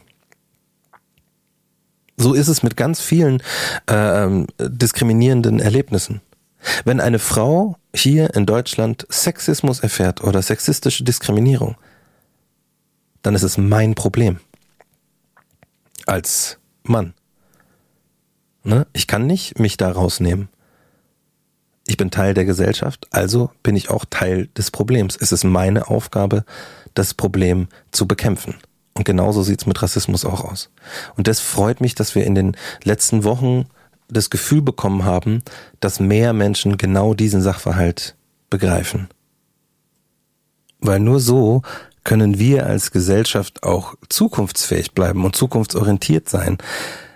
[2.17, 3.43] So ist es mit ganz vielen
[3.85, 4.27] äh,
[4.59, 6.21] diskriminierenden Erlebnissen.
[6.83, 11.75] Wenn eine Frau hier in Deutschland Sexismus erfährt oder sexistische Diskriminierung,
[13.21, 14.39] dann ist es mein Problem.
[16.07, 17.13] Als Mann.
[18.63, 18.87] Ne?
[18.93, 20.49] Ich kann nicht mich da rausnehmen
[21.87, 25.17] ich bin Teil der Gesellschaft, also bin ich auch Teil des Problems.
[25.19, 26.43] Es ist meine Aufgabe,
[26.93, 28.55] das Problem zu bekämpfen.
[28.93, 30.69] Und genauso sieht's mit Rassismus auch aus.
[31.15, 33.65] Und das freut mich, dass wir in den letzten Wochen
[34.09, 35.43] das Gefühl bekommen haben,
[35.79, 38.15] dass mehr Menschen genau diesen Sachverhalt
[38.49, 39.07] begreifen.
[40.79, 41.61] Weil nur so
[42.07, 46.57] können wir als Gesellschaft auch zukunftsfähig bleiben und zukunftsorientiert sein.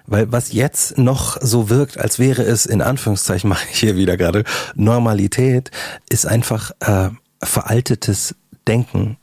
[0.05, 4.17] Weil was jetzt noch so wirkt, als wäre es, in Anführungszeichen mache ich hier wieder
[4.17, 4.43] gerade,
[4.75, 5.71] Normalität,
[6.09, 7.09] ist einfach äh,
[7.41, 8.35] veraltetes
[8.67, 9.15] Denken.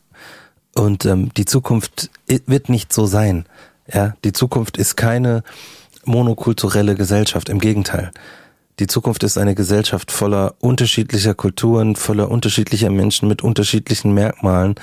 [0.75, 3.45] Und ähm, die Zukunft wird nicht so sein.
[3.93, 5.43] Ja, die Zukunft ist keine
[6.07, 8.11] monokulturelle Gesellschaft, im Gegenteil.
[8.79, 14.77] Die Zukunft ist eine Gesellschaft voller unterschiedlicher Kulturen, voller unterschiedlicher Menschen mit unterschiedlichen Merkmalen,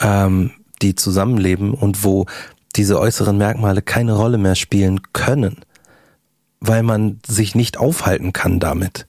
[0.00, 2.26] ähm, die zusammenleben und wo
[2.76, 5.56] diese äußeren Merkmale keine Rolle mehr spielen können,
[6.60, 9.06] weil man sich nicht aufhalten kann damit.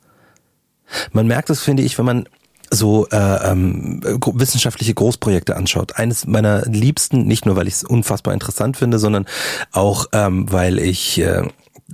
[1.11, 2.25] Man merkt es, finde ich, wenn man
[2.73, 5.97] so äh, ähm, wissenschaftliche Großprojekte anschaut.
[5.97, 9.25] Eines meiner liebsten, nicht nur weil ich es unfassbar interessant finde, sondern
[9.71, 11.43] auch ähm, weil ich äh,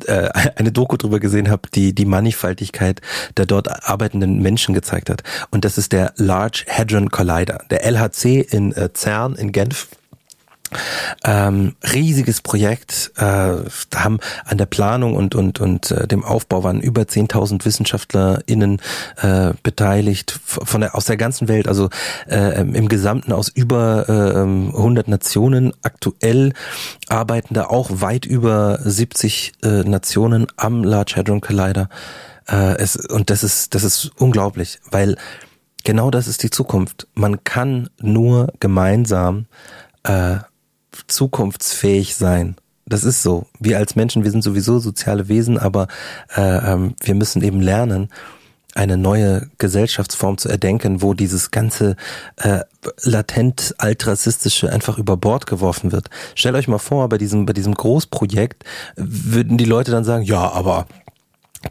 [0.06, 3.02] äh eine Doku drüber gesehen habe, die die Mannigfaltigkeit
[3.36, 5.24] der dort arbeitenden Menschen gezeigt hat.
[5.52, 9.88] Und das ist der Large Hadron Collider, der LHC in äh, CERN in Genf
[11.24, 13.12] ähm, riesiges Projekt.
[13.18, 13.56] Äh,
[13.96, 18.82] haben an der Planung und und und äh, dem Aufbau waren über 10.000 WissenschaftlerInnen
[19.22, 21.90] äh, beteiligt von der aus der ganzen Welt, also
[22.30, 24.40] äh, im Gesamten aus über äh,
[24.78, 25.74] 100 Nationen.
[25.82, 26.54] Aktuell
[27.08, 31.90] arbeiten da auch weit über 70 äh, Nationen am Large Hadron Collider.
[32.50, 35.18] Äh, es, und das ist das ist unglaublich, weil
[35.84, 37.08] genau das ist die Zukunft.
[37.14, 39.46] Man kann nur gemeinsam
[40.04, 40.38] äh,
[41.08, 42.56] zukunftsfähig sein.
[42.86, 43.46] Das ist so.
[43.60, 45.88] Wir als Menschen, wir sind sowieso soziale Wesen, aber
[46.36, 48.10] äh, ähm, wir müssen eben lernen,
[48.78, 51.96] eine neue Gesellschaftsform zu erdenken, wo dieses ganze
[52.38, 52.60] äh,
[53.02, 56.10] latent altrassistische einfach über Bord geworfen wird.
[56.36, 58.64] Stellt euch mal vor, bei diesem bei diesem Großprojekt
[58.96, 60.86] würden die Leute dann sagen, ja, aber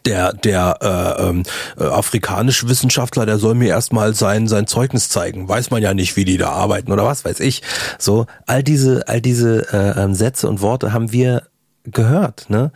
[0.05, 1.43] der der äh, ähm,
[1.79, 5.49] äh, afrikanische Wissenschaftler, der soll mir erstmal sein sein Zeugnis zeigen.
[5.49, 7.63] Weiß man ja nicht, wie die da arbeiten oder was weiß ich.
[7.99, 11.45] So all diese all diese äh, ähm, Sätze und Worte haben wir
[11.85, 12.73] gehört, ne?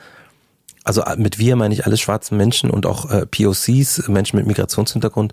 [0.85, 4.47] Also äh, mit wir meine ich alle schwarzen Menschen und auch äh, POCs, Menschen mit
[4.47, 5.33] Migrationshintergrund,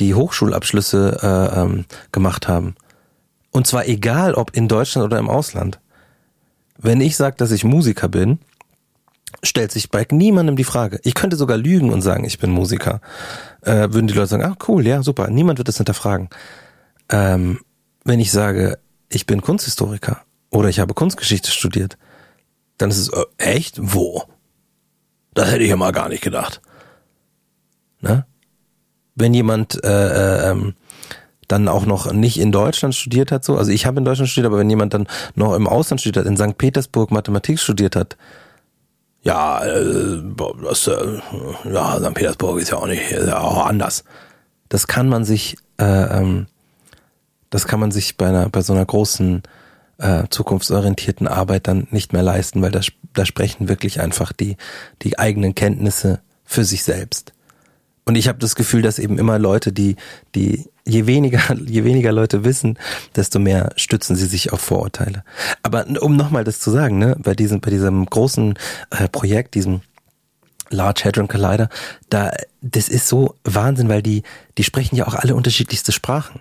[0.00, 2.76] die Hochschulabschlüsse äh, ähm, gemacht haben.
[3.50, 5.80] Und zwar egal, ob in Deutschland oder im Ausland.
[6.78, 8.38] Wenn ich sage, dass ich Musiker bin,
[9.42, 11.00] stellt sich bei niemandem die Frage.
[11.02, 13.00] Ich könnte sogar lügen und sagen, ich bin Musiker.
[13.62, 15.28] Äh, würden die Leute sagen, ah cool, ja, super.
[15.28, 16.28] Niemand wird das hinterfragen.
[17.08, 17.60] Ähm,
[18.04, 21.96] wenn ich sage, ich bin Kunsthistoriker oder ich habe Kunstgeschichte studiert,
[22.78, 23.78] dann ist es äh, echt?
[23.80, 24.24] Wo?
[25.34, 26.60] Das hätte ich ja mal gar nicht gedacht.
[28.00, 28.26] Ne?
[29.14, 30.74] Wenn jemand äh, äh, ähm,
[31.48, 34.46] dann auch noch nicht in Deutschland studiert hat, so, also ich habe in Deutschland studiert,
[34.46, 36.58] aber wenn jemand dann noch im Ausland studiert hat, in St.
[36.58, 38.16] Petersburg Mathematik studiert hat,
[39.26, 40.22] ja, äh,
[40.62, 41.20] das, äh,
[41.64, 42.14] ja, St.
[42.14, 44.04] Petersburg ist ja auch nicht, ist ja auch anders.
[44.68, 46.46] Das kann man sich, äh, ähm,
[47.50, 49.42] das kann man sich bei einer, bei so einer großen
[49.98, 52.80] äh, zukunftsorientierten Arbeit dann nicht mehr leisten, weil da,
[53.14, 54.56] da sprechen wirklich einfach die,
[55.02, 57.32] die eigenen Kenntnisse für sich selbst.
[58.08, 59.96] Und ich habe das Gefühl, dass eben immer Leute, die,
[60.36, 62.78] die je weniger, je weniger Leute wissen,
[63.16, 65.24] desto mehr stützen sie sich auf Vorurteile.
[65.62, 68.54] Aber um nochmal das zu sagen, ne, bei diesem, bei diesem großen
[68.90, 69.80] äh, Projekt, diesem
[70.70, 71.68] Large Hadron Collider,
[72.08, 72.30] da,
[72.60, 74.22] das ist so Wahnsinn, weil die,
[74.56, 76.40] die sprechen ja auch alle unterschiedlichste Sprachen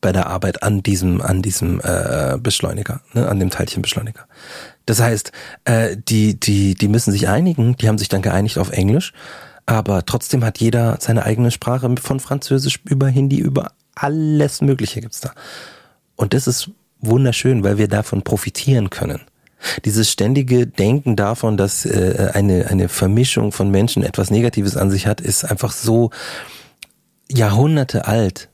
[0.00, 4.26] bei der Arbeit an diesem, an diesem äh, Beschleuniger, ne, an dem Teilchenbeschleuniger.
[4.86, 5.32] Das heißt,
[5.64, 9.12] äh, die, die, die müssen sich einigen, die haben sich dann geeinigt auf Englisch,
[9.66, 15.20] aber trotzdem hat jeder seine eigene Sprache von Französisch über Hindi, über alles Mögliche gibt's
[15.20, 15.32] da.
[16.16, 19.20] Und das ist wunderschön, weil wir davon profitieren können.
[19.84, 25.06] Dieses ständige Denken davon, dass äh, eine, eine Vermischung von Menschen etwas Negatives an sich
[25.06, 26.10] hat, ist einfach so
[27.30, 28.50] Jahrhunderte alt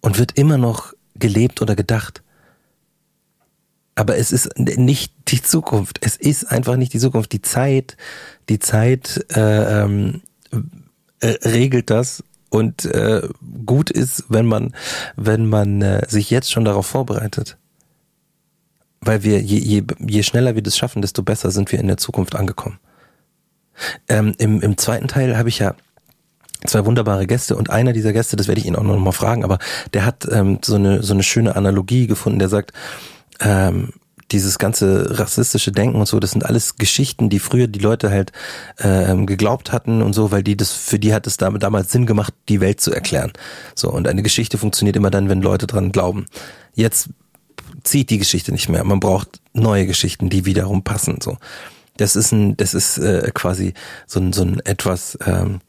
[0.00, 2.22] und wird immer noch gelebt oder gedacht.
[3.94, 5.98] Aber es ist nicht die Zukunft.
[6.02, 7.32] Es ist einfach nicht die Zukunft.
[7.32, 7.96] Die Zeit,
[8.48, 10.22] die Zeit äh, ähm,
[11.20, 13.28] äh, regelt das und äh,
[13.66, 14.74] gut ist, wenn man,
[15.16, 17.56] wenn man äh, sich jetzt schon darauf vorbereitet.
[19.00, 21.98] Weil wir, je, je, je schneller wir das schaffen, desto besser sind wir in der
[21.98, 22.78] Zukunft angekommen.
[24.08, 25.74] Ähm, im, Im zweiten Teil habe ich ja
[26.66, 29.44] zwei wunderbare Gäste und einer dieser Gäste, das werde ich ihn auch noch mal fragen,
[29.44, 29.58] aber
[29.92, 32.40] der hat ähm, so eine so eine schöne Analogie gefunden.
[32.40, 32.72] Der sagt,
[33.38, 33.90] ähm,
[34.30, 38.32] dieses ganze rassistische Denken und so, das sind alles Geschichten, die früher die Leute halt
[38.78, 42.34] ähm, geglaubt hatten und so, weil die das für die hat es damals Sinn gemacht,
[42.48, 43.32] die Welt zu erklären.
[43.74, 46.26] So und eine Geschichte funktioniert immer dann, wenn Leute dran glauben.
[46.74, 47.08] Jetzt
[47.84, 48.84] zieht die Geschichte nicht mehr.
[48.84, 51.20] Man braucht neue Geschichten, die wiederum passen.
[51.22, 51.38] So,
[51.96, 53.74] das ist ein, das ist äh, quasi
[54.06, 55.60] so ein so ein etwas ähm,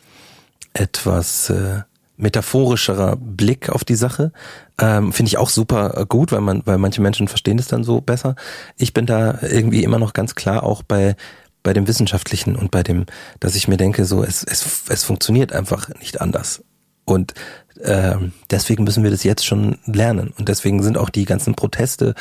[0.73, 1.81] etwas äh,
[2.19, 4.31] metaphorischerer Blick auf die Sache.
[4.79, 7.83] Ähm, Finde ich auch super äh, gut, weil man, weil manche Menschen verstehen es dann
[7.83, 8.35] so besser.
[8.77, 11.15] Ich bin da irgendwie immer noch ganz klar auch bei
[11.61, 13.05] bei dem Wissenschaftlichen und bei dem,
[13.41, 16.63] dass ich mir denke, so es es, es funktioniert einfach nicht anders.
[17.05, 17.33] Und
[17.81, 20.33] ähm, deswegen müssen wir das jetzt schon lernen.
[20.37, 22.15] Und deswegen sind auch die ganzen Proteste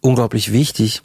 [0.00, 1.02] unglaublich wichtig,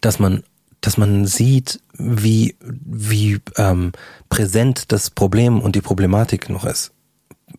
[0.00, 0.44] dass man
[0.80, 3.90] dass man sieht, wie, wie ähm,
[4.28, 6.92] präsent das Problem und die Problematik noch ist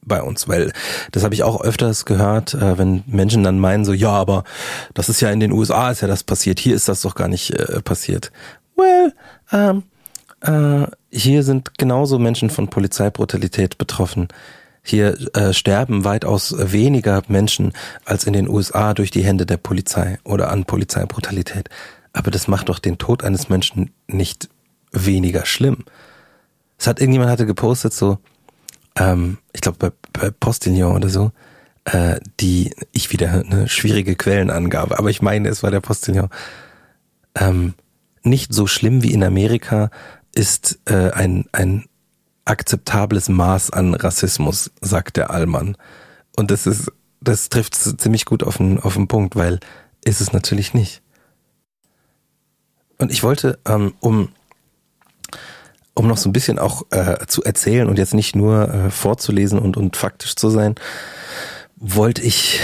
[0.09, 0.73] bei uns, weil
[1.13, 4.43] das habe ich auch öfters gehört, äh, wenn Menschen dann meinen so, ja, aber
[4.93, 7.29] das ist ja in den USA ist ja das passiert, hier ist das doch gar
[7.29, 8.33] nicht äh, passiert.
[8.75, 9.13] Well,
[9.53, 9.83] ähm,
[10.41, 14.27] äh, hier sind genauso Menschen von Polizeibrutalität betroffen.
[14.81, 17.73] Hier äh, sterben weitaus weniger Menschen
[18.05, 21.69] als in den USA durch die Hände der Polizei oder an Polizeibrutalität.
[22.13, 24.49] Aber das macht doch den Tod eines Menschen nicht
[24.91, 25.83] weniger schlimm.
[26.77, 28.17] Es hat irgendjemand hatte gepostet so,
[28.99, 31.31] ähm, ich glaube bei, bei Postillon oder so,
[31.85, 36.29] äh, die ich wieder eine schwierige Quellenangabe, aber ich meine, es war der Postillon.
[37.35, 37.73] Ähm,
[38.21, 39.89] nicht so schlimm wie in Amerika
[40.35, 41.85] ist äh, ein ein
[42.49, 45.77] akzeptables Maß an Rassismus, sagt der Allmann.
[46.35, 46.91] Und das ist,
[47.21, 49.59] das trifft ziemlich gut auf den, auf den Punkt, weil
[50.03, 51.01] ist es natürlich nicht.
[52.97, 54.29] Und ich wollte, ähm, um,
[55.99, 59.59] um noch so ein bisschen auch äh, zu erzählen und jetzt nicht nur äh, vorzulesen
[59.59, 60.75] und, und faktisch zu sein,
[61.75, 62.61] wollte ich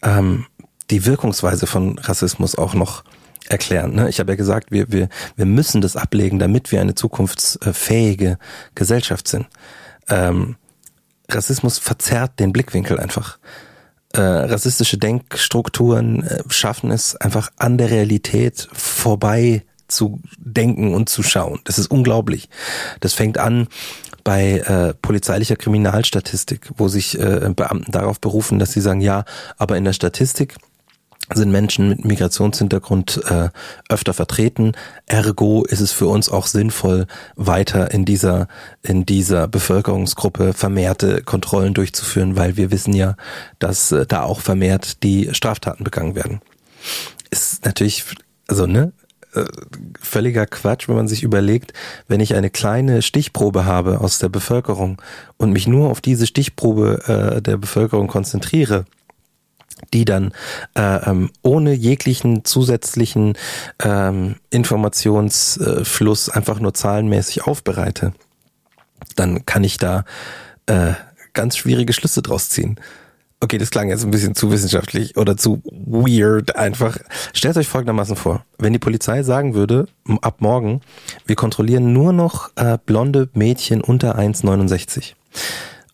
[0.00, 0.46] ähm,
[0.90, 3.02] die Wirkungsweise von Rassismus auch noch
[3.48, 3.94] erklären.
[3.94, 4.08] Ne?
[4.08, 8.38] Ich habe ja gesagt, wir, wir, wir müssen das ablegen, damit wir eine zukunftsfähige
[8.76, 9.48] Gesellschaft sind.
[10.08, 10.54] Ähm,
[11.28, 13.38] Rassismus verzerrt den Blickwinkel einfach.
[14.12, 21.22] Äh, rassistische Denkstrukturen äh, schaffen es einfach an der Realität vorbei zu denken und zu
[21.22, 21.60] schauen.
[21.64, 22.48] Das ist unglaublich.
[23.00, 23.68] Das fängt an
[24.24, 29.24] bei äh, polizeilicher Kriminalstatistik, wo sich äh, Beamten darauf berufen, dass sie sagen, ja,
[29.58, 30.56] aber in der Statistik
[31.34, 33.48] sind Menschen mit Migrationshintergrund äh,
[33.88, 34.72] öfter vertreten.
[35.06, 38.48] Ergo ist es für uns auch sinnvoll, weiter in dieser
[38.82, 43.16] in dieser Bevölkerungsgruppe vermehrte Kontrollen durchzuführen, weil wir wissen ja,
[43.58, 46.40] dass äh, da auch vermehrt die Straftaten begangen werden.
[47.30, 48.04] Ist natürlich,
[48.48, 48.92] also ne,
[49.34, 49.44] äh,
[50.00, 51.72] völliger Quatsch, wenn man sich überlegt,
[52.08, 55.00] wenn ich eine kleine Stichprobe habe aus der Bevölkerung
[55.36, 58.84] und mich nur auf diese Stichprobe äh, der Bevölkerung konzentriere
[59.92, 60.32] die dann
[60.74, 63.36] äh, ähm, ohne jeglichen zusätzlichen
[63.82, 68.12] ähm, Informationsfluss einfach nur zahlenmäßig aufbereite,
[69.16, 70.04] dann kann ich da
[70.66, 70.92] äh,
[71.32, 72.78] ganz schwierige Schlüsse draus ziehen.
[73.42, 76.96] Okay, das klang jetzt ein bisschen zu wissenschaftlich oder zu weird einfach.
[77.32, 79.88] Stellt euch folgendermaßen vor, wenn die Polizei sagen würde,
[80.20, 80.80] ab morgen,
[81.26, 85.14] wir kontrollieren nur noch äh, blonde Mädchen unter 1,69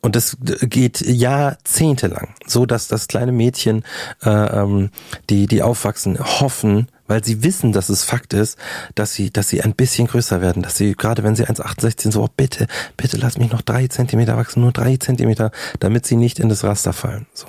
[0.02, 3.82] und das geht jahrzehntelang, so dass das kleine Mädchen,
[4.22, 4.90] äh, ähm,
[5.30, 8.56] die die aufwachsen, hoffen, weil sie wissen, dass es Fakt ist,
[8.94, 12.12] dass sie, dass sie ein bisschen größer werden, dass sie gerade wenn sie 1,68 sind,
[12.12, 15.50] so oh, bitte, bitte lass mich noch drei Zentimeter wachsen, nur drei Zentimeter,
[15.80, 17.26] damit sie nicht in das Raster fallen.
[17.32, 17.48] So.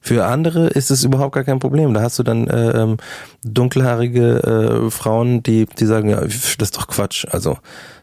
[0.00, 1.94] Für andere ist es überhaupt gar kein Problem.
[1.94, 2.98] Da hast du dann äh, ähm,
[3.42, 7.26] dunkelhaarige äh, Frauen, die die sagen, ja, das ist doch Quatsch.
[7.30, 7.56] Also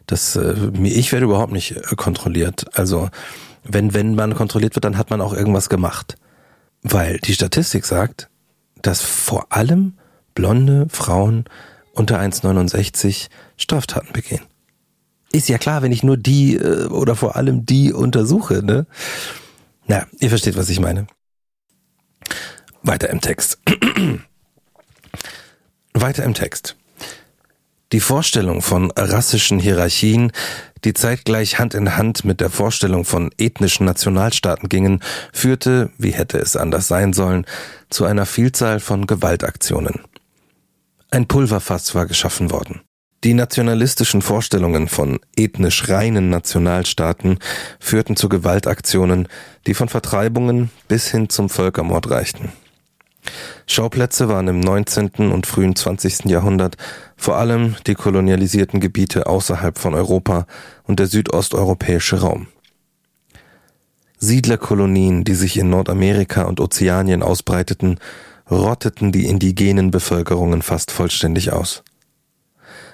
[0.07, 2.65] das, äh, ich werde überhaupt nicht äh, kontrolliert.
[2.75, 3.09] Also
[3.63, 6.15] wenn, wenn man kontrolliert wird, dann hat man auch irgendwas gemacht.
[6.81, 8.29] Weil die Statistik sagt,
[8.81, 9.93] dass vor allem
[10.33, 11.45] blonde Frauen
[11.93, 13.27] unter 1,69
[13.57, 14.41] Straftaten begehen.
[15.31, 18.85] Ist ja klar, wenn ich nur die äh, oder vor allem die untersuche, ne?
[19.87, 21.07] Na, ihr versteht, was ich meine.
[22.83, 23.59] Weiter im Text.
[25.93, 26.75] Weiter im Text.
[27.91, 30.31] Die Vorstellung von rassischen Hierarchien
[30.83, 35.01] die zeitgleich Hand in Hand mit der Vorstellung von ethnischen Nationalstaaten gingen,
[35.31, 37.45] führte, wie hätte es anders sein sollen,
[37.89, 40.01] zu einer Vielzahl von Gewaltaktionen.
[41.13, 42.81] Ein Pulverfass war geschaffen worden.
[43.25, 47.37] Die nationalistischen Vorstellungen von ethnisch reinen Nationalstaaten
[47.81, 49.27] führten zu Gewaltaktionen,
[49.67, 52.53] die von Vertreibungen bis hin zum Völkermord reichten.
[53.67, 55.31] Schauplätze waren im 19.
[55.31, 56.25] und frühen 20.
[56.25, 56.77] Jahrhundert
[57.17, 60.47] vor allem die kolonialisierten Gebiete außerhalb von Europa
[60.83, 62.47] und der südosteuropäische Raum.
[64.17, 67.99] Siedlerkolonien, die sich in Nordamerika und Ozeanien ausbreiteten,
[68.51, 71.83] rotteten die indigenen Bevölkerungen fast vollständig aus.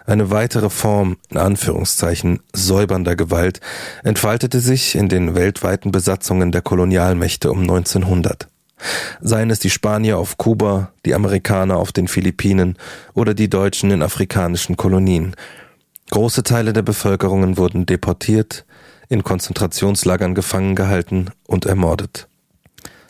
[0.05, 3.59] Eine weitere Form, in Anführungszeichen, säubernder Gewalt
[4.03, 8.47] entfaltete sich in den weltweiten Besatzungen der Kolonialmächte um 1900.
[9.19, 12.77] Seien es die Spanier auf Kuba, die Amerikaner auf den Philippinen
[13.13, 15.35] oder die Deutschen in afrikanischen Kolonien.
[16.11, 18.65] Große Teile der Bevölkerungen wurden deportiert,
[19.09, 22.27] in Konzentrationslagern gefangen gehalten und ermordet.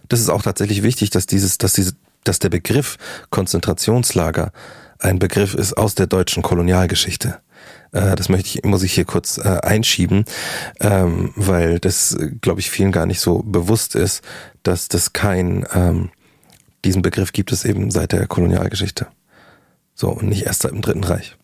[0.10, 1.94] Das ist auch tatsächlich wichtig, dass dieses, dass diese,
[2.28, 2.98] dass der Begriff
[3.30, 4.52] Konzentrationslager
[5.00, 7.40] ein Begriff ist aus der deutschen Kolonialgeschichte.
[7.92, 10.26] Äh, das möchte ich, muss ich hier kurz äh, einschieben,
[10.80, 14.24] ähm, weil das, glaube ich, vielen gar nicht so bewusst ist,
[14.64, 16.10] dass das kein, ähm,
[16.84, 19.08] diesen Begriff gibt es eben seit der Kolonialgeschichte.
[19.94, 21.36] So, und nicht erst seit dem Dritten Reich.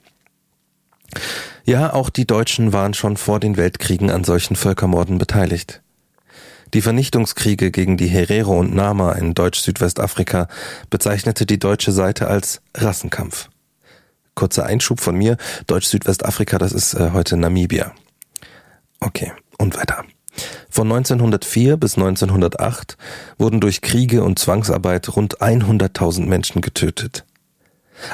[1.66, 5.83] Ja, auch die Deutschen waren schon vor den Weltkriegen an solchen Völkermorden beteiligt.
[6.74, 10.48] Die Vernichtungskriege gegen die Herero und Nama in Deutsch-Südwestafrika
[10.90, 13.50] bezeichnete die deutsche Seite als Rassenkampf.
[14.34, 15.38] Kurzer Einschub von mir.
[15.68, 17.94] Deutsch-Südwestafrika, das ist äh, heute Namibia.
[19.00, 20.04] Okay, und weiter.
[20.68, 22.98] Von 1904 bis 1908
[23.38, 27.24] wurden durch Kriege und Zwangsarbeit rund 100.000 Menschen getötet.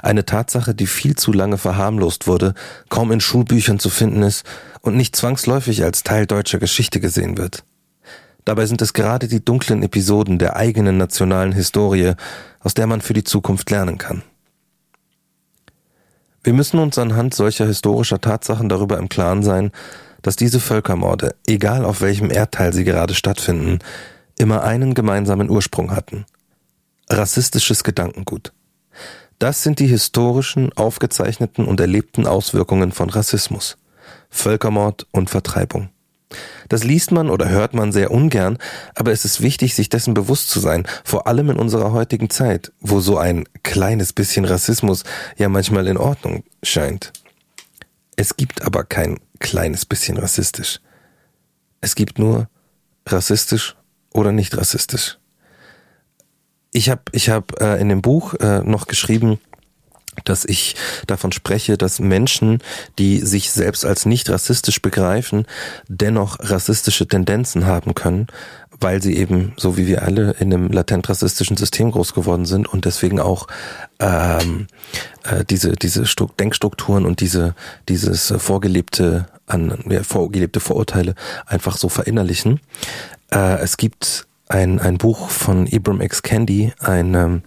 [0.04, 2.54] Eine Tatsache, die viel zu lange verharmlost wurde,
[2.90, 4.44] kaum in Schulbüchern zu finden ist
[4.82, 7.64] und nicht zwangsläufig als Teil deutscher Geschichte gesehen wird.
[8.46, 12.14] Dabei sind es gerade die dunklen Episoden der eigenen nationalen Historie,
[12.62, 14.24] aus der man für die Zukunft lernen kann.
[16.44, 19.72] Wir müssen uns anhand solcher historischer Tatsachen darüber im Klaren sein,
[20.22, 23.80] dass diese Völkermorde, egal auf welchem Erdteil sie gerade stattfinden,
[24.38, 26.26] immer einen gemeinsamen Ursprung hatten.
[27.10, 28.54] Rassistisches Gedankengut.
[29.38, 33.78] Das sind die historischen, aufgezeichneten und erlebten Auswirkungen von Rassismus,
[34.30, 35.90] Völkermord und Vertreibung.
[36.70, 38.58] Das liest man oder hört man sehr ungern,
[38.96, 42.72] aber es ist wichtig, sich dessen bewusst zu sein, vor allem in unserer heutigen Zeit,
[42.80, 45.04] wo so ein kleines bisschen Rassismus
[45.36, 47.12] ja manchmal in Ordnung scheint.
[48.16, 50.80] Es gibt aber kein kleines bisschen rassistisch.
[51.82, 52.48] Es gibt nur
[53.06, 53.76] rassistisch
[54.14, 55.18] oder nicht rassistisch.
[56.72, 59.40] Ich habe ich hab, äh, in dem Buch äh, noch geschrieben,
[60.26, 60.76] dass ich
[61.08, 62.60] davon spreche, dass Menschen,
[62.98, 65.46] die sich selbst als nicht rassistisch begreifen,
[65.88, 68.28] dennoch rassistische Tendenzen haben können,
[68.80, 72.68] weil sie eben, so wie wir alle, in einem latent rassistischen System groß geworden sind
[72.68, 73.48] und deswegen auch
[74.00, 74.68] ähm,
[75.24, 76.04] äh, diese, diese
[76.40, 77.56] Denkstrukturen und diese,
[77.90, 82.62] dieses vorgelebte, an, ja, vorgelebte Vorurteile einfach so verinnerlichen.
[83.32, 86.24] Äh, es gibt ein, ein Buch von Ibram X.
[86.24, 87.44] Kendi, ein ähm,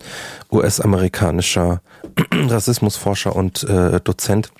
[0.50, 1.82] US-amerikanischer
[2.32, 4.52] Rassismusforscher und äh, Dozent,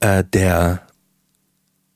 [0.00, 0.82] äh, der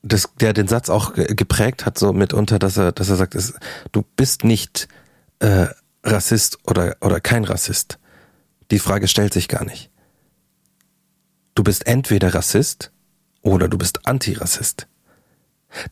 [0.01, 3.53] das, der den Satz auch geprägt hat, so mitunter, dass er, dass er sagt, es,
[3.91, 4.87] du bist nicht
[5.39, 5.65] äh,
[6.03, 7.97] Rassist oder, oder kein Rassist.
[8.69, 9.89] Die Frage stellt sich gar nicht.
[11.55, 12.91] Du bist entweder Rassist
[13.41, 14.87] oder du bist Antirassist.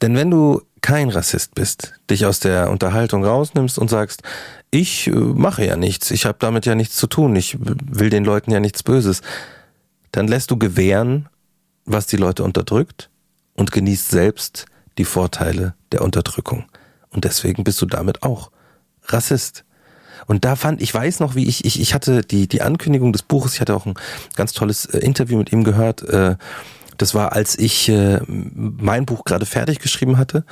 [0.01, 4.21] Denn wenn du kein Rassist bist, dich aus der Unterhaltung rausnimmst und sagst,
[4.69, 8.25] ich äh, mache ja nichts, ich habe damit ja nichts zu tun, ich will den
[8.25, 9.21] Leuten ja nichts Böses,
[10.11, 11.29] dann lässt du gewähren,
[11.85, 13.09] was die Leute unterdrückt
[13.55, 14.65] und genießt selbst
[14.97, 16.65] die Vorteile der Unterdrückung.
[17.09, 18.51] Und deswegen bist du damit auch
[19.05, 19.63] Rassist.
[20.25, 23.23] Und da fand, ich weiß noch, wie ich, ich, ich hatte die, die Ankündigung des
[23.23, 23.95] Buches, ich hatte auch ein
[24.35, 26.35] ganz tolles äh, Interview mit ihm gehört, äh,
[27.03, 30.45] das war, als ich äh, mein Buch gerade fertig geschrieben hatte.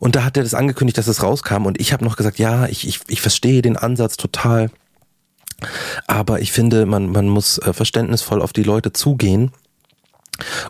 [0.00, 1.64] Und da hat er das angekündigt, dass es rauskam.
[1.64, 4.70] Und ich habe noch gesagt, ja, ich, ich, ich verstehe den Ansatz total.
[6.08, 9.52] Aber ich finde, man, man muss äh, verständnisvoll auf die Leute zugehen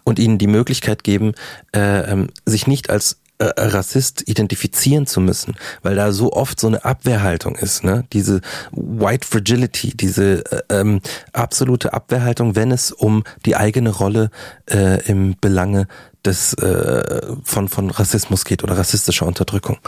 [0.04, 1.32] und ihnen die Möglichkeit geben,
[1.74, 6.84] äh, ähm, sich nicht als Rassist identifizieren zu müssen, weil da so oft so eine
[6.84, 8.04] Abwehrhaltung ist, ne?
[8.12, 8.40] Diese
[8.72, 11.00] White Fragility, diese äh, ähm,
[11.32, 14.30] absolute Abwehrhaltung, wenn es um die eigene Rolle
[14.70, 15.86] äh, im Belange
[16.24, 19.78] des äh, von von Rassismus geht oder rassistischer Unterdrückung.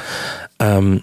[0.59, 1.03] Ähm,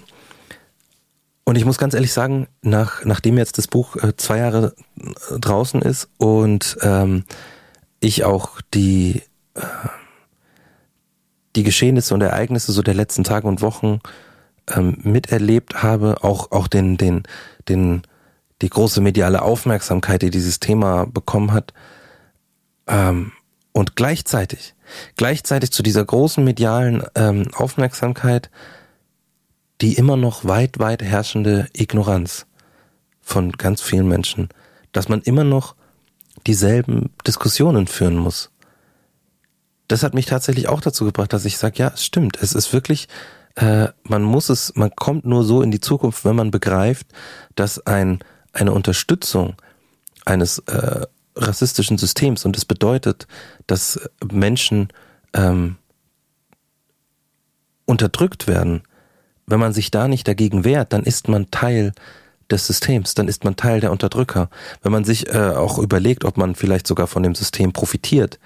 [1.44, 5.40] und ich muss ganz ehrlich sagen, nach, nachdem jetzt das Buch äh, zwei Jahre äh,
[5.40, 7.26] draußen ist und ähm,
[8.00, 9.22] ich auch die
[9.56, 9.62] äh,
[11.56, 14.00] die Geschehnisse und Ereignisse so der letzten Tage und Wochen
[14.70, 17.24] ähm, miterlebt habe, auch auch den den
[17.68, 18.04] den
[18.62, 21.74] die große mediale Aufmerksamkeit, die dieses Thema bekommen hat,
[22.88, 23.32] ähm,
[23.74, 24.76] und gleichzeitig
[25.16, 28.50] gleichzeitig zu dieser großen medialen ähm, Aufmerksamkeit
[29.82, 32.46] die immer noch weit weit herrschende Ignoranz
[33.22, 34.50] von ganz vielen Menschen,
[34.92, 35.76] dass man immer noch
[36.46, 38.52] dieselben Diskussionen führen muss
[39.92, 42.38] das hat mich tatsächlich auch dazu gebracht, dass ich sage, ja, es stimmt.
[42.42, 43.10] Es ist wirklich,
[43.56, 47.08] äh, man muss es, man kommt nur so in die Zukunft, wenn man begreift,
[47.56, 48.20] dass ein
[48.54, 49.56] eine Unterstützung
[50.26, 53.28] eines äh, rassistischen Systems und es das bedeutet,
[53.68, 54.00] dass
[54.32, 54.90] Menschen
[55.34, 55.78] ähm,
[57.86, 58.84] unterdrückt werden.
[59.46, 61.94] Wenn man sich da nicht dagegen wehrt, dann ist man Teil
[62.50, 64.50] des Systems, dann ist man Teil der Unterdrücker.
[64.82, 68.40] Wenn man sich äh, auch überlegt, ob man vielleicht sogar von dem System profitiert,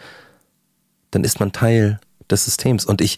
[1.16, 2.00] dann ist man Teil
[2.30, 2.86] des Systems.
[2.86, 3.18] Und ich,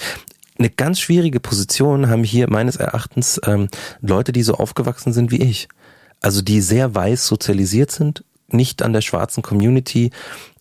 [0.60, 3.70] eine ganz schwierige Position haben hier meines Erachtens ähm,
[4.02, 5.68] Leute, die so aufgewachsen sind wie ich.
[6.22, 10.12] Also die sehr weiß sozialisiert sind, nicht an der schwarzen Community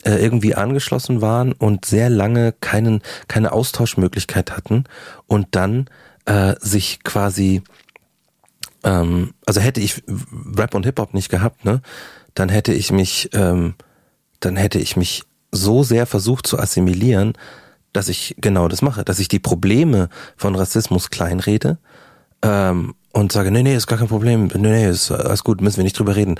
[0.04, 4.84] äh, irgendwie angeschlossen waren und sehr lange keinen, keine Austauschmöglichkeit hatten
[5.26, 5.88] und dann
[6.24, 7.62] äh, sich quasi,
[8.82, 10.02] ähm, also hätte ich
[10.56, 11.80] Rap und Hip-Hop nicht gehabt, ne,
[12.34, 13.74] dann hätte ich mich, ähm,
[14.40, 15.22] dann hätte ich mich
[15.56, 17.32] so sehr versucht zu assimilieren,
[17.92, 21.78] dass ich genau das mache, dass ich die Probleme von Rassismus kleinrede
[22.42, 25.78] ähm, und sage, nee, nee, ist gar kein Problem, nee, nee, ist alles gut, müssen
[25.78, 26.36] wir nicht drüber reden.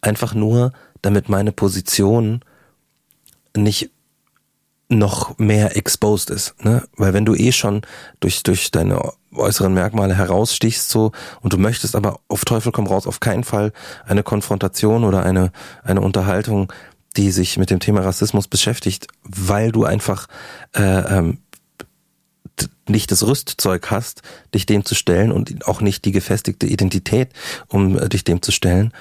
[0.00, 0.72] Einfach nur,
[1.02, 2.40] damit meine Position
[3.56, 3.90] nicht
[4.90, 6.82] noch mehr exposed ist, ne?
[6.96, 7.82] Weil wenn du eh schon
[8.18, 9.00] durch durch deine
[9.32, 13.72] äußeren Merkmale herausstichst so und du möchtest aber auf Teufel komm raus auf keinen Fall
[14.04, 15.52] eine Konfrontation oder eine
[15.84, 16.72] eine Unterhaltung
[17.16, 20.26] die sich mit dem Thema Rassismus beschäftigt, weil du einfach
[20.74, 21.38] äh, ähm,
[22.88, 24.22] nicht das Rüstzeug hast,
[24.54, 27.30] dich dem zu stellen und auch nicht die gefestigte Identität,
[27.68, 28.92] um äh, dich dem zu stellen.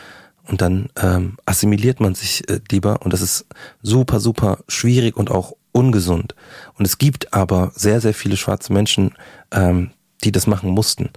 [0.43, 3.45] Und dann ähm, assimiliert man sich äh, lieber und das ist
[3.81, 6.33] super, super schwierig und auch ungesund.
[6.77, 9.13] Und es gibt aber sehr, sehr viele schwarze Menschen,
[9.51, 9.91] ähm,
[10.23, 11.09] die das machen mussten.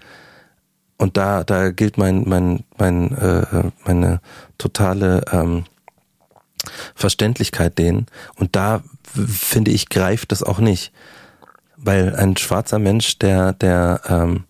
[0.98, 4.20] Und da, da gilt mein, mein, mein, äh, meine
[4.58, 5.64] totale ähm,
[6.94, 8.06] Verständlichkeit denen.
[8.36, 8.82] Und da
[9.26, 10.92] finde ich, greift das auch nicht.
[11.84, 14.44] weil ein schwarzer Mensch, der, der, ähm,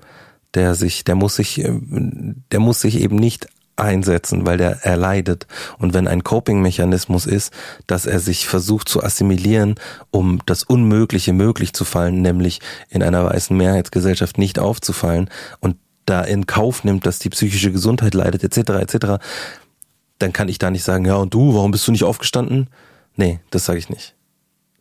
[0.54, 4.96] der sich, der muss sich, ähm, der muss sich eben nicht einsetzen, weil der er
[4.96, 5.46] leidet.
[5.78, 7.52] Und wenn ein Coping-Mechanismus ist,
[7.86, 9.76] dass er sich versucht zu assimilieren,
[10.10, 12.60] um das Unmögliche möglich zu fallen, nämlich
[12.90, 15.30] in einer weißen Mehrheitsgesellschaft nicht aufzufallen
[15.60, 19.24] und da in Kauf nimmt, dass die psychische Gesundheit leidet, etc., etc.,
[20.22, 22.70] dann kann ich da nicht sagen, ja, und du, warum bist du nicht aufgestanden?
[23.16, 24.14] Nee, das sage ich nicht.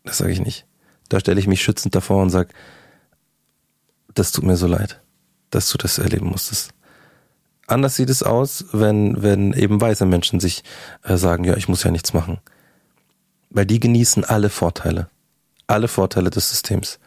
[0.03, 0.65] Das sage ich nicht.
[1.09, 2.49] Da stelle ich mich schützend davor und sage,
[4.13, 5.01] das tut mir so leid,
[5.49, 6.71] dass du das erleben musstest.
[7.67, 10.63] Anders sieht es aus, wenn, wenn eben weiße Menschen sich
[11.03, 12.39] äh, sagen, ja, ich muss ja nichts machen.
[13.49, 15.09] Weil die genießen alle Vorteile.
[15.67, 16.99] Alle Vorteile des Systems.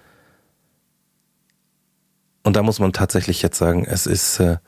[2.43, 4.59] Und da muss man tatsächlich jetzt sagen, es ist, äh,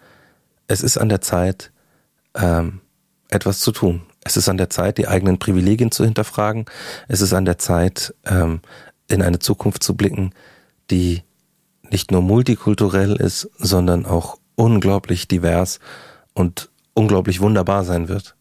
[0.67, 1.73] es ist an der Zeit,
[2.35, 2.81] ähm,
[3.29, 4.03] etwas zu tun.
[4.25, 6.67] Es ist an der Zeit, die eigenen Privilegien zu hinterfragen.
[7.09, 8.61] Es ist an der Zeit, ähm,
[9.09, 10.33] in eine Zukunft zu blicken,
[10.91, 11.23] die
[11.91, 15.79] nicht nur multikulturell ist, sondern auch unglaublich divers
[16.35, 18.35] und unglaublich wunderbar sein wird.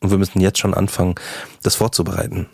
[0.00, 1.14] Und wir müssen jetzt schon anfangen,
[1.62, 2.46] das vorzubereiten.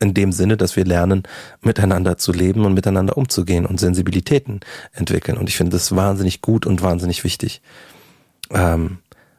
[0.00, 1.22] In dem Sinne, dass wir lernen,
[1.60, 4.60] miteinander zu leben und miteinander umzugehen und Sensibilitäten
[4.92, 5.38] entwickeln.
[5.38, 7.62] Und ich finde das wahnsinnig gut und wahnsinnig wichtig.
[8.50, 8.98] Ähm,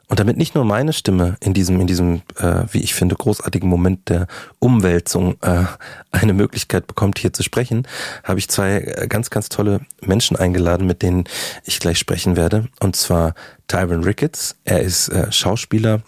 [0.10, 3.70] und damit nicht nur meine Stimme in diesem, in diesem, äh, wie ich finde, großartigen
[3.70, 4.28] Moment der
[4.58, 5.66] Umwälzung äh,
[6.12, 7.88] eine Möglichkeit bekommt, hier zu sprechen,
[8.24, 11.26] habe ich zwei äh, ganz, ganz tolle Menschen eingeladen, mit denen
[11.64, 12.68] ich gleich sprechen werde.
[12.80, 13.36] Und zwar
[13.68, 14.56] Tyron Ricketts.
[14.66, 16.02] Er ist äh, Schauspieler,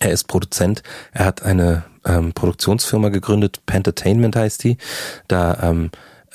[0.00, 0.82] er ist Produzent,
[1.12, 4.76] er hat eine ähm, Produktionsfirma gegründet, Pentertainment heißt die.
[5.28, 5.90] Da ähm,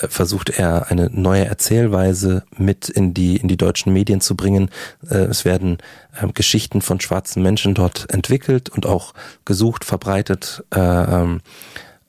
[0.07, 4.69] versucht er eine neue Erzählweise mit in die in die deutschen Medien zu bringen.
[5.09, 5.77] Äh, es werden
[6.21, 9.13] ähm, Geschichten von schwarzen Menschen dort entwickelt und auch
[9.45, 10.63] gesucht, verbreitet.
[10.73, 11.41] Äh, ähm,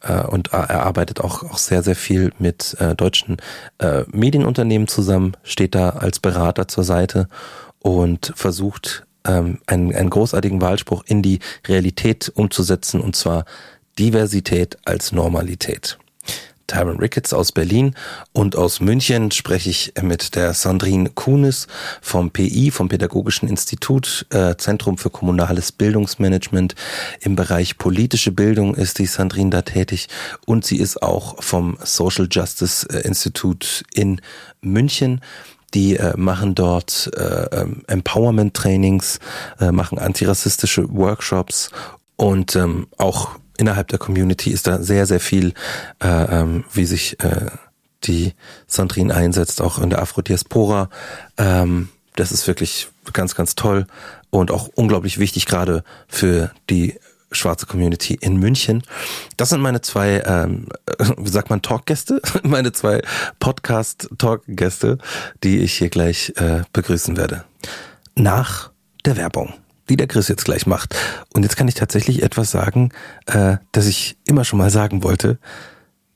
[0.03, 3.37] äh, und er arbeitet auch, auch sehr, sehr viel mit deutschen
[4.13, 7.29] Medienunternehmen zusammen, steht da als Berater zur Seite
[7.81, 13.45] und versucht ähm, einen, einen großartigen Wahlspruch in die Realität umzusetzen, und zwar
[13.99, 15.99] Diversität als Normalität.
[16.71, 17.97] Tyron Ricketts aus Berlin
[18.33, 21.67] und aus München spreche ich mit der Sandrine Kunis
[22.01, 26.77] vom PI, vom Pädagogischen Institut, äh, Zentrum für kommunales Bildungsmanagement.
[27.23, 30.07] Im Bereich politische Bildung ist die Sandrine da tätig
[30.47, 34.21] und sie ist auch vom Social Justice äh, Institute in
[34.61, 35.23] München.
[35.75, 39.19] Die äh, machen dort äh, ähm, Empowerment-Trainings,
[39.59, 41.71] äh, machen antirassistische Workshops
[42.15, 45.55] und ähm, auch innerhalb der Community ist da sehr, sehr viel,
[46.03, 47.47] äh, ähm, wie sich äh,
[48.05, 48.33] die
[48.67, 50.89] Sandrine einsetzt, auch in der Afrodiaspora.
[51.37, 53.87] Ähm, das ist wirklich ganz, ganz toll
[54.31, 56.99] und auch unglaublich wichtig, gerade für die
[57.33, 58.83] schwarze Community in München.
[59.37, 60.67] Das sind meine zwei, ähm,
[61.17, 63.03] wie sagt man, Talkgäste, meine zwei
[63.39, 64.99] Podcast-Talkgäste,
[65.45, 67.45] die ich hier gleich äh, begrüßen werde.
[68.17, 68.71] Nach
[69.05, 69.55] der Werbung
[69.91, 70.97] die der Chris jetzt gleich macht.
[71.35, 72.93] Und jetzt kann ich tatsächlich etwas sagen,
[73.27, 75.39] äh, das ich immer schon mal sagen wollte.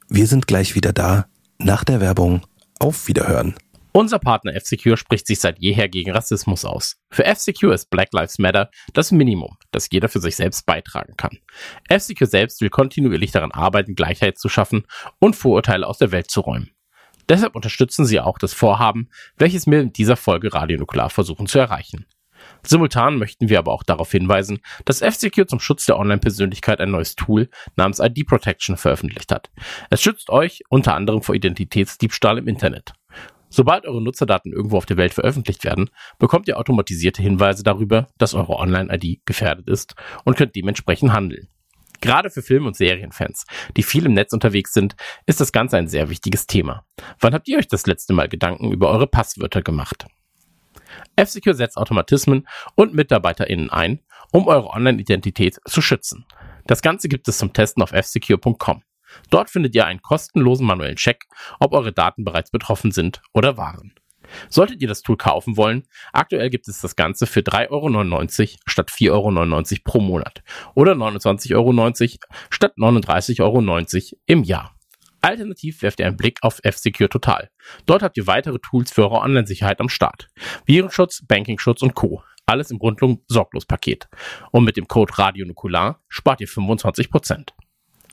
[0.09, 1.27] Wir sind gleich wieder da
[1.59, 2.47] nach der Werbung.
[2.81, 3.55] Auf Wiederhören.
[3.93, 6.97] Unser Partner F-Secure spricht sich seit jeher gegen Rassismus aus.
[7.11, 11.39] Für F-Secure ist Black Lives Matter das Minimum, das jeder für sich selbst beitragen kann.
[11.89, 14.85] F-Secure selbst will kontinuierlich daran arbeiten, Gleichheit zu schaffen
[15.21, 16.71] und Vorurteile aus der Welt zu räumen.
[17.29, 22.07] Deshalb unterstützen sie auch das Vorhaben, welches wir in dieser Folge Radionuklear versuchen zu erreichen.
[22.67, 27.15] Simultan möchten wir aber auch darauf hinweisen, dass F-Secure zum Schutz der Online-Persönlichkeit ein neues
[27.15, 29.51] Tool namens ID Protection veröffentlicht hat.
[29.91, 32.93] Es schützt euch unter anderem vor Identitätsdiebstahl im Internet.
[33.51, 38.35] Sobald eure Nutzerdaten irgendwo auf der Welt veröffentlicht werden, bekommt ihr automatisierte Hinweise darüber, dass
[38.35, 41.49] eure Online-ID gefährdet ist und könnt dementsprechend handeln.
[42.01, 43.47] Gerade für Film- und Serienfans,
[43.77, 44.97] die viel im Netz unterwegs sind,
[45.27, 46.85] ist das Ganze ein sehr wichtiges Thema.
[47.21, 50.05] Wann habt ihr euch das letzte Mal Gedanken über eure Passwörter gemacht?
[51.17, 54.01] F-Secure setzt Automatismen und MitarbeiterInnen ein,
[54.33, 56.27] um eure Online-Identität zu schützen.
[56.67, 58.83] Das Ganze gibt es zum Testen auf fsecure.com.
[59.31, 61.27] Dort findet ihr einen kostenlosen manuellen Check,
[61.61, 63.95] ob eure Daten bereits betroffen sind oder waren.
[64.49, 68.91] Solltet ihr das Tool kaufen wollen, aktuell gibt es das Ganze für 3,99 Euro statt
[68.91, 70.43] 4,99 Euro pro Monat
[70.75, 71.93] oder 29,90 Euro
[72.51, 74.74] statt 39,90 Euro im Jahr.
[75.25, 77.49] Alternativ werft ihr einen Blick auf F-Secure Total.
[77.87, 80.29] Dort habt ihr weitere Tools für eure Online-Sicherheit am Start.
[80.67, 82.23] Virenschutz, Bankingschutz und Co.
[82.45, 84.07] Alles im rundum sorglos Paket.
[84.51, 87.53] Und mit dem Code Radio Nukular spart ihr 25%.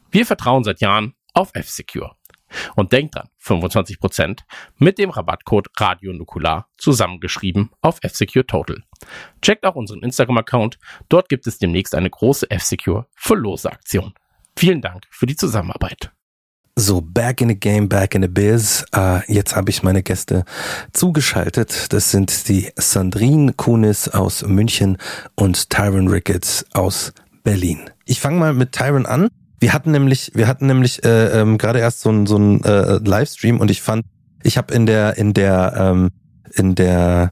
[0.09, 2.15] Wir vertrauen seit Jahren auf F-Secure.
[2.77, 4.39] Und denkt dran, 25%
[4.77, 8.83] mit dem Rabattcode Radio Nukular zusammengeschrieben auf F-Secure Total.
[9.41, 10.79] Checkt auch unseren Instagram-Account.
[11.09, 14.13] Dort gibt es demnächst eine große F-Secure Verlose Aktion.
[14.57, 16.13] Vielen Dank für die Zusammenarbeit.
[16.77, 18.85] So, back in the game, back in the biz.
[18.95, 20.45] Uh, jetzt habe ich meine Gäste
[20.93, 21.91] zugeschaltet.
[21.91, 24.97] Das sind die Sandrine Kunis aus München
[25.35, 27.79] und Tyron Ricketts aus Berlin.
[28.05, 29.27] Ich fange mal mit Tyron an.
[29.59, 32.99] Wir hatten nämlich, wir hatten nämlich äh, ähm, gerade erst so ein so ein äh,
[33.03, 34.05] Livestream und ich fand,
[34.41, 36.09] ich habe in der in der ähm,
[36.53, 37.31] in der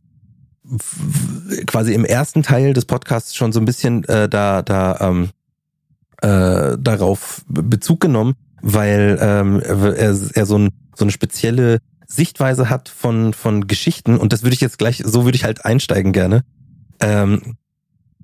[1.65, 5.29] quasi im ersten Teil des Podcasts schon so ein bisschen äh, da da ähm,
[6.21, 12.89] äh, darauf Bezug genommen weil ähm, er, er so, ein, so eine spezielle Sichtweise hat
[12.89, 16.43] von, von Geschichten und das würde ich jetzt gleich, so würde ich halt einsteigen gerne.
[16.99, 17.57] Ähm,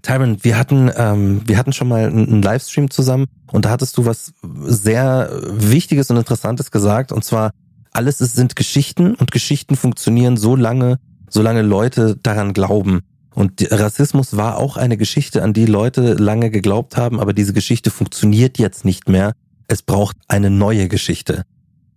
[0.02, 4.06] Tyron, wir hatten, ähm, wir hatten schon mal einen Livestream zusammen und da hattest du
[4.06, 7.52] was sehr Wichtiges und Interessantes gesagt und zwar
[7.92, 10.98] alles ist, sind Geschichten und Geschichten funktionieren so lange,
[11.30, 13.02] solange Leute daran glauben.
[13.34, 17.92] Und Rassismus war auch eine Geschichte, an die Leute lange geglaubt haben, aber diese Geschichte
[17.92, 19.34] funktioniert jetzt nicht mehr,
[19.68, 21.44] es braucht eine neue Geschichte.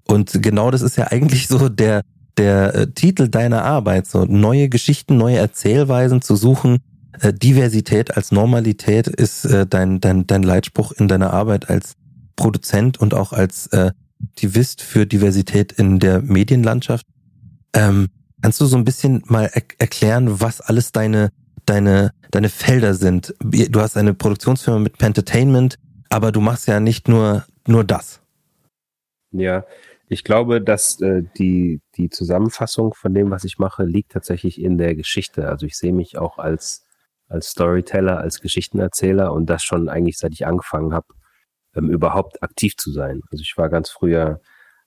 [0.06, 2.02] Und genau das ist ja eigentlich so der,
[2.36, 6.78] der äh, Titel deiner Arbeit, so neue Geschichten, neue Erzählweisen zu suchen.
[7.20, 11.94] Äh, Diversität als Normalität ist äh, dein, dein, dein Leitspruch in deiner Arbeit als
[12.36, 13.90] Produzent und auch als äh,
[14.24, 17.06] Aktivist für Diversität in der Medienlandschaft.
[17.72, 18.08] Ähm,
[18.40, 21.30] kannst du so ein bisschen mal er erklären, was alles deine,
[21.66, 23.34] deine, deine Felder sind?
[23.40, 25.76] Du hast eine Produktionsfirma mit Pentertainment,
[26.08, 28.20] aber du machst ja nicht nur nur das.
[29.30, 29.64] Ja,
[30.08, 34.78] ich glaube, dass äh, die, die Zusammenfassung von dem, was ich mache, liegt tatsächlich in
[34.78, 35.48] der Geschichte.
[35.48, 36.86] Also ich sehe mich auch als,
[37.28, 41.08] als Storyteller, als Geschichtenerzähler und das schon eigentlich seit ich angefangen habe,
[41.74, 43.20] ähm, überhaupt aktiv zu sein.
[43.30, 44.40] Also ich war ganz früher,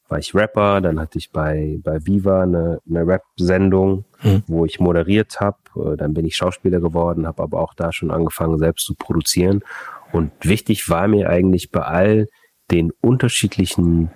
[0.10, 4.44] war ich Rapper, dann hatte ich bei, bei Viva eine, eine Rap-Sendung, hm.
[4.48, 5.58] wo ich moderiert habe.
[5.76, 9.64] Äh, dann bin ich Schauspieler geworden, habe aber auch da schon angefangen, selbst zu produzieren.
[10.12, 12.28] Und wichtig war mir eigentlich bei all
[12.72, 14.12] den unterschiedlichen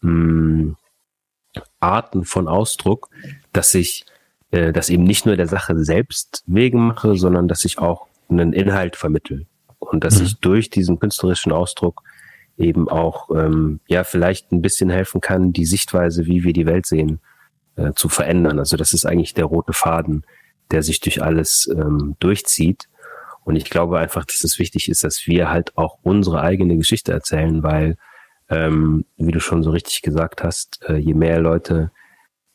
[0.00, 0.76] mh, hm,
[1.80, 3.08] Arten von Ausdruck,
[3.52, 4.04] dass ich
[4.50, 8.52] äh, das eben nicht nur der Sache selbst wegen mache, sondern dass ich auch einen
[8.52, 9.46] Inhalt vermittel
[9.78, 10.26] und dass mhm.
[10.26, 12.02] ich durch diesen künstlerischen Ausdruck
[12.56, 16.86] eben auch ähm, ja vielleicht ein bisschen helfen kann, die Sichtweise, wie wir die Welt
[16.86, 17.20] sehen,
[17.76, 18.58] äh, zu verändern.
[18.58, 20.24] Also das ist eigentlich der rote Faden,
[20.70, 22.88] der sich durch alles ähm, durchzieht.
[23.44, 27.12] Und ich glaube einfach, dass es wichtig ist, dass wir halt auch unsere eigene Geschichte
[27.12, 27.96] erzählen, weil,
[28.48, 31.90] ähm, wie du schon so richtig gesagt hast, äh, je mehr Leute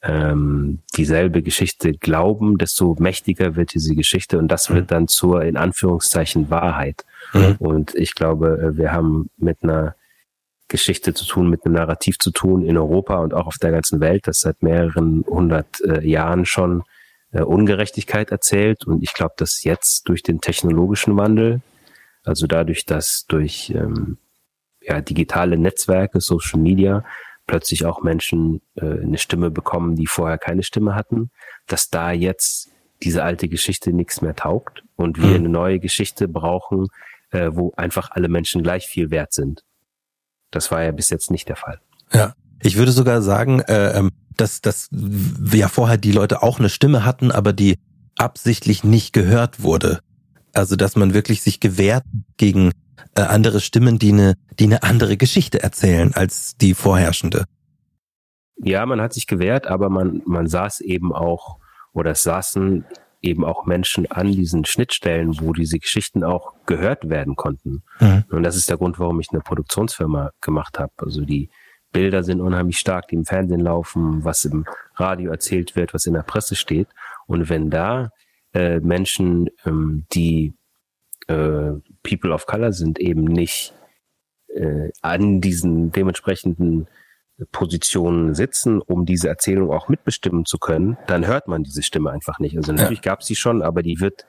[0.02, 4.76] ähm, dieselbe Geschichte glauben, desto mächtiger wird diese Geschichte und das mhm.
[4.76, 7.06] wird dann zur, in Anführungszeichen, Wahrheit.
[7.34, 7.56] Mhm.
[7.58, 9.96] Und ich glaube, äh, wir haben mit einer
[10.68, 14.00] Geschichte zu tun, mit einem Narrativ zu tun in Europa und auch auf der ganzen
[14.00, 16.84] Welt, das seit mehreren hundert äh, Jahren schon
[17.36, 18.86] äh, Ungerechtigkeit erzählt.
[18.86, 21.62] Und ich glaube, dass jetzt durch den technologischen Wandel,
[22.24, 24.18] also dadurch, dass durch ähm,
[24.82, 27.04] ja, digitale Netzwerke, Social Media,
[27.46, 31.30] plötzlich auch Menschen äh, eine Stimme bekommen, die vorher keine Stimme hatten,
[31.68, 32.72] dass da jetzt
[33.04, 35.36] diese alte Geschichte nichts mehr taugt und wir mhm.
[35.36, 36.88] eine neue Geschichte brauchen,
[37.32, 39.64] äh, wo einfach alle Menschen gleich viel wert sind.
[40.52, 41.82] Das war ja bis jetzt nicht der Fall.
[42.14, 44.90] Ja, ich würde sogar sagen, äh, ähm, dass, dass
[45.52, 47.78] ja vorher die Leute auch eine Stimme hatten, aber die
[48.18, 50.00] absichtlich nicht gehört wurde.
[50.54, 52.04] Also dass man wirklich sich gewehrt
[52.38, 52.72] gegen
[53.16, 57.46] äh, andere Stimmen, die eine, die eine andere Geschichte erzählen als die vorherrschende.
[58.58, 61.58] Ja, man hat sich gewehrt, aber man, man saß eben auch,
[61.94, 62.86] oder es saßen
[63.22, 67.84] eben auch Menschen an diesen Schnittstellen, wo diese Geschichten auch gehört werden konnten.
[68.00, 68.24] Mhm.
[68.30, 70.94] Und das ist der Grund, warum ich eine Produktionsfirma gemacht habe.
[70.98, 71.50] Also die,
[71.96, 74.66] Bilder sind unheimlich stark, die im Fernsehen laufen, was im
[74.96, 76.90] Radio erzählt wird, was in der Presse steht.
[77.26, 78.10] Und wenn da
[78.54, 80.54] äh, Menschen, ähm, die
[81.28, 81.72] äh,
[82.04, 83.74] People of Color sind, eben nicht
[84.50, 86.88] äh, an diesen dementsprechenden
[87.54, 92.40] Positionen sitzen, um diese Erzählung auch mitbestimmen zu können, dann hört man diese Stimme einfach
[92.40, 92.58] nicht.
[92.58, 93.12] Also natürlich ja.
[93.12, 94.26] gab es sie schon, aber die wird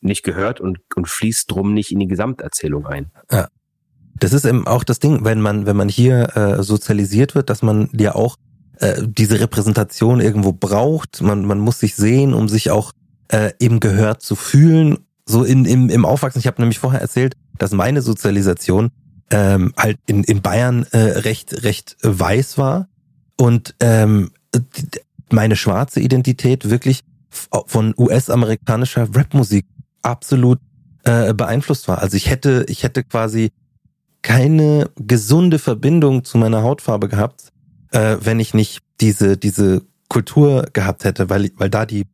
[0.00, 3.12] nicht gehört und, und fließt drum nicht in die Gesamterzählung ein.
[3.30, 3.46] Ja.
[4.18, 7.62] Das ist eben auch das Ding, wenn man, wenn man hier äh, sozialisiert wird, dass
[7.62, 8.36] man ja auch
[8.78, 11.20] äh, diese Repräsentation irgendwo braucht.
[11.20, 12.92] Man, man muss sich sehen, um sich auch
[13.28, 14.98] äh, eben gehört zu fühlen.
[15.26, 18.90] So in, im, im Aufwachsen, ich habe nämlich vorher erzählt, dass meine Sozialisation
[19.30, 22.88] ähm, halt in, in Bayern äh, recht, recht weiß war
[23.36, 24.30] und ähm,
[25.30, 27.00] meine schwarze Identität wirklich
[27.30, 29.66] von US-amerikanischer Rapmusik
[30.02, 30.60] absolut
[31.04, 31.98] äh, beeinflusst war.
[31.98, 33.50] Also ich hätte, ich hätte quasi
[34.24, 37.52] keine gesunde Verbindung zu meiner Hautfarbe gehabt,
[37.92, 42.06] äh, wenn ich nicht diese, diese Kultur gehabt hätte, weil, weil da die,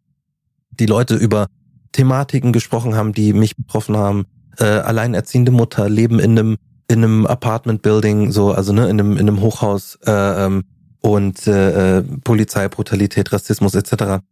[0.72, 1.46] die Leute über
[1.92, 4.26] Thematiken gesprochen haben, die mich betroffen haben.
[4.58, 6.56] Äh, alleinerziehende Mutter, Leben in einem
[6.88, 10.64] in einem Apartment Building, so, also ne, in einem, in einem Hochhaus äh, ähm,
[11.00, 14.24] und äh, äh, Polizei, Brutalität, Rassismus etc.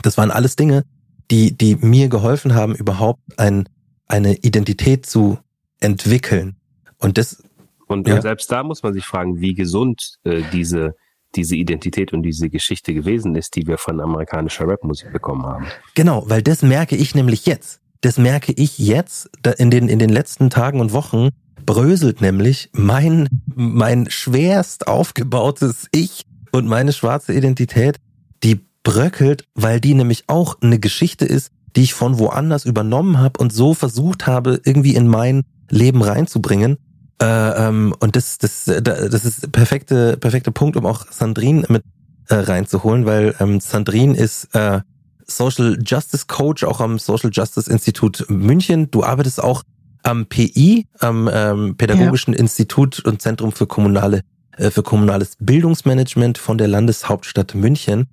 [0.00, 0.84] Das waren alles Dinge,
[1.32, 3.68] die, die mir geholfen haben, überhaupt ein,
[4.06, 5.38] eine Identität zu
[5.80, 6.59] entwickeln.
[7.00, 7.42] Und das.
[7.86, 8.22] Und, ja.
[8.22, 10.94] selbst da muss man sich fragen, wie gesund äh, diese
[11.36, 15.66] diese Identität und diese Geschichte gewesen ist, die wir von amerikanischer Rapmusik bekommen haben.
[15.94, 17.80] Genau, weil das merke ich nämlich jetzt.
[18.00, 21.28] Das merke ich jetzt in den, in den letzten Tagen und Wochen,
[21.66, 27.98] bröselt nämlich mein, mein schwerst aufgebautes Ich und meine schwarze Identität,
[28.42, 33.38] die bröckelt, weil die nämlich auch eine Geschichte ist, die ich von woanders übernommen habe
[33.38, 36.78] und so versucht habe, irgendwie in mein Leben reinzubringen.
[37.20, 37.24] Äh,
[37.68, 41.82] ähm, und das, das, das ist perfekte, perfekte Punkt, um auch Sandrine mit
[42.28, 44.80] äh, reinzuholen, weil ähm, Sandrine ist äh,
[45.26, 48.90] Social Justice Coach auch am Social Justice Institut München.
[48.90, 49.62] Du arbeitest auch
[50.02, 52.40] am PI, am ähm, Pädagogischen ja.
[52.40, 54.22] Institut und Zentrum für kommunale
[54.56, 58.06] äh, für kommunales Bildungsmanagement von der Landeshauptstadt München.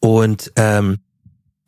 [0.00, 0.98] Und ähm,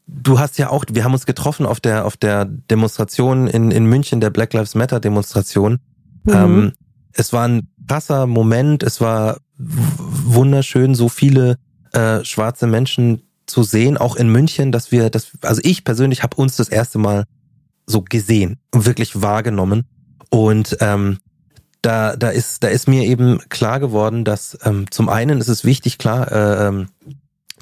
[0.06, 3.84] du hast ja auch, wir haben uns getroffen auf der auf der Demonstration in in
[3.84, 5.80] München, der Black Lives Matter Demonstration.
[6.24, 6.32] Mhm.
[6.32, 6.72] Ähm,
[7.18, 11.58] es war ein krasser Moment, es war wunderschön, so viele
[11.92, 16.36] äh, schwarze Menschen zu sehen, auch in München, dass wir, das, also ich persönlich habe
[16.36, 17.24] uns das erste Mal
[17.86, 19.84] so gesehen wirklich wahrgenommen.
[20.30, 21.18] Und ähm,
[21.82, 25.64] da, da ist, da ist mir eben klar geworden, dass ähm, zum einen ist es
[25.64, 26.88] wichtig, klar, äh, ähm,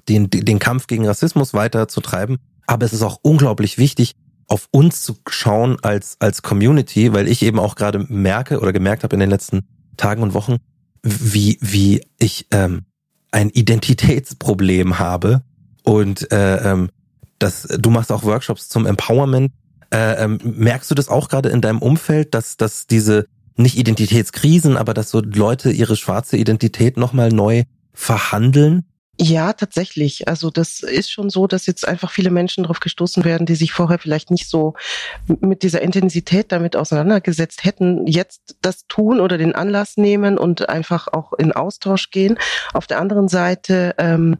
[0.08, 4.16] den, den Kampf gegen Rassismus weiterzutreiben, aber es ist auch unglaublich wichtig,
[4.48, 9.02] auf uns zu schauen als, als Community, weil ich eben auch gerade merke oder gemerkt
[9.02, 9.66] habe in den letzten
[9.96, 10.56] Tagen und Wochen,
[11.02, 12.82] wie, wie ich ähm,
[13.30, 15.42] ein Identitätsproblem habe
[15.82, 16.90] und äh, ähm,
[17.38, 19.52] das, du machst auch Workshops zum Empowerment
[19.92, 24.76] äh, ähm, merkst du das auch gerade in deinem Umfeld, dass, dass diese nicht Identitätskrisen,
[24.76, 27.62] aber dass so Leute ihre schwarze Identität nochmal neu
[27.92, 28.84] verhandeln?
[29.18, 30.28] Ja, tatsächlich.
[30.28, 33.72] Also das ist schon so, dass jetzt einfach viele Menschen darauf gestoßen werden, die sich
[33.72, 34.74] vorher vielleicht nicht so
[35.40, 41.08] mit dieser Intensität damit auseinandergesetzt hätten, jetzt das tun oder den Anlass nehmen und einfach
[41.08, 42.38] auch in Austausch gehen.
[42.74, 44.36] Auf der anderen Seite ähm,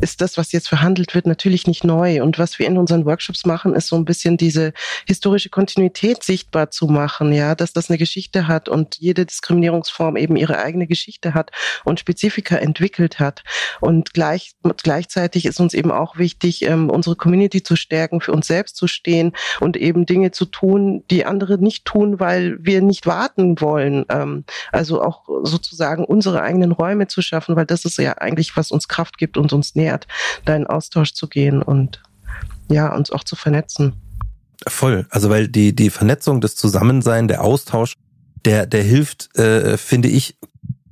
[0.00, 2.22] ist das, was jetzt verhandelt wird, natürlich nicht neu.
[2.22, 4.72] Und was wir in unseren Workshops machen, ist so ein bisschen diese
[5.06, 10.36] historische Kontinuität sichtbar zu machen, ja, dass das eine Geschichte hat und jede Diskriminierungsform eben
[10.36, 11.50] ihre eigene Geschichte hat
[11.84, 13.42] und Spezifika entwickelt hat.
[13.80, 14.52] Und gleich,
[14.82, 18.86] gleichzeitig ist uns eben auch wichtig, ähm, unsere Community zu stärken, für uns selbst zu
[18.86, 24.04] stehen und eben Dinge zu tun, die andere nicht tun, weil wir nicht warten wollen.
[24.08, 28.70] Ähm, also auch sozusagen unsere eigenen Räume zu schaffen, weil das ist ja eigentlich, was
[28.70, 30.06] uns Kraft gibt und uns nährt,
[30.44, 32.02] da in Austausch zu gehen und
[32.68, 33.94] ja, uns auch zu vernetzen.
[34.66, 35.06] Voll.
[35.10, 37.94] Also weil die, die Vernetzung, das Zusammensein, der Austausch,
[38.44, 40.38] der, der hilft, äh, finde ich,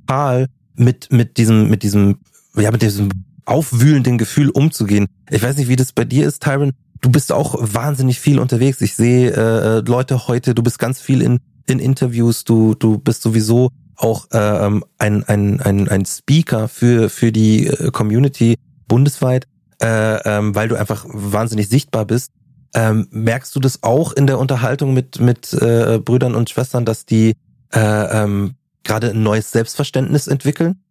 [0.05, 2.19] total mit, mit diesem, mit diesem,
[2.55, 3.09] ja, mit diesem
[3.45, 5.07] aufwühlenden Gefühl umzugehen.
[5.29, 6.73] Ich weiß nicht, wie das bei dir ist, Tyron.
[7.01, 8.81] Du bist auch wahnsinnig viel unterwegs.
[8.81, 13.21] Ich sehe äh, Leute heute, du bist ganz viel in, in Interviews, du, du bist
[13.21, 18.57] sowieso auch äh, ähm, ein, ein, ein, ein Speaker für, für die äh, Community
[18.87, 19.47] bundesweit,
[19.81, 22.31] äh, ähm, weil du einfach wahnsinnig sichtbar bist.
[22.73, 27.05] Ähm, merkst du das auch in der Unterhaltung mit, mit äh, Brüdern und Schwestern, dass
[27.05, 27.35] die
[27.73, 30.81] äh, ähm, gerade ein neues Selbstverständnis entwickeln?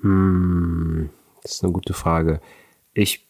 [0.00, 1.10] Hm,
[1.42, 2.40] das ist eine gute Frage.
[2.94, 3.26] Ich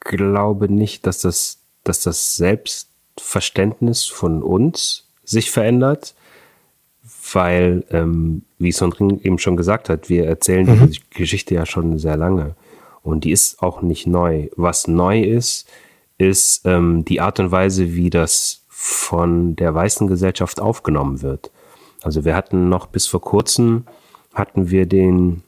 [0.00, 6.14] glaube nicht, dass das, dass das Selbstverständnis von uns sich verändert
[7.34, 10.88] weil, ähm, wie Sondrin eben schon gesagt hat, wir erzählen mhm.
[10.88, 12.54] diese Geschichte ja schon sehr lange
[13.02, 14.48] und die ist auch nicht neu.
[14.56, 15.68] Was neu ist,
[16.18, 21.50] ist ähm, die Art und Weise, wie das von der weißen Gesellschaft aufgenommen wird.
[22.02, 23.84] Also wir hatten noch bis vor kurzem
[24.34, 25.42] hatten wir den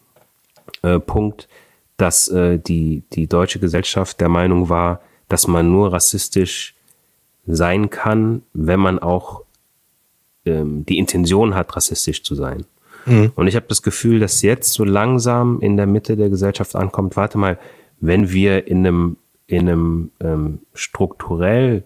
[0.83, 1.49] äh, Punkt,
[1.97, 6.75] dass äh, die, die deutsche Gesellschaft der Meinung war, dass man nur rassistisch
[7.47, 9.43] sein kann, wenn man auch
[10.47, 12.65] ähm, die Intention hat, rassistisch zu sein.
[13.07, 13.33] Mhm.
[13.35, 17.17] Und ich habe das Gefühl, dass jetzt so langsam in der Mitte der Gesellschaft ankommt,
[17.17, 17.59] warte mal,
[18.01, 19.17] wenn wir in einem,
[19.47, 21.85] in einem ähm, strukturell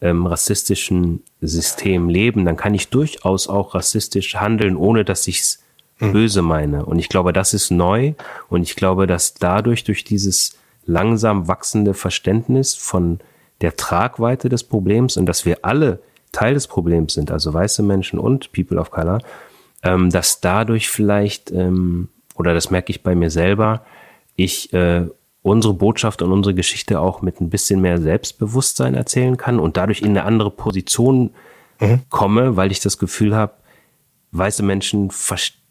[0.00, 5.62] ähm, rassistischen System leben, dann kann ich durchaus auch rassistisch handeln, ohne dass ich's
[6.00, 6.12] mhm.
[6.12, 6.84] böse meine.
[6.84, 8.14] Und ich glaube, das ist neu.
[8.48, 10.56] Und ich glaube, dass dadurch, durch dieses
[10.86, 13.20] langsam wachsende Verständnis von
[13.60, 16.00] der Tragweite des Problems und dass wir alle
[16.32, 19.20] Teil des Problems sind, also weiße Menschen und People of Color,
[19.82, 23.82] ähm, dass dadurch vielleicht, ähm, oder das merke ich bei mir selber,
[24.36, 25.06] ich äh,
[25.42, 30.02] unsere Botschaft und unsere Geschichte auch mit ein bisschen mehr Selbstbewusstsein erzählen kann und dadurch
[30.02, 31.30] in eine andere Position
[31.80, 32.00] mhm.
[32.10, 33.52] komme, weil ich das Gefühl habe,
[34.32, 35.10] weiße Menschen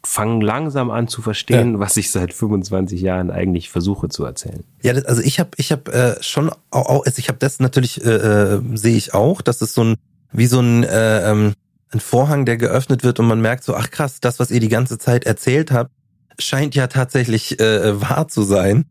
[0.04, 1.80] fangen langsam an zu verstehen, ja.
[1.80, 4.64] was ich seit 25 Jahren eigentlich versuche zu erzählen.
[4.82, 8.10] Ja, also ich habe ich habe äh, schon auch, also ich habe das natürlich äh,
[8.56, 9.96] äh, sehe ich auch, dass es so ein
[10.32, 11.54] wie so ein äh, ähm,
[11.90, 14.68] ein Vorhang, der geöffnet wird und man merkt so, ach krass, das, was ihr die
[14.68, 15.90] ganze Zeit erzählt habt,
[16.38, 18.84] scheint ja tatsächlich äh, wahr zu sein.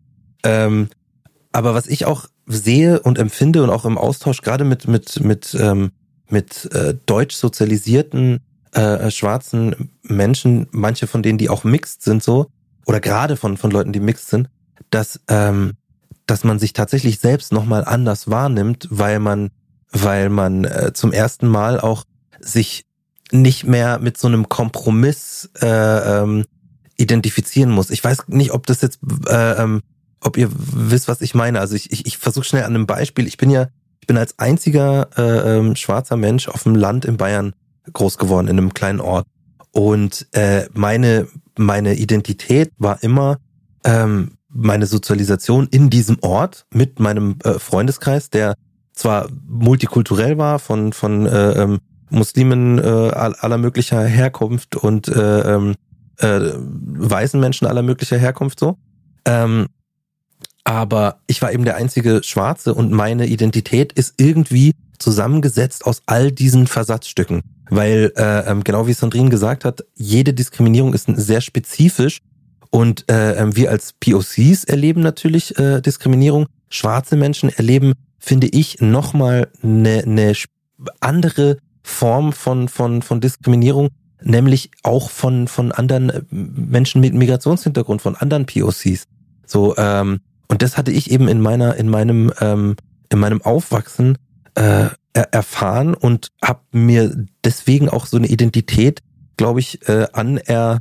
[0.44, 0.90] Ähm,
[1.52, 5.56] aber was ich auch sehe und empfinde und auch im Austausch gerade mit mit mit
[5.60, 5.92] ähm,
[6.30, 8.40] mit äh, deutsch sozialisierten
[8.74, 12.48] äh, schwarzen Menschen, manche von denen, die auch mixed sind, so
[12.86, 14.50] oder gerade von von Leuten, die mixed sind,
[14.90, 15.74] dass ähm,
[16.26, 19.50] dass man sich tatsächlich selbst nochmal anders wahrnimmt, weil man
[20.04, 22.04] weil man äh, zum ersten Mal auch
[22.40, 22.86] sich
[23.32, 26.46] nicht mehr mit so einem Kompromiss äh, ähm,
[26.98, 27.90] identifizieren muss.
[27.90, 29.82] Ich weiß nicht, ob das jetzt, äh, ähm,
[30.22, 31.60] ob ihr wisst, was ich meine.
[31.60, 33.28] Also ich, ich, ich versuche schnell an einem Beispiel.
[33.28, 33.68] Ich bin ja,
[34.00, 37.54] ich bin als einziger äh, ähm, schwarzer Mensch auf dem Land in Bayern
[37.92, 39.28] groß geworden, in einem kleinen Ort.
[39.72, 43.38] Und äh, meine, meine Identität war immer
[43.84, 48.56] ähm, meine Sozialisation in diesem Ort mit meinem äh, Freundeskreis, der
[48.98, 51.80] zwar multikulturell war, von, von äh, ähm,
[52.10, 55.76] Muslimen äh, aller möglicher Herkunft und äh, ähm,
[56.18, 58.78] äh, weißen Menschen aller möglicher Herkunft so.
[59.26, 59.68] Ähm,
[60.64, 66.32] aber ich war eben der einzige Schwarze und meine Identität ist irgendwie zusammengesetzt aus all
[66.32, 67.42] diesen Versatzstücken.
[67.70, 72.20] Weil, äh, ähm, genau wie Sandrine gesagt hat, jede Diskriminierung ist sehr spezifisch
[72.70, 76.48] und äh, ähm, wir als POCs erleben natürlich äh, Diskriminierung.
[76.70, 77.94] Schwarze Menschen erleben,
[78.28, 80.34] finde ich, nochmal eine, eine
[81.00, 83.88] andere Form von, von, von Diskriminierung,
[84.22, 89.06] nämlich auch von, von anderen äh, Menschen mit Migrationshintergrund, von anderen POCs.
[89.46, 92.76] So, ähm, und das hatte ich eben in meiner, in meinem, ähm,
[93.10, 94.18] in meinem Aufwachsen
[94.56, 99.00] äh, erfahren und habe mir deswegen auch so eine Identität,
[99.38, 100.80] glaube ich, äh, aner,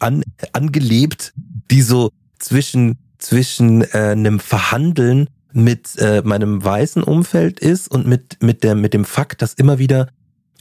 [0.00, 0.24] an,
[0.54, 1.34] angelebt,
[1.70, 8.42] die so zwischen zwischen äh, einem Verhandeln mit äh, meinem weißen Umfeld ist und mit
[8.42, 10.08] mit der mit dem Fakt, dass immer wieder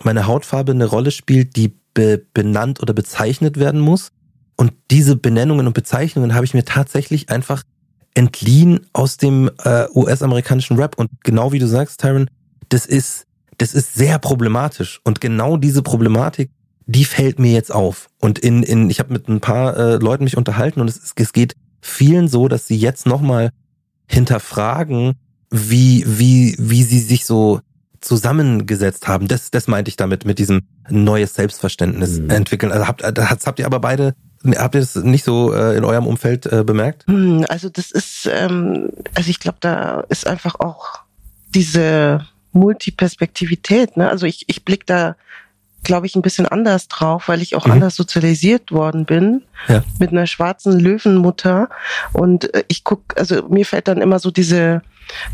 [0.04, 4.12] meine Hautfarbe eine Rolle spielt, die be benannt oder bezeichnet werden muss.
[4.56, 7.64] Und diese Benennungen und Bezeichnungen habe ich mir tatsächlich einfach
[8.14, 10.98] entliehen aus dem äh, US-amerikanischen Rap.
[10.98, 12.30] Und genau wie du sagst, Tyron,
[12.70, 13.26] das ist,
[13.58, 15.02] das ist sehr problematisch.
[15.04, 16.52] Und genau diese Problematik,
[16.86, 18.08] die fällt mir jetzt auf.
[18.22, 21.34] Und in, in ich habe mit ein paar äh, Leuten mich unterhalten und es, es
[21.34, 23.52] geht vielen so, dass sie jetzt nochmal
[24.08, 25.14] hinterfragen,
[25.50, 27.62] wie, wie, wie sie sich so
[28.02, 29.28] zusammengesetzt haben.
[29.28, 32.30] Das, das meinte ich damit, mit diesem neues Selbstverständnis mhm.
[32.30, 32.72] entwickeln.
[32.72, 34.16] Also habt, das habt ihr aber beide
[34.58, 37.08] Habt ihr das nicht so äh, in eurem Umfeld äh, bemerkt?
[37.08, 41.00] Hm, also das ist, ähm, also ich glaube, da ist einfach auch
[41.54, 43.98] diese Multiperspektivität.
[43.98, 44.10] Ne?
[44.10, 45.16] Also ich, ich blick da,
[45.86, 47.74] glaube ich, ein bisschen anders drauf, weil ich auch mhm.
[47.74, 49.84] anders sozialisiert worden bin ja.
[50.00, 51.70] mit einer schwarzen Löwenmutter.
[52.12, 54.82] Und äh, ich guck, also mir fällt dann immer so diese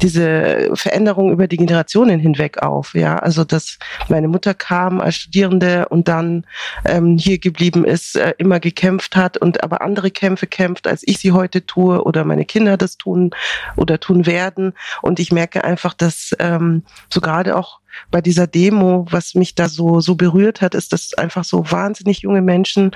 [0.02, 2.94] diese Veränderung über die Generationen hinweg auf.
[2.94, 3.78] Ja, also dass
[4.10, 6.46] meine Mutter kam als Studierende und dann
[6.86, 11.20] ähm, hier geblieben ist, äh, immer gekämpft hat und aber andere Kämpfe kämpft, als ich
[11.20, 13.32] sie heute tue oder meine Kinder das tun
[13.76, 14.74] oder tun werden.
[15.02, 19.70] Und ich merke einfach, dass ähm, so gerade auch bei dieser Demo, was mich da
[19.70, 22.92] so, so berührt hat, ist, dass einfach so wahnsinnig junge Menschen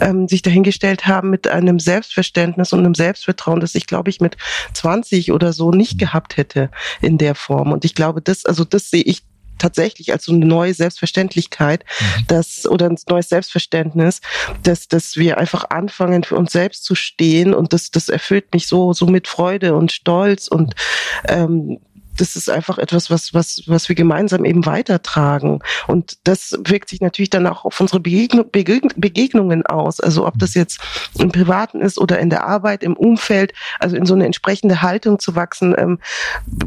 [0.00, 4.36] ähm, sich dahingestellt haben mit einem Selbstverständnis und einem Selbstvertrauen, das ich, glaube ich, mit
[4.72, 7.72] 20 oder so nicht gehabt hätte in der Form.
[7.72, 9.22] Und ich glaube, das, also das sehe ich
[9.58, 12.26] tatsächlich als so eine neue Selbstverständlichkeit, mhm.
[12.28, 14.20] dass oder ein neues Selbstverständnis,
[14.62, 18.66] dass dass wir einfach anfangen für uns selbst zu stehen und das das erfüllt mich
[18.66, 20.74] so so mit Freude und Stolz und
[21.28, 21.78] ähm,
[22.16, 25.60] das ist einfach etwas, was, was, was wir gemeinsam eben weitertragen.
[25.86, 30.00] Und das wirkt sich natürlich dann auch auf unsere Begegnung, Begegnungen aus.
[30.00, 30.80] Also ob das jetzt
[31.18, 35.18] im Privaten ist oder in der Arbeit, im Umfeld, also in so eine entsprechende Haltung
[35.18, 35.74] zu wachsen.
[35.76, 35.98] Ähm,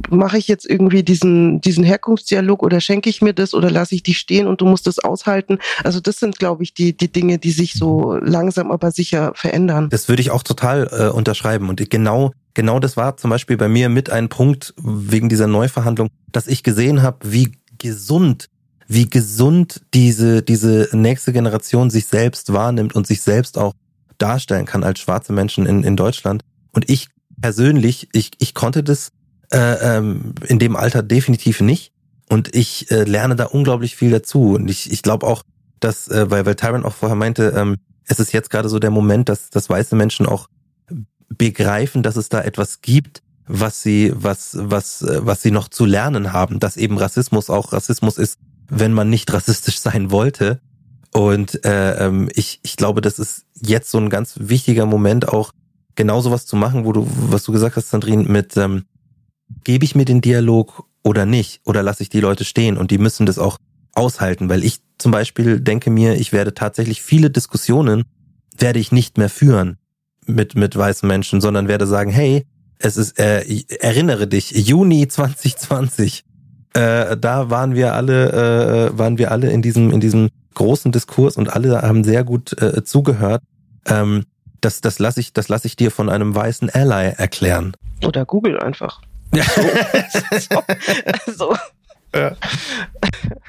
[0.09, 4.03] Mache ich jetzt irgendwie diesen, diesen Herkunftsdialog oder schenke ich mir das oder lasse ich
[4.03, 5.59] dich stehen und du musst das aushalten?
[5.83, 9.89] Also das sind, glaube ich, die, die Dinge, die sich so langsam aber sicher verändern.
[9.89, 11.69] Das würde ich auch total äh, unterschreiben.
[11.69, 16.09] Und genau genau das war zum Beispiel bei mir mit ein Punkt wegen dieser Neuverhandlung,
[16.31, 18.47] dass ich gesehen habe, wie gesund,
[18.87, 23.73] wie gesund diese, diese nächste Generation sich selbst wahrnimmt und sich selbst auch
[24.17, 26.41] darstellen kann als schwarze Menschen in, in Deutschland.
[26.71, 27.09] Und ich
[27.39, 29.09] persönlich, ich, ich konnte das
[29.53, 31.91] äh, ähm, in dem Alter definitiv nicht.
[32.27, 34.55] Und ich äh, lerne da unglaublich viel dazu.
[34.55, 35.43] Und ich, ich glaube auch,
[35.79, 37.75] dass, äh, weil, weil Tyron auch vorher meinte, ähm,
[38.07, 40.47] es ist jetzt gerade so der Moment, dass, dass weiße Menschen auch
[41.29, 46.33] begreifen, dass es da etwas gibt, was sie, was, was, was sie noch zu lernen
[46.33, 48.37] haben, dass eben Rassismus auch Rassismus ist,
[48.69, 50.59] wenn man nicht rassistisch sein wollte.
[51.13, 55.51] Und äh, ähm, ich, ich glaube, das ist jetzt so ein ganz wichtiger Moment auch,
[55.95, 58.83] genau sowas zu machen, wo du, was du gesagt hast, Sandrine, mit ähm,
[59.63, 61.61] gebe ich mir den Dialog oder nicht?
[61.65, 62.77] Oder lasse ich die Leute stehen?
[62.77, 63.57] Und die müssen das auch
[63.93, 68.03] aushalten, weil ich zum Beispiel denke mir, ich werde tatsächlich viele Diskussionen
[68.59, 69.77] werde ich nicht mehr führen
[70.27, 72.45] mit, mit weißen Menschen, sondern werde sagen, hey,
[72.79, 73.43] es ist, äh,
[73.79, 76.23] erinnere dich, Juni 2020,
[76.73, 81.37] äh, da waren wir alle, äh, waren wir alle in diesem, in diesem großen Diskurs
[81.37, 83.41] und alle haben sehr gut äh, zugehört.
[83.87, 84.25] Ähm,
[84.61, 87.73] das, das lasse ich, das lasse ich dir von einem weißen Ally erklären.
[88.05, 89.01] Oder Google einfach.
[89.33, 89.43] Ja.
[90.39, 90.63] So,
[91.25, 91.55] also,
[92.15, 92.35] Ja.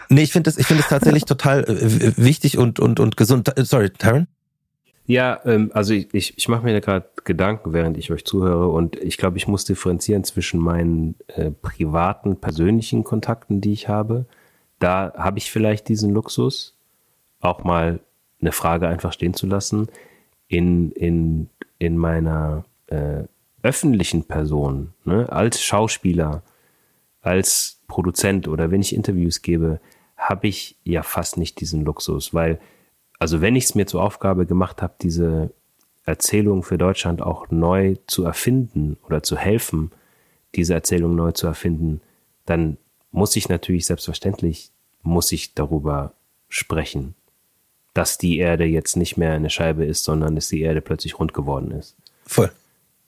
[0.08, 3.56] Nee, ich finde es, ich finde es tatsächlich total äh, wichtig und, und, und gesund.
[3.56, 4.26] Äh, Sorry, Taryn?
[5.08, 8.94] Ja, ähm, also ich, ich, ich mache mir gerade Gedanken, während ich euch zuhöre und
[8.96, 14.26] ich glaube, ich muss differenzieren zwischen meinen äh, privaten, persönlichen Kontakten, die ich habe.
[14.78, 16.74] Da habe ich vielleicht diesen Luxus,
[17.40, 18.00] auch mal
[18.42, 19.88] eine Frage einfach stehen zu lassen.
[20.46, 21.48] In, in,
[21.78, 23.22] in meiner äh,
[23.62, 26.42] öffentlichen Person, ne, als Schauspieler,
[27.22, 29.80] als Produzent oder wenn ich Interviews gebe,
[30.18, 32.60] habe ich ja fast nicht diesen Luxus, weil,
[33.18, 35.50] also wenn ich es mir zur Aufgabe gemacht habe, diese
[36.04, 39.90] Erzählung für Deutschland auch neu zu erfinden oder zu helfen,
[40.54, 42.00] diese Erzählung neu zu erfinden,
[42.46, 42.78] dann
[43.10, 44.70] muss ich natürlich selbstverständlich,
[45.02, 46.12] muss ich darüber
[46.48, 47.14] sprechen,
[47.94, 51.34] dass die Erde jetzt nicht mehr eine Scheibe ist, sondern dass die Erde plötzlich rund
[51.34, 51.96] geworden ist.
[52.24, 52.50] Voll.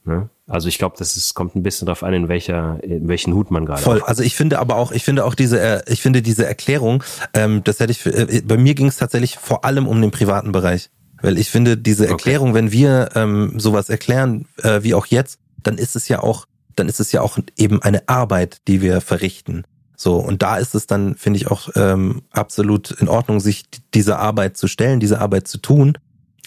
[0.04, 0.28] Ne?
[0.46, 3.50] Also ich glaube, das ist, kommt ein bisschen darauf an, in welcher, in welchen Hut
[3.50, 4.00] man gerade Voll.
[4.00, 7.04] auf- Also ich finde aber auch, ich finde auch diese, äh, ich finde diese Erklärung,
[7.34, 10.52] ähm, das hätte ich, äh, bei mir ging es tatsächlich vor allem um den privaten
[10.52, 10.90] Bereich.
[11.22, 12.12] Weil ich finde, diese Okay.
[12.12, 16.46] Erklärung, wenn wir ähm, sowas erklären, äh, wie auch jetzt, dann ist es ja auch,
[16.76, 19.64] dann ist es ja auch eben eine Arbeit, die wir verrichten.
[19.96, 24.18] So, und da ist es dann, finde ich, auch ähm, absolut in Ordnung, sich diese
[24.18, 25.98] Arbeit zu stellen, diese Arbeit zu tun.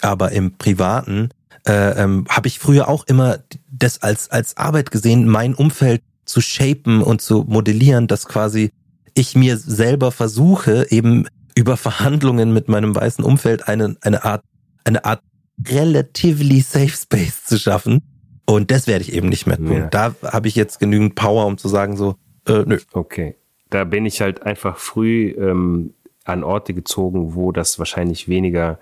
[0.02, 1.30] Aber im Privaten
[1.68, 3.40] äh, ähm, habe ich früher auch immer
[3.72, 8.72] das als, als Arbeit gesehen, mein Umfeld zu shapen und zu modellieren, dass quasi
[9.14, 14.44] ich mir selber versuche, eben über Verhandlungen mit meinem weißen Umfeld eine, eine Art,
[14.84, 15.22] eine Art
[15.68, 18.02] relatively safe space zu schaffen.
[18.46, 19.72] Und das werde ich eben nicht mehr tun.
[19.74, 19.88] Ja.
[19.88, 22.16] Da habe ich jetzt genügend Power, um zu sagen so,
[22.48, 22.80] äh, nö.
[22.92, 23.36] Okay.
[23.70, 25.94] Da bin ich halt einfach früh ähm,
[26.26, 28.80] an Orte gezogen, wo das wahrscheinlich weniger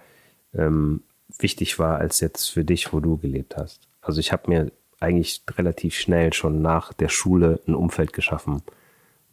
[0.54, 1.04] ähm,
[1.40, 3.82] wichtig war als jetzt für dich, wo du gelebt hast.
[4.02, 8.62] Also ich habe mir eigentlich relativ schnell schon nach der Schule ein Umfeld geschaffen,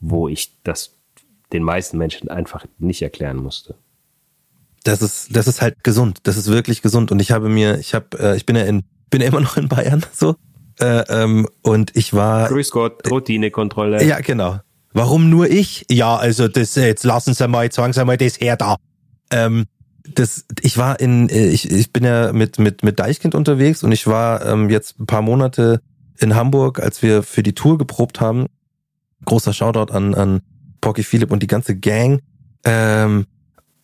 [0.01, 0.95] wo ich das
[1.53, 3.75] den meisten Menschen einfach nicht erklären musste.
[4.85, 6.21] das ist das ist halt gesund.
[6.25, 7.11] Das ist wirklich gesund.
[7.11, 9.57] Und ich habe mir, ich habe, äh, ich bin ja in, bin ja immer noch
[9.57, 10.37] in Bayern so.
[10.81, 14.05] Äh, ähm, und ich war Grüß Gott, Routinekontrolle.
[14.05, 14.61] ja genau.
[14.93, 15.85] Warum nur ich?
[15.91, 18.77] Ja, also das äh, jetzt lassen Sie mal, jetzt sagen Sie mal das her da.
[19.31, 19.67] Ähm,
[20.15, 23.93] das, ich war in, äh, ich, ich bin ja mit mit mit Deichkind unterwegs und
[23.93, 25.81] ich war ähm, jetzt ein paar Monate
[26.19, 28.47] in Hamburg, als wir für die Tour geprobt haben.
[29.25, 30.41] Großer Shoutout an an
[30.81, 32.21] Porky Philipp und die ganze Gang.
[32.65, 33.27] Ähm,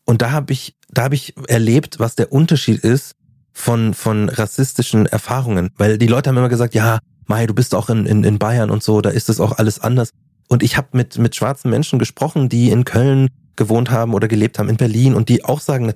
[0.05, 3.15] und da habe ich, da habe ich erlebt, was der Unterschied ist
[3.53, 7.89] von von rassistischen Erfahrungen, weil die Leute haben immer gesagt, ja, Mai, du bist auch
[7.89, 10.11] in in, in Bayern und so, da ist das auch alles anders.
[10.49, 14.59] Und ich habe mit mit schwarzen Menschen gesprochen, die in Köln gewohnt haben oder gelebt
[14.59, 15.95] haben, in Berlin und die auch sagen,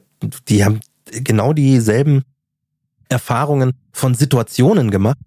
[0.48, 0.80] die haben
[1.10, 2.22] genau dieselben
[3.08, 5.18] Erfahrungen von Situationen gemacht,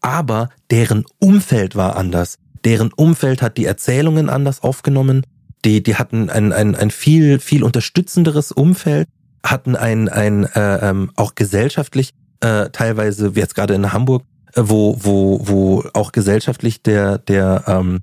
[0.00, 2.38] aber deren Umfeld war anders.
[2.64, 5.22] Deren Umfeld hat die Erzählungen anders aufgenommen.
[5.64, 9.08] Die, die hatten ein, ein, ein viel, viel unterstützenderes Umfeld,
[9.44, 14.62] hatten ein, ein äh, ähm, auch gesellschaftlich, äh, teilweise, wie jetzt gerade in Hamburg, äh,
[14.64, 18.00] wo, wo, wo auch gesellschaftlich der, der, ähm,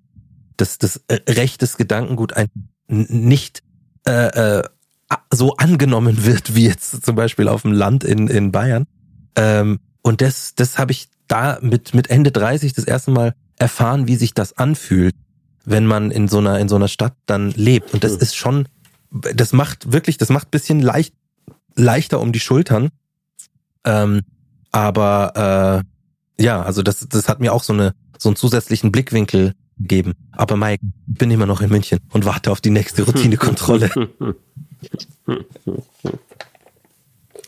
[0.58, 2.48] das, das äh, Recht des Gedankengut ein,
[2.88, 3.64] nicht
[4.08, 4.64] äh, äh,
[5.32, 8.86] so angenommen wird, wie jetzt zum Beispiel auf dem Land in, in Bayern.
[9.36, 14.08] Ähm, und das, das habe ich da mit, mit Ende 30 das erste Mal erfahren,
[14.08, 15.16] wie sich das anfühlt,
[15.66, 17.94] wenn man in so einer, in so einer Stadt dann lebt.
[17.94, 18.68] Und das ist schon,
[19.12, 21.14] das macht wirklich, das macht bisschen leicht,
[21.76, 22.90] leichter um die Schultern.
[23.86, 24.22] Ähm,
[24.72, 25.84] aber
[26.40, 30.14] äh, ja, also das, das hat mir auch so eine, so einen zusätzlichen Blickwinkel gegeben.
[30.32, 33.90] Aber Mike, ich bin immer noch in München und warte auf die nächste Routinekontrolle.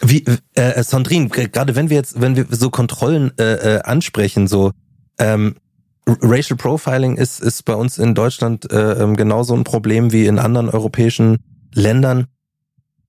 [0.02, 4.48] Wie, äh, Sandrine, g- gerade wenn wir jetzt, wenn wir so Kontrollen äh, äh, ansprechen,
[4.48, 4.72] so
[5.18, 5.56] ähm,
[6.06, 10.40] Racial Profiling ist, ist bei uns in Deutschland äh, ähm, genauso ein Problem wie in
[10.40, 11.38] anderen europäischen
[11.74, 12.28] Ländern.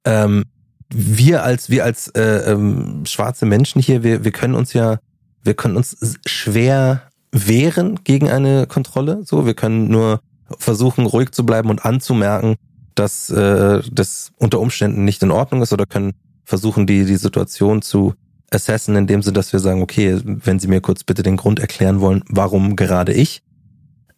[0.05, 0.45] Ähm,
[0.91, 4.99] wir als wir als äh, ähm, schwarze Menschen hier, wir, wir können uns ja,
[5.43, 7.03] wir können uns schwer
[7.33, 9.23] wehren gegen eine Kontrolle.
[9.25, 10.21] So, wir können nur
[10.59, 12.55] versuchen, ruhig zu bleiben und anzumerken,
[12.95, 16.13] dass äh, das unter Umständen nicht in Ordnung ist oder können
[16.45, 18.15] versuchen, die, die Situation zu
[18.51, 22.01] assessen, indem sie, dass wir sagen, okay, wenn Sie mir kurz bitte den Grund erklären
[22.01, 23.43] wollen, warum gerade ich.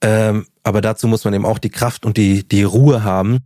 [0.02, 3.38] Ähm, aber dazu muss man eben auch die Kraft und die, die Ruhe haben.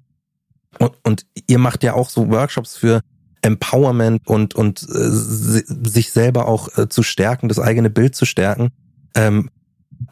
[0.79, 3.01] Und, und ihr macht ja auch so Workshops für
[3.43, 8.71] Empowerment und, und äh, sich selber auch äh, zu stärken, das eigene Bild zu stärken.
[9.15, 9.51] Ähm,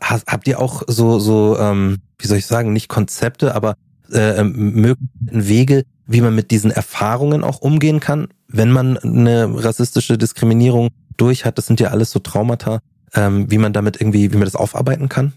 [0.00, 3.74] habt ihr auch so, so ähm, wie soll ich sagen, nicht Konzepte, aber
[4.12, 10.18] äh, möglichen Wege, wie man mit diesen Erfahrungen auch umgehen kann, wenn man eine rassistische
[10.18, 11.58] Diskriminierung durch hat.
[11.58, 12.80] Das sind ja alles so Traumata,
[13.14, 15.32] ähm, wie man damit irgendwie, wie man das aufarbeiten kann?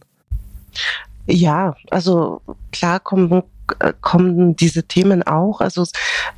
[1.27, 2.41] Ja, also
[2.71, 3.43] klar kommen
[4.01, 5.61] kommen diese Themen auch.
[5.61, 5.85] Also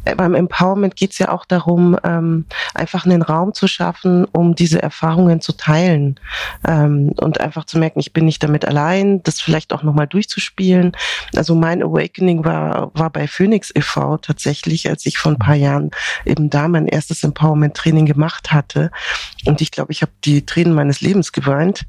[0.05, 4.55] äh, beim Empowerment geht es ja auch darum, ähm, einfach einen Raum zu schaffen, um
[4.55, 6.19] diese Erfahrungen zu teilen
[6.67, 10.93] ähm, und einfach zu merken, ich bin nicht damit allein, das vielleicht auch nochmal durchzuspielen.
[11.35, 14.17] Also mein Awakening war, war bei Phoenix e.V.
[14.17, 15.91] tatsächlich, als ich vor ein paar Jahren
[16.25, 18.91] eben da mein erstes Empowerment-Training gemacht hatte.
[19.45, 21.85] Und ich glaube, ich habe die Tränen meines Lebens geweint.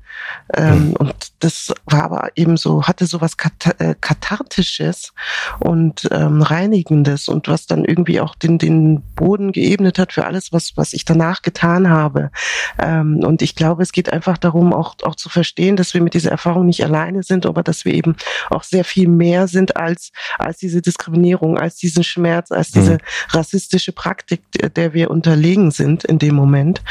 [0.55, 0.93] Ähm, mhm.
[0.95, 3.37] Und das war aber eben so, hatte so was
[3.79, 5.13] äh, Kathartisches
[5.61, 10.53] und ähm, Reinigendes und was dann irgendwie auch den, den Boden geebnet hat für alles,
[10.53, 12.31] was, was ich danach getan habe.
[12.79, 16.15] Ähm, und ich glaube, es geht einfach darum, auch, auch zu verstehen, dass wir mit
[16.15, 18.17] dieser Erfahrung nicht alleine sind, aber dass wir eben
[18.51, 22.81] auch sehr viel mehr sind als, als diese Diskriminierung, als diesen Schmerz, als mhm.
[22.81, 22.99] diese
[23.31, 24.43] rassistische Praktik,
[24.75, 26.83] der wir unterlegen sind in dem Moment.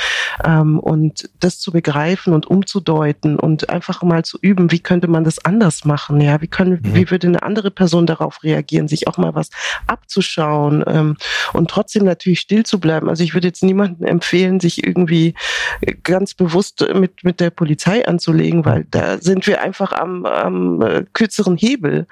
[0.43, 5.23] Ähm, und das zu begreifen und umzudeuten und einfach mal zu üben, wie könnte man
[5.23, 6.21] das anders machen?
[6.21, 6.95] Ja, wie können, mhm.
[6.95, 9.49] wie würde eine andere Person darauf reagieren, sich auch mal was
[9.87, 11.17] abzuschauen ähm,
[11.53, 13.09] und trotzdem natürlich still zu bleiben.
[13.09, 15.33] Also ich würde jetzt niemandem empfehlen, sich irgendwie
[16.03, 21.05] ganz bewusst mit, mit der Polizei anzulegen, weil da sind wir einfach am, am äh,
[21.13, 22.07] kürzeren Hebel.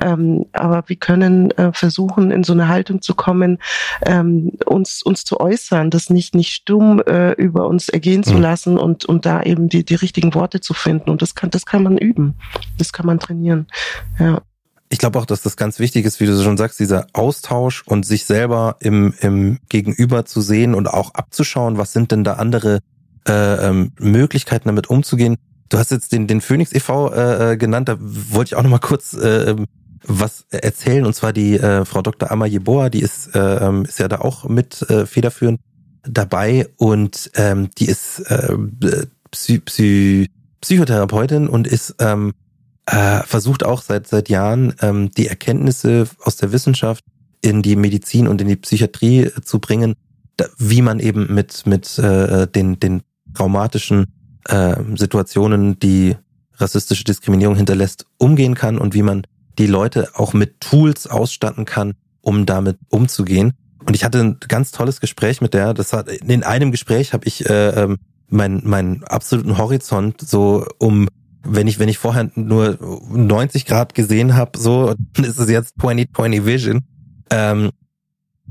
[0.00, 3.58] Ähm, aber wir können äh, versuchen, in so eine Haltung zu kommen,
[4.06, 8.40] ähm, uns, uns zu äußern, das nicht, nicht stumm äh, über uns ergehen zu mhm.
[8.40, 11.10] lassen und, und da eben die, die richtigen Worte zu finden.
[11.10, 12.34] Und das kann, das kann man üben.
[12.78, 13.66] Das kann man trainieren.
[14.18, 14.42] Ja
[14.92, 18.04] ich glaube auch, dass das ganz wichtig ist, wie du schon sagst, dieser Austausch und
[18.04, 22.80] sich selber im, im Gegenüber zu sehen und auch abzuschauen, was sind denn da andere
[23.26, 25.36] äh, ähm, Möglichkeiten damit umzugehen.
[25.70, 27.10] Du hast jetzt den, den Phoenix e.V.
[27.10, 29.64] Äh, äh, genannt, da wollte ich auch nochmal kurz äh, ähm,
[30.04, 32.30] was erzählen, und zwar die äh, Frau Dr.
[32.30, 35.60] Amma Jeboa, die ist, äh, ähm, ist ja da auch mit äh, federführend
[36.04, 38.56] dabei und ähm, die ist äh,
[39.30, 40.28] Psy Psy
[40.60, 42.34] Psychotherapeutin und ist ähm,
[42.86, 47.04] äh, versucht auch seit, seit Jahren ähm, die Erkenntnisse aus der Wissenschaft
[47.40, 49.94] in die Medizin und in die Psychiatrie zu bringen,
[50.36, 53.02] da, wie man eben mit, mit äh, den, den
[53.34, 54.06] traumatischen
[54.44, 56.16] äh, Situationen, die
[56.54, 59.26] rassistische Diskriminierung hinterlässt, umgehen kann und wie man
[59.58, 63.52] die Leute auch mit Tools ausstatten kann, um damit umzugehen.
[63.86, 65.74] Und ich hatte ein ganz tolles Gespräch mit der.
[65.74, 67.98] Das hat in einem Gespräch habe ich äh, ähm,
[68.28, 71.08] meinen meinen absoluten Horizont so um
[71.44, 72.78] wenn ich, wenn ich vorher nur
[73.10, 76.84] 90 Grad gesehen habe, so, dann ist es jetzt 2020 Vision.
[77.30, 77.70] Ähm,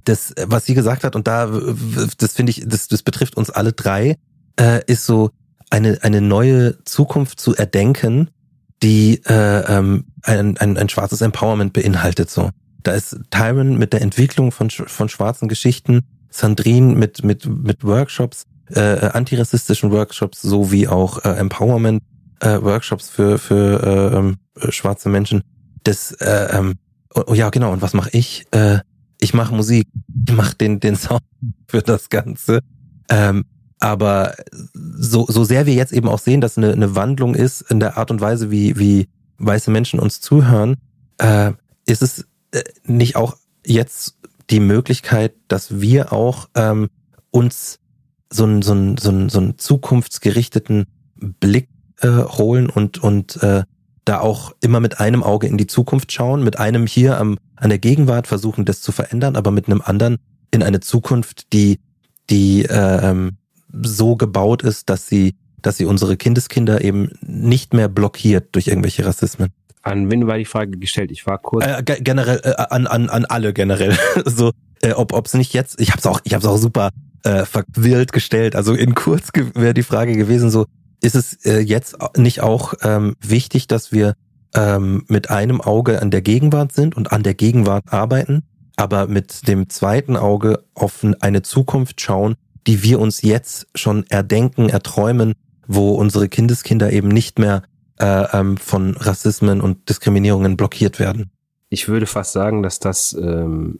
[0.03, 1.47] das, was sie gesagt hat, und da,
[2.17, 4.17] das finde ich, das, das betrifft uns alle drei,
[4.59, 5.29] äh, ist so
[5.69, 8.29] eine, eine neue Zukunft zu erdenken,
[8.81, 12.31] die äh, ähm, ein, ein, ein schwarzes Empowerment beinhaltet.
[12.31, 12.49] So,
[12.83, 18.45] da ist Tyron mit der Entwicklung von von schwarzen Geschichten, Sandrine mit mit mit Workshops,
[18.69, 22.03] äh, antirassistischen Workshops sowie auch äh, Empowerment
[22.39, 24.37] äh, Workshops für für äh, ähm,
[24.69, 25.43] schwarze Menschen.
[25.83, 26.75] Das äh, ähm,
[27.13, 27.71] oh, oh, ja genau.
[27.71, 28.45] Und was mache ich?
[28.51, 28.79] Äh,
[29.19, 29.87] ich mache Musik.
[30.27, 31.23] Ich mache den den Sound
[31.67, 32.59] für das Ganze.
[33.09, 33.45] Ähm,
[33.79, 34.35] aber
[34.73, 37.97] so so sehr wir jetzt eben auch sehen, dass eine, eine Wandlung ist in der
[37.97, 40.77] Art und Weise, wie wie weiße Menschen uns zuhören,
[41.17, 41.51] äh,
[41.85, 42.23] ist es äh,
[42.83, 44.17] nicht auch jetzt
[44.49, 46.89] die Möglichkeit, dass wir auch ähm,
[47.31, 47.79] uns
[48.31, 51.69] so einen so einen so einen, so einen zukunftsgerichteten Blick
[52.01, 53.63] äh, holen und, und äh,
[54.05, 57.69] da auch immer mit einem Auge in die Zukunft schauen, mit einem hier am, an
[57.69, 60.17] der Gegenwart versuchen, das zu verändern, aber mit einem anderen
[60.51, 61.79] in eine Zukunft, die,
[62.29, 63.37] die äh, ähm,
[63.71, 69.05] so gebaut ist, dass sie, dass sie unsere Kindeskinder eben nicht mehr blockiert durch irgendwelche
[69.05, 69.49] Rassismen.
[69.83, 71.11] An wen war die Frage gestellt?
[71.11, 71.65] Ich war kurz.
[71.65, 73.97] Äh, generell äh, an, an, an alle generell.
[74.25, 74.51] so,
[74.81, 75.79] äh, ob ob's nicht jetzt.
[75.79, 76.89] Ich hab's auch, ich hab's auch super
[77.23, 78.55] äh, verwirrt gestellt.
[78.55, 80.65] Also in kurz wäre die Frage gewesen so,
[81.01, 84.13] ist es äh, jetzt nicht auch ähm, wichtig, dass wir
[84.53, 88.43] ähm, mit einem Auge an der Gegenwart sind und an der Gegenwart arbeiten,
[88.75, 92.35] aber mit dem zweiten Auge auf eine Zukunft schauen,
[92.67, 95.33] die wir uns jetzt schon erdenken, erträumen,
[95.67, 97.63] wo unsere Kindeskinder eben nicht mehr
[98.01, 101.29] äh, ähm, von Rassismen und Diskriminierungen blockiert werden.
[101.69, 103.79] ich würde fast sagen, dass das ähm,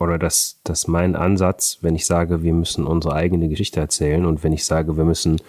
[0.00, 4.44] oder dass, dass mein Ansatz, wenn ich sage, wir müssen unsere eigene Geschichte erzählen und
[4.44, 5.40] wenn ich sage, wir müssen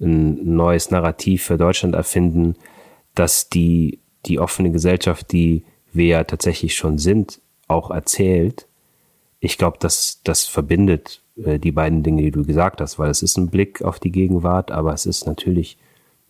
[0.00, 2.56] ein neues Narrativ für Deutschland erfinden,
[3.14, 8.66] dass die, die offene Gesellschaft, die wir ja tatsächlich schon sind, auch erzählt.
[9.40, 13.22] Ich glaube, dass das verbindet äh, die beiden Dinge, die du gesagt hast, weil es
[13.22, 15.76] ist ein Blick auf die Gegenwart, aber es ist natürlich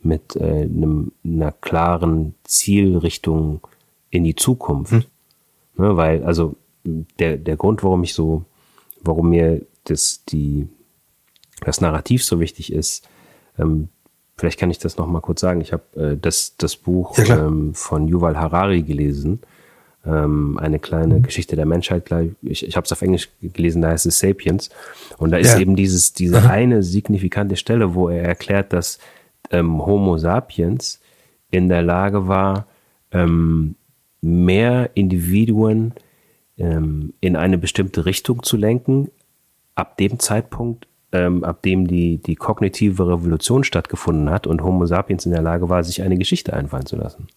[0.03, 3.61] mit äh, einem, einer klaren Zielrichtung
[4.11, 4.93] in die Zukunft.
[4.93, 5.05] Hm.
[5.77, 8.45] Ne, weil, also der, der Grund, warum ich so,
[9.01, 10.69] warum mir das, die,
[11.65, 13.07] das Narrativ so wichtig ist,
[13.59, 13.89] ähm,
[14.37, 15.61] vielleicht kann ich das noch mal kurz sagen.
[15.61, 19.41] Ich habe äh, das, das Buch ja, ähm, von Yuval Harari gelesen,
[20.07, 21.23] ähm, eine kleine mhm.
[21.23, 22.05] Geschichte der Menschheit.
[22.43, 24.70] Ich, ich habe es auf Englisch gelesen, da heißt es Sapiens.
[25.19, 25.61] Und da ist ja.
[25.61, 28.99] eben dieses, diese eine signifikante Stelle, wo er erklärt, dass
[29.51, 31.01] ähm, Homo sapiens
[31.51, 32.66] in der Lage war,
[33.12, 33.74] ähm,
[34.20, 35.93] mehr Individuen
[36.59, 39.10] ähm, in eine bestimmte Richtung zu lenken,
[39.74, 45.24] ab dem Zeitpunkt, ähm, ab dem die, die kognitive Revolution stattgefunden hat und Homo sapiens
[45.24, 47.28] in der Lage war, sich eine Geschichte einfallen zu lassen.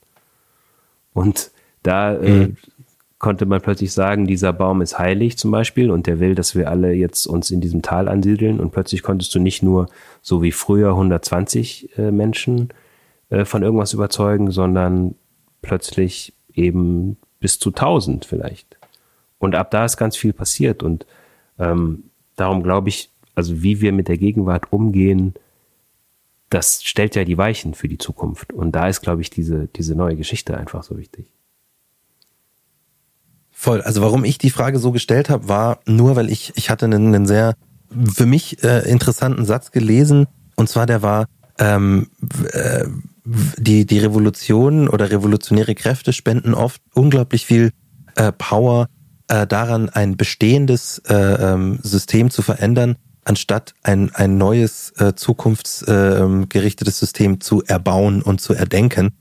[1.13, 1.51] Und
[1.83, 2.57] da äh, mhm.
[3.21, 6.71] Konnte man plötzlich sagen, dieser Baum ist heilig zum Beispiel und der will, dass wir
[6.71, 9.87] alle jetzt uns in diesem Tal ansiedeln und plötzlich konntest du nicht nur
[10.23, 12.69] so wie früher 120 äh, Menschen
[13.29, 15.13] äh, von irgendwas überzeugen, sondern
[15.61, 18.75] plötzlich eben bis zu 1000 vielleicht.
[19.37, 20.81] Und ab da ist ganz viel passiert.
[20.81, 21.05] Und
[21.59, 22.05] ähm,
[22.37, 25.35] darum glaube ich, also wie wir mit der Gegenwart umgehen,
[26.49, 28.51] das stellt ja die Weichen für die Zukunft.
[28.51, 31.27] Und da ist, glaube ich, diese, diese neue Geschichte einfach so wichtig.
[33.61, 33.81] Voll.
[33.83, 37.13] Also warum ich die Frage so gestellt habe, war nur, weil ich, ich hatte einen,
[37.13, 37.53] einen sehr
[38.11, 40.25] für mich äh, interessanten Satz gelesen.
[40.55, 41.27] Und zwar der war,
[41.59, 42.07] ähm,
[42.53, 42.85] äh,
[43.59, 47.69] die, die Revolution oder revolutionäre Kräfte spenden oft unglaublich viel
[48.15, 48.87] äh, Power
[49.27, 56.95] äh, daran, ein bestehendes äh, ähm, System zu verändern, anstatt ein, ein neues, äh, zukunftsgerichtetes
[56.95, 59.11] äh, System zu erbauen und zu erdenken.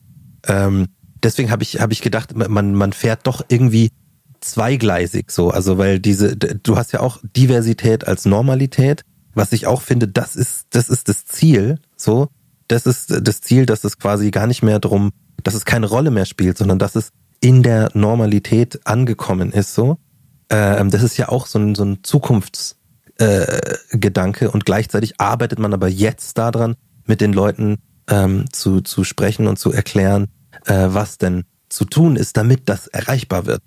[0.46, 0.86] Ähm,
[1.22, 3.90] deswegen habe ich, hab ich gedacht, man, man fährt doch irgendwie
[4.40, 5.50] zweigleisig so.
[5.50, 9.02] Also weil diese, du hast ja auch Diversität als Normalität,
[9.34, 12.28] was ich auch finde, das ist, das ist das Ziel, so.
[12.68, 15.10] Das ist das Ziel, dass es quasi gar nicht mehr drum,
[15.42, 17.10] dass es keine Rolle mehr spielt, sondern dass es
[17.40, 19.98] in der Normalität angekommen ist, so.
[20.50, 25.72] Ähm, das ist ja auch so ein, so ein Zukunftsgedanke äh, und gleichzeitig arbeitet man
[25.72, 26.74] aber jetzt daran,
[27.06, 30.28] mit den Leuten ähm, zu, zu sprechen und zu erklären,
[30.66, 33.62] äh, was denn zu tun ist, damit das erreichbar wird.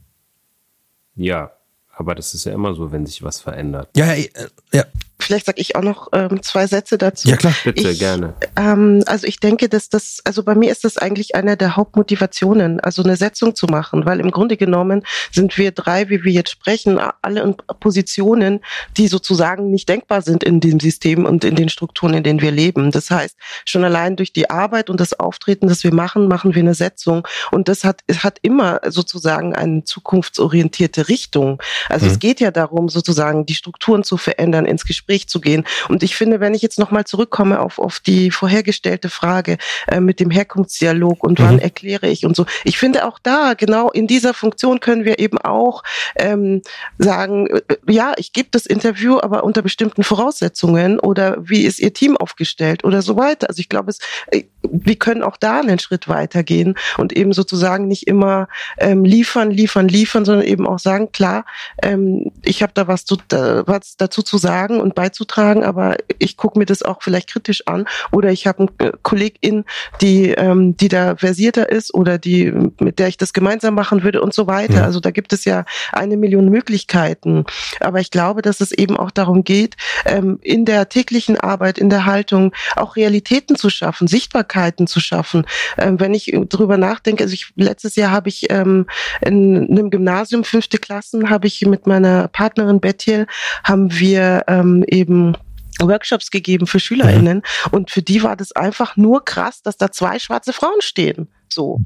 [1.16, 1.52] Ja,
[1.96, 3.90] aber das ist ja immer so, wenn sich was verändert.
[3.96, 4.28] Ja, ja,
[4.72, 4.86] ja.
[5.24, 7.30] Vielleicht sage ich auch noch ähm, zwei Sätze dazu.
[7.30, 7.54] Ja, klar.
[7.64, 8.34] Bitte, ich, gerne.
[8.56, 12.80] Ähm, also ich denke, dass das, also bei mir ist das eigentlich eine der Hauptmotivationen,
[12.80, 16.52] also eine Setzung zu machen, weil im Grunde genommen sind wir drei, wie wir jetzt
[16.52, 18.60] sprechen, alle in Positionen,
[18.98, 22.52] die sozusagen nicht denkbar sind in dem System und in den Strukturen, in denen wir
[22.52, 22.92] leben.
[22.92, 23.36] Das heißt,
[23.66, 27.28] schon allein durch die Arbeit und das Auftreten, das wir machen, machen wir eine Setzung.
[27.52, 31.62] Und das hat, es hat immer sozusagen eine zukunftsorientierte Richtung.
[31.90, 32.12] Also mhm.
[32.12, 35.64] es geht ja darum, sozusagen die Strukturen zu verändern, ins Gespräch Gespräch zu gehen.
[35.90, 39.58] Und ich finde, wenn ich jetzt nochmal zurückkomme auf, auf die vorhergestellte Frage
[39.88, 41.44] äh, mit dem Herkunftsdialog und mhm.
[41.44, 45.20] wann erkläre ich und so, ich finde auch da, genau in dieser Funktion können wir
[45.20, 45.84] eben auch
[46.16, 46.62] ähm,
[46.98, 51.94] sagen, äh, ja, ich gebe das Interview, aber unter bestimmten Voraussetzungen oder wie ist Ihr
[51.94, 53.50] Team aufgestellt oder so weiter.
[53.50, 54.00] Also ich glaube, es,
[54.32, 58.48] äh, wir können auch da einen Schritt weitergehen und eben sozusagen nicht immer
[58.80, 61.46] ähm, liefern, liefern, liefern, sondern eben auch sagen, klar,
[61.84, 66.38] ähm, ich habe da was, zu, da, was dazu zu sagen und beizutragen, aber ich
[66.38, 69.66] gucke mir das auch vielleicht kritisch an oder ich habe eine äh, Kollegin,
[70.00, 74.22] die, ähm, die da versierter ist oder die, mit der ich das gemeinsam machen würde
[74.22, 74.76] und so weiter.
[74.76, 74.84] Ja.
[74.86, 77.46] Also da gibt es ja eine Million Möglichkeiten.
[77.82, 79.76] Aber ich glaube, dass es eben auch darum geht,
[80.06, 85.46] ähm, in der täglichen Arbeit, in der Haltung auch Realitäten zu schaffen, Sichtbarkeiten zu schaffen.
[85.78, 88.86] Ähm, wenn ich drüber nachdenke, also ich, letztes Jahr habe ich ähm,
[89.20, 93.28] in einem Gymnasium, fünfte Klassen, habe ich mit meiner Partnerin Bettiel,
[93.66, 95.36] haben wir ähm, eben
[95.80, 97.72] Workshops gegeben für SchülerInnen mhm.
[97.72, 101.28] und für die war das einfach nur krass, dass da zwei schwarze Frauen stehen.
[101.50, 101.82] So.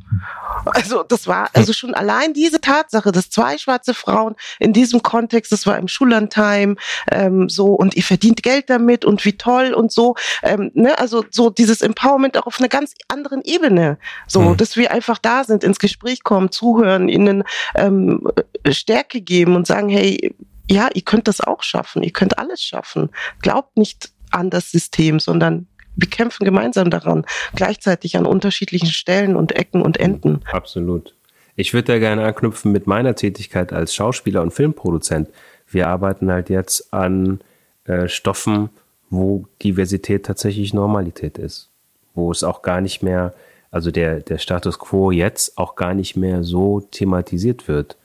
[0.66, 5.52] Also das war also schon allein diese Tatsache, dass zwei schwarze Frauen in diesem Kontext,
[5.52, 6.78] das war im Schullandheim,
[7.12, 11.26] ähm, so und ihr verdient Geld damit und wie toll und so, ähm, ne, also
[11.32, 14.58] so dieses Empowerment auch auf einer ganz anderen Ebene, so, mhm.
[14.58, 17.44] dass wir einfach da sind, ins Gespräch kommen, zuhören, ihnen
[17.76, 18.32] ähm,
[18.72, 20.34] Stärke geben und sagen, hey,
[20.70, 23.10] ja, ihr könnt das auch schaffen, ihr könnt alles schaffen.
[23.42, 27.26] Glaubt nicht an das System, sondern wir kämpfen gemeinsam daran,
[27.56, 30.42] gleichzeitig an unterschiedlichen Stellen und Ecken und Enden.
[30.52, 31.16] Absolut.
[31.56, 35.30] Ich würde da gerne anknüpfen mit meiner Tätigkeit als Schauspieler und Filmproduzent.
[35.68, 37.40] Wir arbeiten halt jetzt an
[37.86, 38.70] äh, Stoffen,
[39.10, 41.70] wo Diversität tatsächlich Normalität ist.
[42.14, 43.34] Wo es auch gar nicht mehr,
[43.72, 47.98] also der, der Status quo jetzt auch gar nicht mehr so thematisiert wird,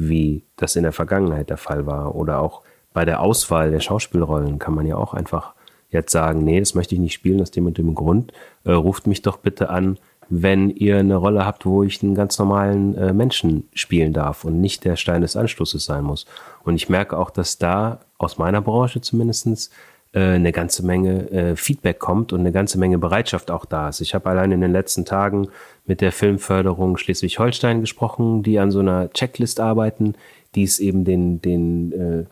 [0.00, 2.14] wie das in der Vergangenheit der Fall war.
[2.14, 2.62] Oder auch
[2.92, 5.54] bei der Auswahl der Schauspielrollen kann man ja auch einfach
[5.90, 8.32] jetzt sagen, nee, das möchte ich nicht spielen aus dem und dem Grund.
[8.64, 9.98] Äh, ruft mich doch bitte an,
[10.30, 14.60] wenn ihr eine Rolle habt, wo ich einen ganz normalen äh, Menschen spielen darf und
[14.60, 16.24] nicht der Stein des Anstoßes sein muss.
[16.62, 19.70] Und ich merke auch, dass da aus meiner Branche zumindestens
[20.18, 24.00] eine ganze Menge äh, Feedback kommt und eine ganze Menge Bereitschaft auch da ist.
[24.00, 25.48] Ich habe allein in den letzten Tagen
[25.86, 30.14] mit der Filmförderung Schleswig-Holstein gesprochen, die an so einer Checklist arbeiten,
[30.54, 32.24] die es eben den, den, äh,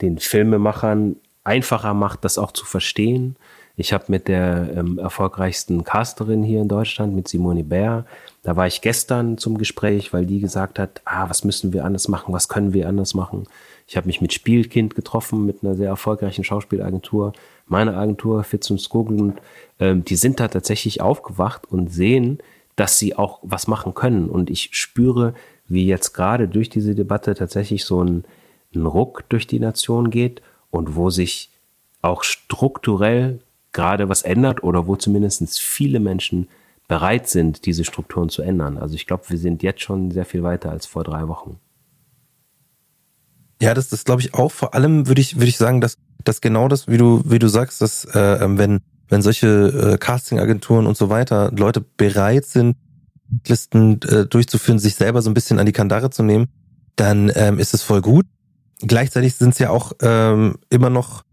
[0.00, 3.36] den Filmemachern einfacher macht, das auch zu verstehen
[3.76, 8.06] ich habe mit der ähm, erfolgreichsten Casterin hier in Deutschland, mit Simone Bär,
[8.42, 12.08] da war ich gestern zum Gespräch, weil die gesagt hat, ah, was müssen wir anders
[12.08, 13.44] machen, was können wir anders machen.
[13.86, 17.32] Ich habe mich mit Spielkind getroffen, mit einer sehr erfolgreichen Schauspielagentur,
[17.66, 19.38] meine Agentur, Fitz und Skogel, und
[19.78, 22.38] ähm, die sind da tatsächlich aufgewacht und sehen,
[22.74, 24.28] dass sie auch was machen können.
[24.28, 25.34] Und ich spüre,
[25.68, 28.24] wie jetzt gerade durch diese Debatte tatsächlich so ein,
[28.74, 31.50] ein Ruck durch die Nation geht und wo sich
[32.02, 33.40] auch strukturell
[33.72, 36.48] gerade was ändert oder wo zumindest viele Menschen
[36.88, 38.78] bereit sind, diese Strukturen zu ändern.
[38.78, 41.58] Also ich glaube, wir sind jetzt schon sehr viel weiter als vor drei Wochen.
[43.60, 44.52] Ja, das, das glaube ich auch.
[44.52, 47.48] Vor allem würde ich, würde ich sagen, dass, dass genau das, wie du, wie du
[47.48, 49.46] sagst, dass äh, ähm, wenn, wenn solche
[49.94, 52.76] äh, Casting-Agenturen und so weiter Leute bereit sind,
[53.46, 56.46] Listen äh, durchzuführen, sich selber so ein bisschen an die Kandare zu nehmen,
[56.94, 58.26] dann ähm, ist es voll gut.
[58.80, 61.24] Gleichzeitig sind es ja auch ähm, immer noch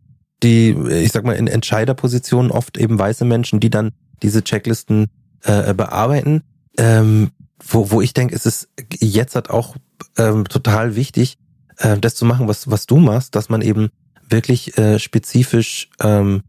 [0.41, 3.91] die, ich sag mal, in Entscheiderpositionen oft eben weiße Menschen, die dann
[4.21, 5.07] diese Checklisten
[5.43, 6.41] äh, bearbeiten.
[6.77, 7.31] Ähm,
[7.65, 8.69] wo, wo ich denke, es ist
[8.99, 9.75] jetzt halt auch
[10.17, 11.37] ähm, total wichtig,
[11.77, 13.89] äh, das zu machen, was, was du machst, dass man eben
[14.29, 16.41] wirklich äh, spezifisch ähm,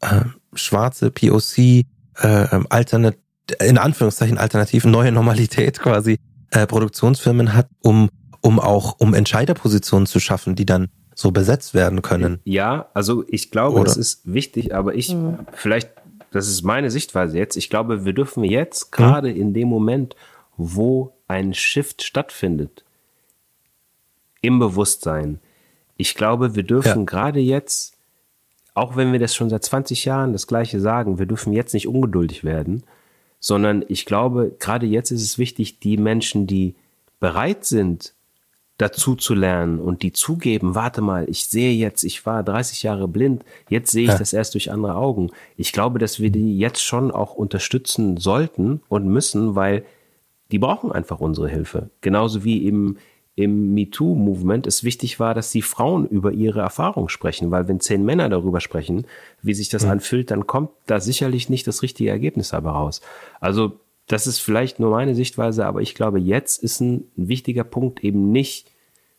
[0.00, 0.22] äh,
[0.54, 1.84] schwarze POC, äh,
[2.22, 3.16] ähm, alternat
[3.60, 6.18] in Anführungszeichen alternativen neue Normalität quasi
[6.50, 8.10] äh, Produktionsfirmen hat, um
[8.40, 12.38] um auch um Entscheiderpositionen zu schaffen, die dann so besetzt werden können.
[12.44, 13.84] Ja, also ich glaube, Oder?
[13.84, 15.38] das ist wichtig, aber ich, mhm.
[15.52, 15.90] vielleicht,
[16.30, 19.40] das ist meine Sichtweise jetzt, ich glaube, wir dürfen jetzt gerade mhm.
[19.40, 20.14] in dem Moment,
[20.56, 22.84] wo ein Shift stattfindet,
[24.40, 25.40] im Bewusstsein,
[25.96, 27.04] ich glaube, wir dürfen ja.
[27.04, 27.96] gerade jetzt,
[28.74, 31.88] auch wenn wir das schon seit 20 Jahren das Gleiche sagen, wir dürfen jetzt nicht
[31.88, 32.84] ungeduldig werden,
[33.40, 36.74] sondern ich glaube, gerade jetzt ist es wichtig, die Menschen, die
[37.20, 38.14] bereit sind,
[38.78, 43.08] dazu zu lernen und die zugeben, warte mal, ich sehe jetzt, ich war 30 Jahre
[43.08, 44.18] blind, jetzt sehe ich ja.
[44.18, 45.30] das erst durch andere Augen.
[45.56, 49.84] Ich glaube, dass wir die jetzt schon auch unterstützen sollten und müssen, weil
[50.52, 51.90] die brauchen einfach unsere Hilfe.
[52.00, 52.98] Genauso wie im,
[53.38, 58.04] im MeToo-Movement es wichtig war, dass die Frauen über ihre Erfahrung sprechen, weil wenn zehn
[58.04, 59.06] Männer darüber sprechen,
[59.42, 59.92] wie sich das ja.
[59.92, 63.00] anfühlt, dann kommt da sicherlich nicht das richtige Ergebnis dabei raus.
[63.40, 63.78] Also
[64.08, 68.02] das ist vielleicht nur meine Sichtweise, aber ich glaube, jetzt ist ein, ein wichtiger Punkt
[68.02, 68.72] eben nicht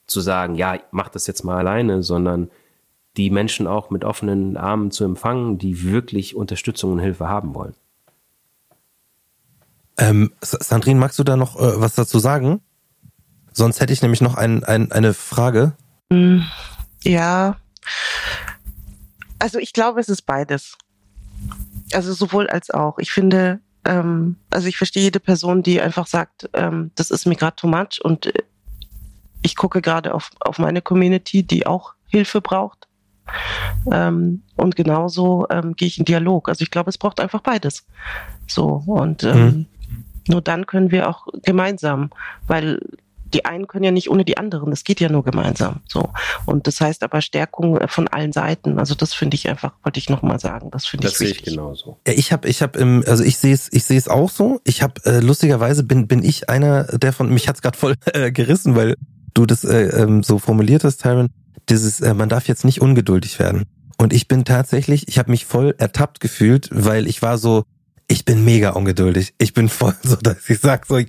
[0.06, 2.50] zu sagen, ja, mach das jetzt mal alleine, sondern
[3.16, 7.74] die Menschen auch mit offenen Armen zu empfangen, die wirklich Unterstützung und Hilfe haben wollen.
[9.98, 12.60] Ähm, Sandrine, magst du da noch äh, was dazu sagen?
[13.54, 15.74] Sonst hätte ich nämlich noch ein, ein, eine Frage.
[16.12, 16.46] Hm,
[17.04, 17.58] ja,
[19.40, 20.78] also ich glaube, es ist beides.
[21.94, 23.00] Also sowohl als auch.
[23.00, 27.36] Ich finde, ähm, also ich verstehe jede Person, die einfach sagt, ähm, das ist mir
[27.36, 28.44] gerade too much und äh,
[29.42, 32.88] ich gucke gerade auf, auf meine Community, die auch Hilfe braucht.
[33.92, 36.50] Ähm, und genauso ähm, gehe ich in Dialog.
[36.50, 37.86] Also ich glaube, es braucht einfach beides.
[38.48, 39.66] So, und ähm, mhm.
[40.28, 42.10] nur dann können wir auch gemeinsam,
[42.48, 42.82] weil
[43.34, 44.72] die einen können ja nicht ohne die anderen.
[44.72, 45.82] Das geht ja nur gemeinsam.
[45.88, 46.10] So.
[46.46, 48.80] Und das heißt aber Stärkung äh, von allen Seiten.
[48.80, 50.72] Also das finde ich einfach, wollte ich nochmal sagen.
[50.72, 51.38] Das finde ich wichtig.
[51.38, 51.98] Das sehe ich genauso.
[52.08, 54.60] Ja, ich habe, ich habe im, also ich sehe es, ich sehe es auch so.
[54.64, 58.32] Ich habe äh, lustigerweise bin bin ich einer, der von mich hat's gerade voll äh,
[58.32, 58.96] gerissen, weil
[59.34, 61.30] du das äh, ähm, so formuliert hast, Tyron.
[61.70, 63.66] Dieses, äh, man darf jetzt nicht ungeduldig werden.
[63.98, 67.64] Und ich bin tatsächlich, ich habe mich voll ertappt gefühlt, weil ich war so,
[68.08, 69.34] ich bin mega ungeduldig.
[69.38, 71.00] Ich bin voll so, dass ich sag so,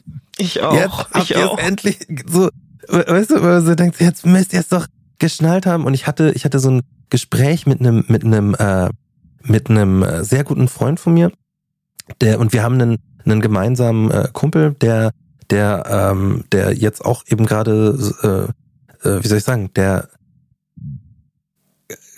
[0.41, 0.75] ich auch.
[0.75, 1.59] Jetzt ich auch.
[1.59, 2.49] endlich so,
[2.89, 4.87] weißt du, man so denkt, jetzt müsst ihr es doch
[5.19, 5.85] geschnallt haben.
[5.85, 8.89] Und ich hatte, ich hatte so ein Gespräch mit einem, mit einem, äh,
[9.43, 11.33] mit einem äh, sehr guten Freund von mir,
[12.21, 15.13] der und wir haben einen, einen gemeinsamen äh, Kumpel, der,
[15.51, 20.09] der, ähm, der jetzt auch eben gerade, äh, äh, wie soll ich sagen, der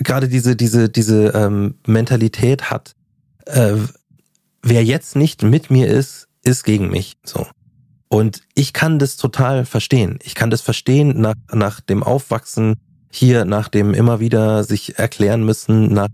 [0.01, 2.95] gerade diese, diese, diese ähm, Mentalität hat,
[3.47, 3.75] äh,
[4.63, 7.17] wer jetzt nicht mit mir ist, ist gegen mich.
[7.25, 7.47] So.
[8.13, 10.19] Und ich kann das total verstehen.
[10.23, 12.75] Ich kann das verstehen nach, nach dem Aufwachsen
[13.11, 16.11] hier, nach dem immer wieder sich erklären müssen, nach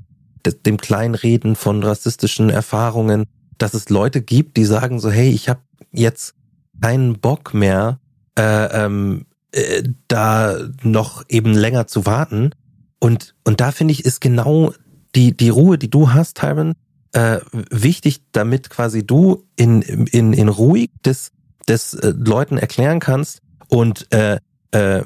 [0.65, 3.25] dem Kleinreden von rassistischen Erfahrungen,
[3.59, 5.59] dass es Leute gibt, die sagen so, hey, ich habe
[5.91, 6.37] jetzt
[6.81, 7.99] keinen Bock mehr,
[8.39, 12.53] äh, ähm, äh, da noch eben länger zu warten.
[13.01, 14.73] Und, und da finde ich, ist genau
[15.17, 16.75] die, die Ruhe, die du hast, Tyron,
[17.11, 21.33] äh, wichtig, damit quasi du in, in, in ruhig des
[21.69, 24.39] des äh, Leuten erklären kannst und äh,
[24.73, 25.03] äh,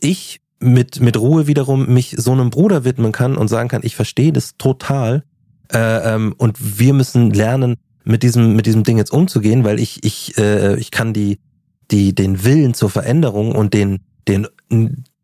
[0.00, 3.96] ich mit mit Ruhe wiederum mich so einem Bruder widmen kann und sagen kann, ich
[3.96, 5.24] verstehe das total
[5.72, 10.04] äh, ähm, und wir müssen lernen mit diesem mit diesem Ding jetzt umzugehen, weil ich
[10.04, 11.38] ich äh, ich kann die
[11.90, 14.46] die den Willen zur Veränderung und den den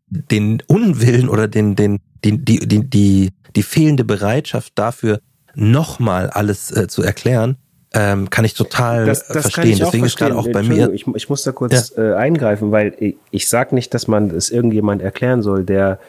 [0.09, 5.19] den Unwillen oder den den die die die die, die fehlende Bereitschaft dafür
[5.55, 7.57] nochmal alles äh, zu erklären
[7.93, 9.77] ähm, kann ich total das, das verstehen.
[9.79, 10.91] Deswegen ist gerade auch bei mir.
[10.91, 12.03] Ich, ich muss da kurz ja.
[12.03, 15.99] äh, eingreifen, weil ich, ich sage nicht, dass man es irgendjemand erklären soll, der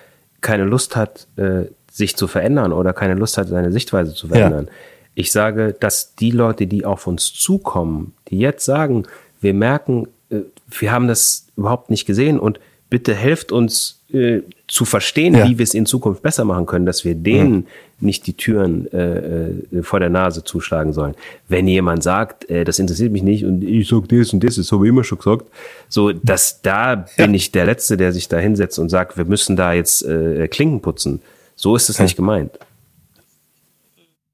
[0.40, 4.66] keine Lust hat, äh, sich zu verändern oder keine Lust hat, seine Sichtweise zu verändern.
[4.66, 4.72] Ja.
[5.14, 9.04] Ich sage, dass die Leute, die auf uns zukommen, die jetzt sagen,
[9.40, 10.38] wir merken, äh,
[10.70, 12.58] wir haben das überhaupt nicht gesehen und
[12.88, 15.46] bitte helft uns äh, zu verstehen, ja.
[15.46, 17.66] wie wir es in Zukunft besser machen können, dass wir denen mhm.
[18.04, 21.14] Nicht die Türen äh, äh, vor der Nase zuschlagen sollen.
[21.48, 24.70] Wenn jemand sagt, äh, das interessiert mich nicht und ich sag das und das, das
[24.72, 25.46] habe ich immer schon gesagt,
[25.88, 27.06] so dass da ja.
[27.16, 30.46] bin ich der Letzte, der sich da hinsetzt und sagt, wir müssen da jetzt äh,
[30.48, 31.22] Klinken putzen.
[31.56, 32.04] So ist es ja.
[32.04, 32.58] nicht gemeint.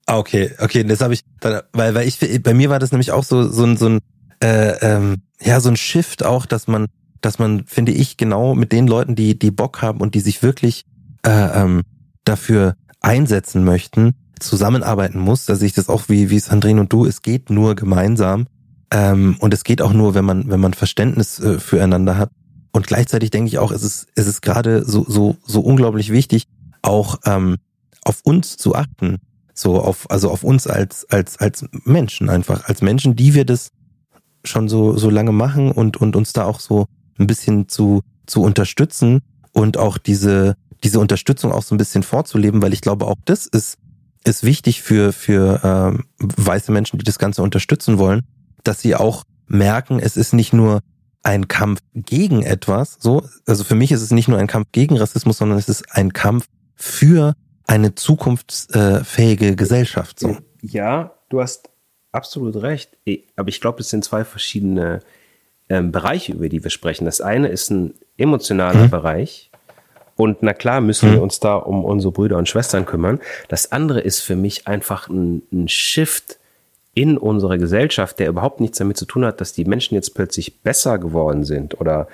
[0.06, 3.22] Ah, okay, okay, das habe ich, weil, weil ich, bei mir war das nämlich auch
[3.22, 4.00] so, so ein, so ein,
[4.42, 6.86] äh, ähm, ja, so ein Shift auch, dass man,
[7.20, 10.42] dass man, finde ich, genau mit den Leuten, die, die Bock haben und die sich
[10.42, 10.84] wirklich
[11.24, 11.82] äh, ähm,
[12.24, 15.46] dafür einsetzen möchten, zusammenarbeiten muss.
[15.46, 18.46] Da sehe ich das auch wie, wie Sandrine und du, es geht nur gemeinsam.
[18.92, 22.30] Ähm, und es geht auch nur, wenn man, wenn man Verständnis äh, füreinander hat.
[22.72, 26.46] Und gleichzeitig denke ich auch, es ist, es ist gerade so, so, so unglaublich wichtig,
[26.82, 27.56] auch ähm,
[28.02, 29.18] auf uns zu achten.
[29.54, 33.72] So auf, also auf uns als, als, als Menschen einfach, als Menschen, die wir das
[34.44, 36.86] schon so, so lange machen und, und uns da auch so
[37.18, 39.20] ein bisschen zu, zu unterstützen
[39.52, 43.46] und auch diese, diese Unterstützung auch so ein bisschen vorzuleben, weil ich glaube, auch das
[43.46, 43.78] ist,
[44.24, 48.22] ist wichtig für, für ähm, weiße Menschen, die das Ganze unterstützen wollen,
[48.64, 50.80] dass sie auch merken, es ist nicht nur
[51.22, 54.96] ein Kampf gegen etwas, so, also für mich ist es nicht nur ein Kampf gegen
[54.96, 56.46] Rassismus, sondern es ist ein Kampf
[56.76, 57.34] für
[57.66, 60.18] eine zukunftsfähige Gesellschaft.
[60.18, 60.38] So.
[60.62, 61.68] Ja, du hast
[62.12, 62.96] absolut recht,
[63.36, 65.00] aber ich glaube, es sind zwei verschiedene
[65.68, 67.04] ähm, Bereiche, über die wir sprechen.
[67.04, 68.90] Das eine ist ein emotionaler mhm.
[68.90, 69.49] Bereich.
[70.20, 73.20] Und na klar müssen wir uns da um unsere Brüder und Schwestern kümmern.
[73.48, 76.36] Das andere ist für mich einfach ein, ein Shift
[76.92, 80.58] in unserer Gesellschaft, der überhaupt nichts damit zu tun hat, dass die Menschen jetzt plötzlich
[80.58, 82.06] besser geworden sind oder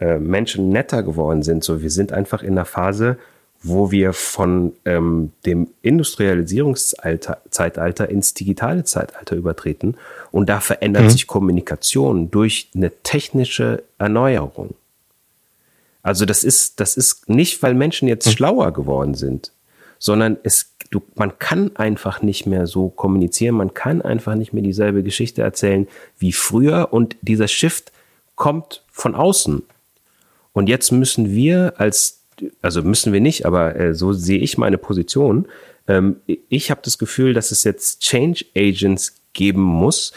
[0.00, 1.64] äh, Menschen netter geworden sind.
[1.64, 3.16] So, wir sind einfach in einer Phase,
[3.62, 9.96] wo wir von ähm, dem Industrialisierungszeitalter ins digitale Zeitalter übertreten.
[10.30, 11.10] Und da verändert mhm.
[11.10, 14.74] sich Kommunikation durch eine technische Erneuerung.
[16.06, 18.30] Also das ist, das ist nicht, weil Menschen jetzt mhm.
[18.30, 19.50] schlauer geworden sind,
[19.98, 24.62] sondern es, du, man kann einfach nicht mehr so kommunizieren, man kann einfach nicht mehr
[24.62, 27.90] dieselbe Geschichte erzählen wie früher und dieser Shift
[28.36, 29.64] kommt von außen.
[30.52, 32.20] Und jetzt müssen wir als
[32.62, 35.46] also müssen wir nicht, aber äh, so sehe ich meine Position.
[35.88, 40.12] Ähm, ich habe das Gefühl, dass es jetzt Change Agents geben muss,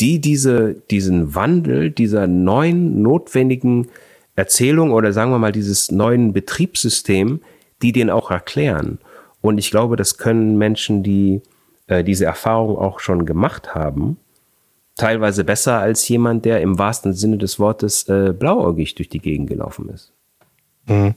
[0.00, 3.88] die diese, diesen Wandel dieser neuen notwendigen
[4.36, 7.40] Erzählung oder sagen wir mal dieses neuen Betriebssystem,
[7.82, 8.98] die den auch erklären.
[9.40, 11.42] Und ich glaube, das können Menschen, die
[11.86, 14.16] äh, diese Erfahrung auch schon gemacht haben,
[14.96, 19.48] teilweise besser als jemand, der im wahrsten Sinne des Wortes äh, blauäugig durch die Gegend
[19.48, 20.12] gelaufen ist.
[20.86, 21.14] Mhm.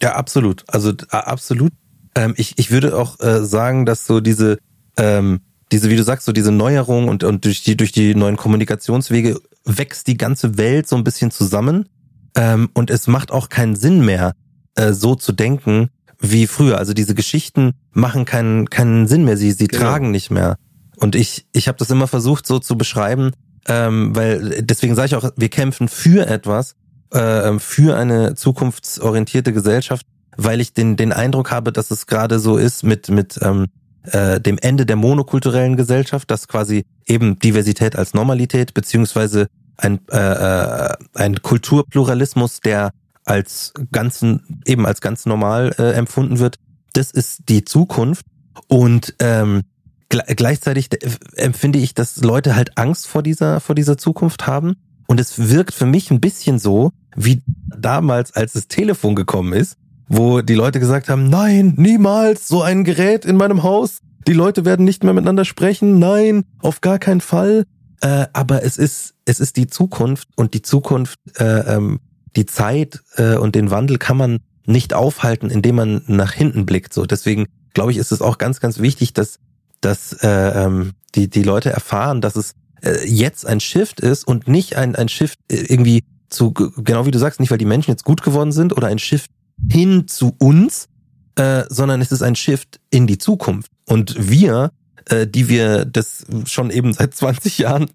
[0.00, 0.64] Ja, absolut.
[0.68, 1.72] Also absolut.
[2.14, 4.58] Ähm, ich, ich würde auch äh, sagen, dass so diese,
[4.96, 5.40] ähm,
[5.72, 9.40] diese, wie du sagst, so diese Neuerung und, und durch die, durch die neuen Kommunikationswege
[9.64, 11.88] wächst die ganze Welt so ein bisschen zusammen.
[12.34, 14.32] Ähm, und es macht auch keinen Sinn mehr,
[14.74, 15.88] äh, so zu denken
[16.20, 16.78] wie früher.
[16.78, 19.36] Also diese Geschichten machen keinen, keinen Sinn mehr.
[19.36, 19.82] Sie, sie genau.
[19.82, 20.56] tragen nicht mehr.
[20.96, 23.32] Und ich, ich habe das immer versucht so zu beschreiben,
[23.66, 26.74] ähm, weil deswegen sage ich auch, wir kämpfen für etwas,
[27.10, 32.58] äh, für eine zukunftsorientierte Gesellschaft, weil ich den, den Eindruck habe, dass es gerade so
[32.58, 33.66] ist mit, mit ähm,
[34.04, 39.46] äh, dem Ende der monokulturellen Gesellschaft, dass quasi eben Diversität als Normalität beziehungsweise
[39.82, 42.90] ein, äh, äh, ein Kulturpluralismus, der
[43.24, 46.56] als ganzen, eben als ganz normal äh, empfunden wird,
[46.92, 48.26] das ist die Zukunft.
[48.68, 49.62] Und ähm,
[50.08, 50.88] gleichzeitig
[51.36, 54.74] empfinde ich, dass Leute halt Angst vor dieser, vor dieser Zukunft haben
[55.06, 57.42] Und es wirkt für mich ein bisschen so, wie
[57.76, 59.76] damals, als das Telefon gekommen ist,
[60.08, 64.00] wo die Leute gesagt haben, nein, niemals so ein Gerät in meinem Haus.
[64.26, 65.98] Die Leute werden nicht mehr miteinander sprechen.
[65.98, 67.64] Nein, auf gar keinen Fall.
[68.00, 72.00] Äh, aber es ist, es ist die Zukunft und die Zukunft, äh, ähm,
[72.34, 76.92] die Zeit äh, und den Wandel kann man nicht aufhalten, indem man nach hinten blickt.
[76.92, 79.38] So, deswegen glaube ich, ist es auch ganz, ganz wichtig, dass,
[79.80, 84.48] dass äh, ähm, die, die Leute erfahren, dass es äh, jetzt ein Shift ist und
[84.48, 87.92] nicht ein, ein Shift äh, irgendwie zu, genau wie du sagst, nicht weil die Menschen
[87.92, 89.30] jetzt gut geworden sind oder ein Shift
[89.70, 90.88] hin zu uns,
[91.36, 93.70] äh, sondern es ist ein Shift in die Zukunft.
[93.86, 94.72] Und wir,
[95.06, 97.90] äh, die wir das schon eben seit 20 Jahren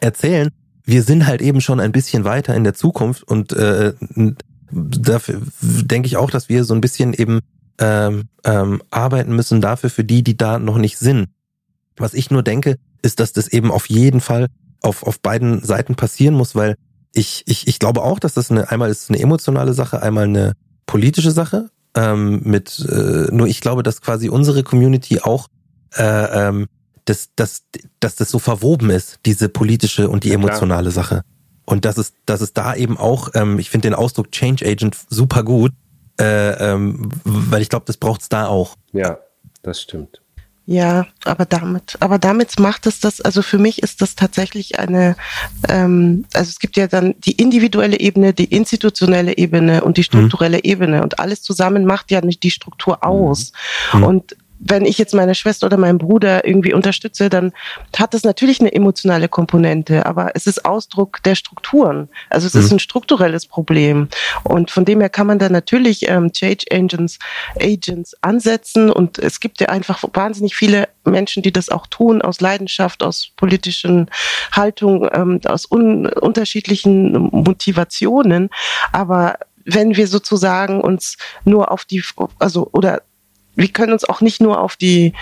[0.00, 0.50] erzählen,
[0.84, 3.92] wir sind halt eben schon ein bisschen weiter in der Zukunft und äh,
[4.70, 7.40] dafür denke ich auch, dass wir so ein bisschen eben
[7.78, 11.28] ähm, ähm, arbeiten müssen dafür für die, die da noch nicht sind.
[11.96, 14.48] Was ich nur denke, ist, dass das eben auf jeden Fall
[14.82, 16.76] auf, auf beiden Seiten passieren muss, weil
[17.12, 20.52] ich, ich, ich glaube auch, dass das eine, einmal ist eine emotionale Sache, einmal eine
[20.86, 21.70] politische Sache.
[21.94, 25.48] Ähm, mit, äh, nur ich glaube, dass quasi unsere Community auch
[25.96, 26.66] äh, ähm,
[27.04, 27.64] dass, dass,
[28.00, 31.22] dass das so verwoben ist, diese politische und die emotionale Sache.
[31.64, 34.96] Und dass es, dass es da eben auch, ähm, ich finde den Ausdruck Change Agent
[35.08, 35.72] super gut,
[36.20, 38.76] äh, ähm, weil ich glaube, das braucht es da auch.
[38.92, 39.18] Ja,
[39.62, 40.20] das stimmt.
[40.66, 45.16] Ja, aber damit, aber damit macht es das, also für mich ist das tatsächlich eine,
[45.68, 50.58] ähm, also es gibt ja dann die individuelle Ebene, die institutionelle Ebene und die strukturelle
[50.58, 50.70] mhm.
[50.70, 53.50] Ebene und alles zusammen macht ja nicht die Struktur aus.
[53.92, 54.02] Mhm.
[54.04, 57.52] Und wenn ich jetzt meine Schwester oder meinen Bruder irgendwie unterstütze, dann
[57.96, 62.08] hat das natürlich eine emotionale Komponente, aber es ist Ausdruck der Strukturen.
[62.28, 62.60] Also es mhm.
[62.60, 64.08] ist ein strukturelles Problem.
[64.44, 67.18] Und von dem her kann man da natürlich ähm, Change Agents,
[67.58, 72.40] Agents ansetzen und es gibt ja einfach wahnsinnig viele Menschen, die das auch tun, aus
[72.42, 74.10] Leidenschaft, aus politischen
[74.52, 78.50] Haltung, ähm, aus un unterschiedlichen Motivationen.
[78.92, 82.02] Aber wenn wir sozusagen uns nur auf die,
[82.38, 83.02] also oder
[83.60, 85.12] wir können uns auch nicht nur auf die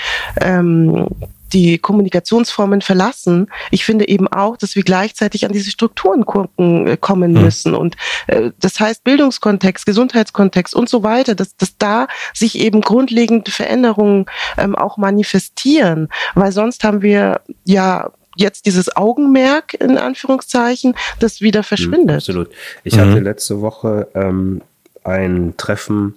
[0.41, 1.09] ähm,
[1.53, 3.51] die Kommunikationsformen verlassen.
[3.71, 7.43] Ich finde eben auch, dass wir gleichzeitig an diese Strukturen gucken, äh, kommen mhm.
[7.43, 7.75] müssen.
[7.75, 7.97] Und
[8.27, 14.27] äh, das heißt Bildungskontext, Gesundheitskontext und so weiter, dass, dass da sich eben grundlegende Veränderungen
[14.57, 16.09] ähm, auch manifestieren.
[16.35, 22.17] Weil sonst haben wir ja jetzt dieses Augenmerk in Anführungszeichen, das wieder verschwindet.
[22.17, 22.51] Absolut.
[22.85, 23.01] Ich mhm.
[23.01, 24.61] hatte letzte Woche ähm,
[25.03, 26.15] ein Treffen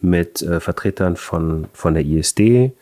[0.00, 2.72] mit äh, Vertretern von, von der ISD,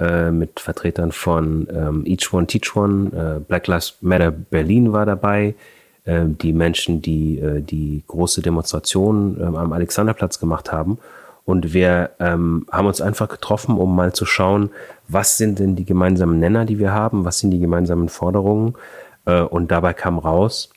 [0.00, 5.06] äh, mit Vertretern von ähm, Each One Teach One, äh, Black Lives Matter Berlin war
[5.06, 5.54] dabei,
[6.04, 10.98] äh, die Menschen, die äh, die große Demonstration äh, am Alexanderplatz gemacht haben.
[11.44, 14.70] Und wir ähm, haben uns einfach getroffen, um mal zu schauen,
[15.08, 18.74] was sind denn die gemeinsamen Nenner, die wir haben, was sind die gemeinsamen Forderungen.
[19.26, 20.70] Äh, und dabei kam raus,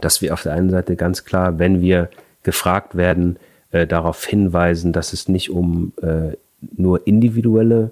[0.00, 2.08] dass wir auf der einen Seite ganz klar, wenn wir
[2.42, 3.36] gefragt werden,
[3.72, 6.36] äh, darauf hinweisen, dass es nicht um äh,
[6.76, 7.90] nur individuelle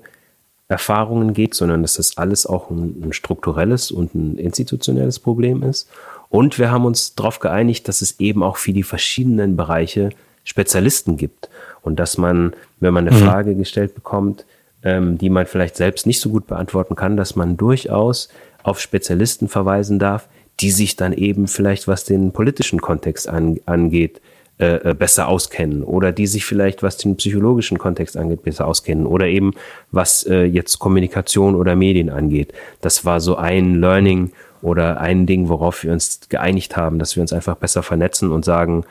[0.69, 5.89] Erfahrungen geht, sondern dass das alles auch ein, ein strukturelles und ein institutionelles Problem ist.
[6.29, 10.11] Und wir haben uns darauf geeinigt, dass es eben auch für die verschiedenen Bereiche
[10.45, 11.49] Spezialisten gibt.
[11.83, 13.25] Und dass man, wenn man eine mhm.
[13.25, 14.45] Frage gestellt bekommt,
[14.83, 18.29] ähm, die man vielleicht selbst nicht so gut beantworten kann, dass man durchaus
[18.63, 20.29] auf Spezialisten verweisen darf,
[20.61, 24.21] die sich dann eben vielleicht, was den politischen Kontext an, angeht,
[24.59, 29.07] äh, äh, besser auskennen oder die sich vielleicht, was den psychologischen Kontext angeht, besser auskennen
[29.07, 29.53] oder eben
[29.93, 32.53] was äh, jetzt Kommunikation oder Medien angeht.
[32.81, 37.21] Das war so ein Learning oder ein Ding, worauf wir uns geeinigt haben, dass wir
[37.21, 38.85] uns einfach besser vernetzen und sagen,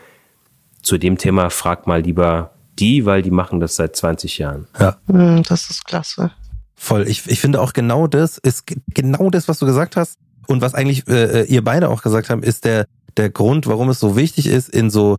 [0.81, 4.67] zu dem Thema frag mal lieber die, weil die machen das seit 20 Jahren.
[4.79, 4.95] Ja.
[5.07, 6.31] Hm, das ist klasse.
[6.75, 7.05] Voll.
[7.09, 8.63] Ich, ich finde auch genau das ist
[8.93, 10.17] genau das, was du gesagt hast
[10.47, 12.85] und was eigentlich äh, äh ihr beide auch gesagt haben, ist der
[13.17, 15.17] der Grund, warum es so wichtig ist, in so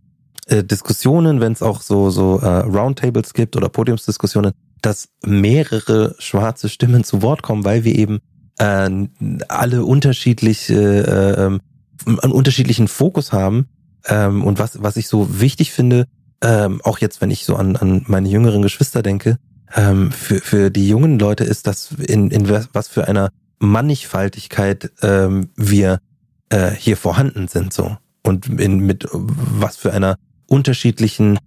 [0.49, 4.51] äh, Diskussionen, wenn es auch so, so äh, Roundtables gibt oder Podiumsdiskussionen,
[4.81, 8.19] dass mehrere schwarze Stimmen zu Wort kommen, weil wir eben
[8.57, 8.89] äh,
[9.47, 11.59] alle unterschiedlich äh, äh,
[12.05, 13.67] einen unterschiedlichen Fokus haben.
[14.05, 16.05] Ähm, und was, was ich so wichtig finde,
[16.41, 19.37] ähm, auch jetzt, wenn ich so an, an meine jüngeren Geschwister denke,
[19.75, 25.49] ähm, für, für die jungen Leute ist das in, in was für einer Mannigfaltigkeit ähm,
[25.55, 25.99] wir
[26.49, 30.15] äh, hier vorhanden sind so und in, mit was für einer
[30.49, 31.37] unterschiedlichen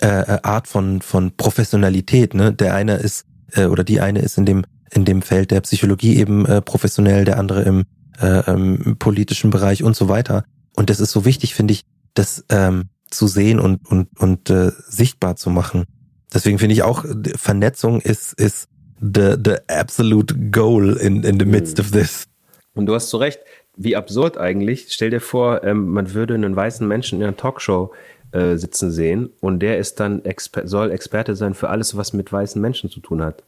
[0.00, 2.34] äh, äh, Art von von Professionalität.
[2.34, 2.52] Ne?
[2.52, 6.16] Der eine ist äh, oder die eine ist in dem in dem Feld der Psychologie
[6.16, 7.84] eben äh, professionell, der andere im,
[8.20, 10.44] äh, im politischen Bereich und so weiter.
[10.76, 11.84] Und das ist so wichtig, finde ich,
[12.14, 15.84] das ähm, zu sehen und und und äh, sichtbar zu machen.
[16.32, 17.04] Deswegen finde ich auch
[17.36, 18.68] Vernetzung ist ist
[19.00, 22.26] the the absolute goal in in the midst of this.
[22.74, 23.40] Und du hast zu Recht,
[23.76, 24.86] wie absurd eigentlich.
[24.90, 27.92] Stell dir vor, ähm, man würde einen weißen Menschen in einer Talkshow
[28.32, 32.32] äh, sitzen sehen und der ist dann Exper soll Experte sein für alles, was mit
[32.32, 33.42] weißen Menschen zu tun hat.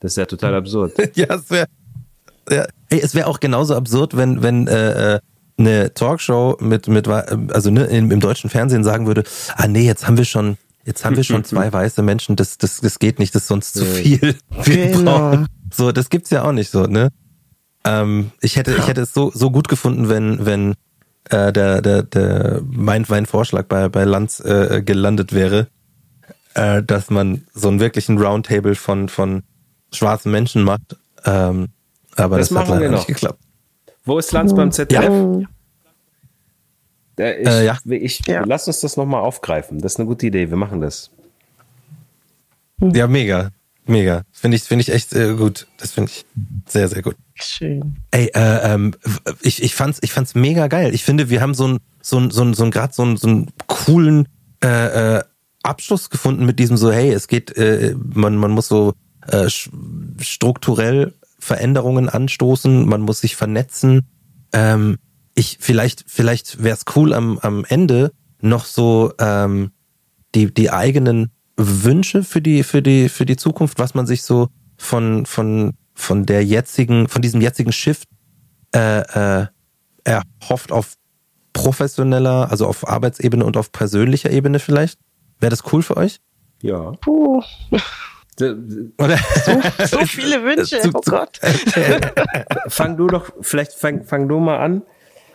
[0.00, 0.92] Das ist ja total absurd.
[1.16, 1.66] ja, es wäre
[2.50, 2.66] ja.
[2.88, 5.20] Hey, es wäre auch genauso absurd, wenn, wenn äh, äh
[5.58, 9.24] eine Talkshow mit, mit also ne, im, im deutschen Fernsehen sagen würde,
[9.56, 12.80] ah nee, jetzt haben wir schon, jetzt haben wir schon zwei weiße Menschen, das, das,
[12.80, 14.36] das geht nicht, das ist sonst zu viel.
[14.64, 15.30] Wir Genau.
[15.30, 17.08] brauchen, so, das gibt's ja auch nicht so, ne?
[17.84, 20.74] Ähm, ich hätte, ich hätte es so, so gut gefunden, wenn, wenn
[21.30, 25.68] äh, der, der, der, mein, mein Vorschlag bei, bei Lanz äh, gelandet wäre,
[26.54, 29.42] äh, dass man so einen wirklichen Roundtable von, von
[29.92, 30.96] schwarzen Menschen macht.
[31.24, 31.68] Ähm,
[32.16, 32.98] aber Das das, hat leider noch.
[32.98, 33.40] nicht geklappt.
[34.04, 35.08] Wo ist Lanz beim ZDF?
[35.10, 35.44] Oh,
[37.18, 37.78] Äh, ich, Äh, ja.
[37.84, 38.44] ich, Ja.
[38.46, 39.80] Lass uns das nochmal aufgreifen.
[39.80, 40.50] Das ist eine gute Idee.
[40.50, 41.10] Wir machen das.
[42.80, 43.50] Ja, mega.
[43.86, 44.22] Mega.
[44.32, 45.68] Finde ich, finde ich echt äh, gut.
[45.78, 46.26] Das finde ich
[46.66, 47.16] sehr, sehr gut.
[47.34, 47.96] schön.
[48.10, 48.94] Ey, äh, ähm,
[49.42, 50.92] ich, ich fand's, ich fand's mega geil.
[50.94, 53.16] Ich finde, wir haben so ein, so ein, so ein, so ein grad so einen,
[53.16, 54.28] so einen coolen
[54.62, 55.22] äh, äh,
[55.62, 58.94] Abschluss gefunden mit diesem so, hey, es geht, äh, man, man muss so
[59.26, 59.48] äh,
[60.18, 64.08] strukturell Veränderungen anstoßen, man muss sich vernetzen.
[64.52, 64.98] Ähm,
[65.34, 69.70] ich, vielleicht, vielleicht wäre es cool am, am Ende noch so ähm,
[70.34, 74.48] die, die eigenen Wünsche für die, für die, für die Zukunft, was man sich so
[74.76, 78.08] von, von, von der jetzigen, von diesem jetzigen Shift
[78.74, 79.00] äh,
[79.42, 79.46] äh,
[80.04, 80.94] erhofft auf
[81.52, 84.98] professioneller, also auf Arbeitsebene und auf persönlicher Ebene vielleicht?
[85.40, 86.18] Wäre das cool für euch?
[86.62, 86.92] Ja.
[87.00, 87.42] Puh,
[88.38, 89.18] Oder?
[89.86, 91.40] so viele Wünsche, Zu- oh zu- Gott.
[92.68, 94.82] Fang du doch, vielleicht fang, fang du mal an,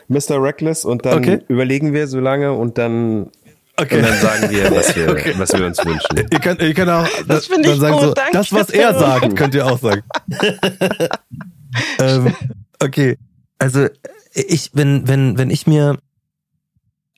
[0.07, 0.41] Mr.
[0.41, 1.39] Reckless, und dann Okay.
[1.47, 3.31] überlegen wir so lange und dann,
[3.77, 3.97] Okay.
[3.97, 5.07] und dann sagen wir, was wir,
[5.39, 6.27] was wir uns wünschen.
[6.31, 8.31] Ihr könnt, ihr könnt auch Das finde ich dann sagen gut, so, danke.
[8.33, 10.03] das, was er sagt, könnt ihr auch sagen.
[11.99, 12.35] ähm,
[12.79, 13.17] okay,
[13.59, 13.87] also
[14.33, 15.97] ich, wenn, wenn, wenn ich mir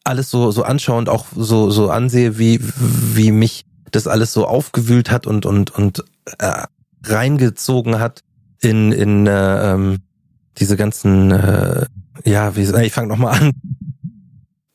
[0.03, 4.47] alles so, so anschaue und auch so, so ansehe, wie, wie mich das alles so
[4.47, 6.03] aufgewühlt hat und, und, und
[6.39, 6.63] äh,
[7.05, 8.21] reingezogen hat
[8.61, 9.99] in, in äh, ähm,
[10.57, 11.85] diese ganzen, äh,
[12.25, 13.51] ja, wie, ich fange nochmal an.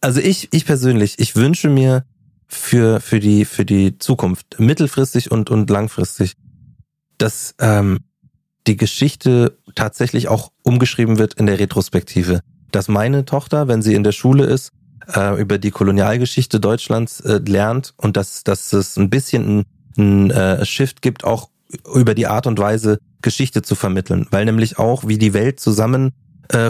[0.01, 2.05] Also ich, ich persönlich, ich wünsche mir
[2.47, 6.35] für, für die, für die Zukunft, mittelfristig und, und langfristig,
[7.19, 7.99] dass ähm,
[8.67, 12.41] die Geschichte tatsächlich auch umgeschrieben wird in der Retrospektive.
[12.71, 14.73] Dass meine Tochter, wenn sie in der Schule ist,
[15.15, 19.65] äh, über die Kolonialgeschichte Deutschlands äh, lernt und dass, dass es ein bisschen ein,
[19.97, 21.51] ein äh, Shift gibt, auch
[21.95, 24.27] über die Art und Weise Geschichte zu vermitteln.
[24.31, 26.13] Weil nämlich auch, wie die Welt zusammen
[26.49, 26.67] äh,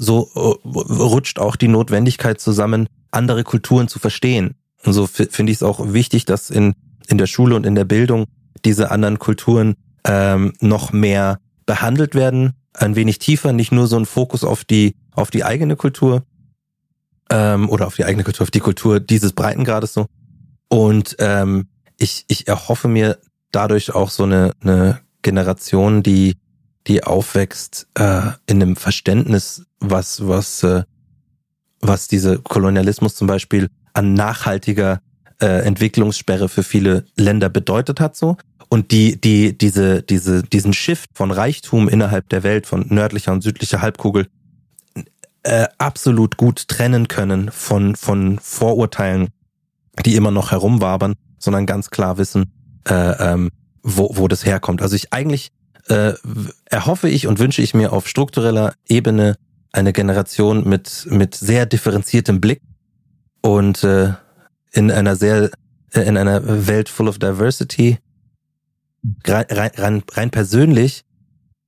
[0.00, 4.54] so äh, rutscht auch die Notwendigkeit zusammen, andere Kulturen zu verstehen.
[4.84, 6.74] Und so fi- finde ich es auch wichtig, dass in,
[7.08, 8.26] in der Schule und in der Bildung
[8.64, 14.06] diese anderen Kulturen ähm, noch mehr behandelt werden, ein wenig tiefer, nicht nur so ein
[14.06, 16.22] Fokus auf die, auf die eigene Kultur
[17.28, 20.06] ähm, oder auf die eigene Kultur, auf die Kultur dieses Breitengrades so.
[20.68, 21.66] Und ähm,
[21.96, 23.18] ich, ich erhoffe mir
[23.50, 26.36] dadurch auch so eine, eine Generation, die,
[26.86, 30.84] die aufwächst äh, in einem Verständnis, was, was, äh,
[31.80, 35.00] was diese Kolonialismus zum Beispiel an nachhaltiger
[35.40, 38.36] äh, Entwicklungssperre für viele Länder bedeutet hat so
[38.68, 43.42] und die die diese diese diesen Shift von Reichtum innerhalb der Welt von nördlicher und
[43.42, 44.26] südlicher Halbkugel
[45.42, 49.28] äh, absolut gut trennen können von von Vorurteilen,
[50.04, 52.52] die immer noch herumwabern, sondern ganz klar wissen,
[52.88, 53.50] äh, ähm,
[53.82, 54.82] wo wo das herkommt.
[54.82, 55.50] Also ich eigentlich
[55.88, 56.14] äh,
[56.66, 59.36] erhoffe ich und wünsche ich mir auf struktureller Ebene
[59.72, 62.60] eine Generation mit mit sehr differenziertem Blick
[63.40, 64.12] und äh,
[64.72, 65.50] in einer sehr
[65.92, 67.98] äh, in einer Welt full of diversity.
[69.24, 71.04] Rein, rein, rein persönlich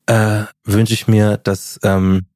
[0.06, 2.26] äh, wünsche ich mir, dass ähm,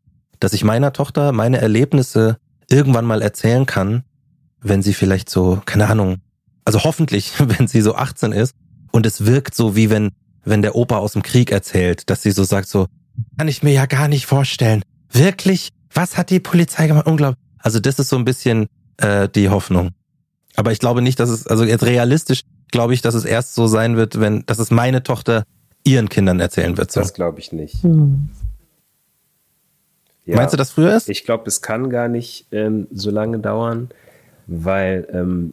[0.40, 2.38] dass ich meiner Tochter meine Erlebnisse
[2.70, 4.04] irgendwann mal erzählen kann,
[4.60, 6.18] wenn sie vielleicht so keine Ahnung,
[6.64, 8.54] also hoffentlich, wenn sie so 18 ist
[8.92, 10.12] und es wirkt so wie wenn
[10.44, 12.86] wenn der Opa aus dem Krieg erzählt, dass sie so sagt so
[13.38, 14.82] kann ich mir ja gar nicht vorstellen.
[15.12, 15.70] Wirklich?
[15.92, 17.06] Was hat die Polizei gemacht?
[17.06, 17.38] Unglaublich.
[17.58, 18.66] Also das ist so ein bisschen
[18.96, 19.90] äh, die Hoffnung.
[20.56, 23.68] Aber ich glaube nicht, dass es, also jetzt realistisch glaube ich, dass es erst so
[23.68, 25.44] sein wird, wenn, dass es meine Tochter
[25.84, 26.90] ihren Kindern erzählen wird.
[26.90, 27.00] So.
[27.00, 27.82] Das glaube ich nicht.
[27.82, 28.30] Hm.
[30.26, 30.36] Ja.
[30.36, 31.08] Meinst du, dass früher ist?
[31.08, 33.90] Ich glaube, es kann gar nicht ähm, so lange dauern,
[34.46, 35.52] weil ähm,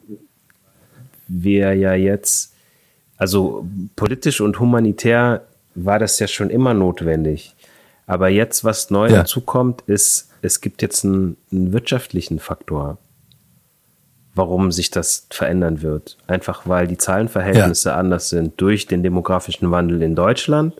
[1.27, 2.50] wir ja jetzt,
[3.21, 5.43] also politisch und humanitär
[5.75, 7.53] war das ja schon immer notwendig.
[8.07, 9.17] Aber jetzt, was neu Ja.
[9.17, 12.97] dazukommt, ist, es gibt jetzt einen, einen wirtschaftlichen Faktor,
[14.33, 16.17] warum sich das verändern wird.
[16.25, 20.73] Einfach weil die Zahlenverhältnisse anders sind durch den demografischen Wandel in Deutschland,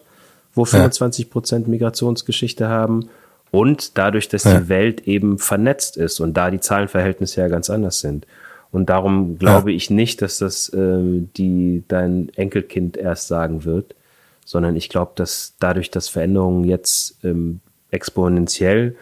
[0.56, 3.08] wo 25 Prozent Migrationsgeschichte haben
[3.52, 4.60] Und dadurch, dass ja.
[4.60, 8.26] die Welt eben vernetzt ist und da die Zahlenverhältnisse ja ganz anders sind.
[8.72, 9.78] Und darum glaube ja.
[9.78, 13.96] ich nicht, dass das äh, die dein Enkelkind erst sagen wird,
[14.46, 18.96] sondern ich glaube, dass dadurch, dass Veränderungen jetzt ähm, exponentiell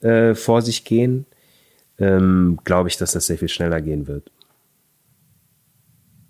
[0.00, 1.26] äh, vor sich gehen,
[1.98, 4.30] ähm, glaube ich, dass das sehr viel schneller gehen wird.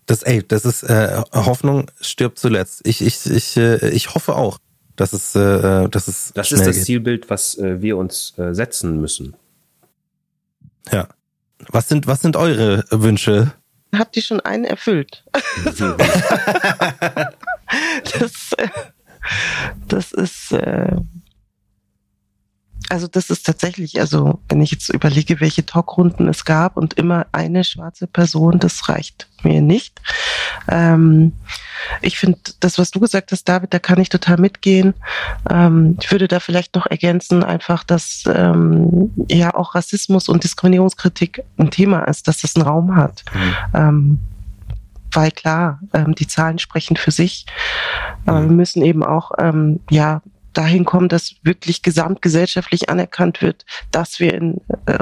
[0.07, 2.83] Das, ey, das ist äh, Hoffnung stirbt zuletzt.
[2.87, 4.59] Ich, ich, ich, äh, ich hoffe auch,
[4.97, 6.85] dass es, äh, dass es Das ist das geht.
[6.85, 9.35] Zielbild, was äh, wir uns äh, setzen müssen.
[10.93, 11.09] Ja.
[11.69, 13.53] Was sind, was sind eure Wünsche?
[13.95, 15.25] Habt ihr schon einen erfüllt?
[18.19, 18.69] das, äh,
[19.89, 20.97] das ist, äh,
[22.89, 27.27] also das ist tatsächlich, also wenn ich jetzt überlege, welche Talkrunden es gab und immer
[27.33, 30.01] eine schwarze Person, das reicht mir nicht.
[30.69, 31.33] Ähm,
[32.01, 34.95] ich finde, das, was du gesagt hast, David, da kann ich total mitgehen.
[35.51, 41.43] Ähm, ich würde da vielleicht noch ergänzen, einfach, dass ähm, ja auch Rassismus und Diskriminierungskritik
[41.59, 43.25] ein Thema ist, dass das einen Raum hat.
[43.33, 43.55] Mhm.
[43.75, 44.19] Ähm,
[45.13, 47.47] weil klar, ähm, die Zahlen sprechen für sich.
[48.27, 48.49] Aber mhm.
[48.49, 50.23] wir müssen eben auch ähm, ja
[50.55, 54.99] dahin kommen, dass wirklich gesamtgesellschaftlich anerkannt wird, dass wir in äh,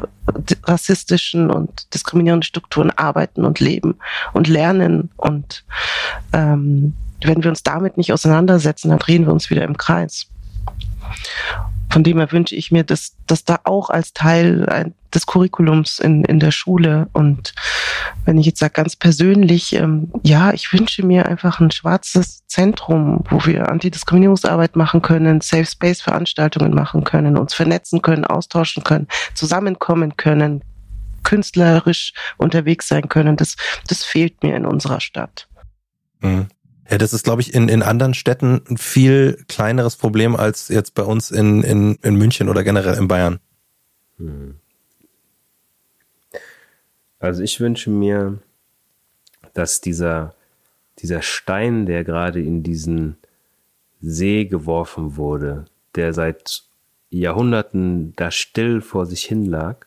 [0.64, 3.96] rassistischen und diskriminierenden Strukturen arbeiten und leben
[4.32, 5.10] und lernen.
[5.16, 5.64] Und
[6.32, 10.26] ähm, wenn wir uns damit nicht auseinandersetzen, dann drehen wir uns wieder im Kreis
[11.92, 16.24] von dem her wünsche ich mir, dass, dass da auch als Teil des Curriculums in,
[16.24, 17.54] in der Schule und
[18.24, 23.22] wenn ich jetzt sage ganz persönlich, ähm, ja, ich wünsche mir einfach ein schwarzes Zentrum,
[23.28, 29.06] wo wir Antidiskriminierungsarbeit machen können, Safe Space Veranstaltungen machen können, uns vernetzen können, austauschen können,
[29.34, 30.64] zusammenkommen können,
[31.24, 33.36] künstlerisch unterwegs sein können.
[33.36, 33.56] Das,
[33.88, 35.48] das fehlt mir in unserer Stadt.
[36.20, 36.46] Mhm.
[36.92, 40.92] Ja, das ist, glaube ich, in, in anderen Städten ein viel kleineres Problem als jetzt
[40.92, 43.40] bei uns in, in, in München oder generell in Bayern.
[44.18, 44.56] Hm.
[47.18, 48.40] Also ich wünsche mir,
[49.54, 50.34] dass dieser,
[50.98, 53.16] dieser Stein, der gerade in diesen
[54.02, 55.64] See geworfen wurde,
[55.94, 56.62] der seit
[57.08, 59.86] Jahrhunderten da still vor sich hin lag,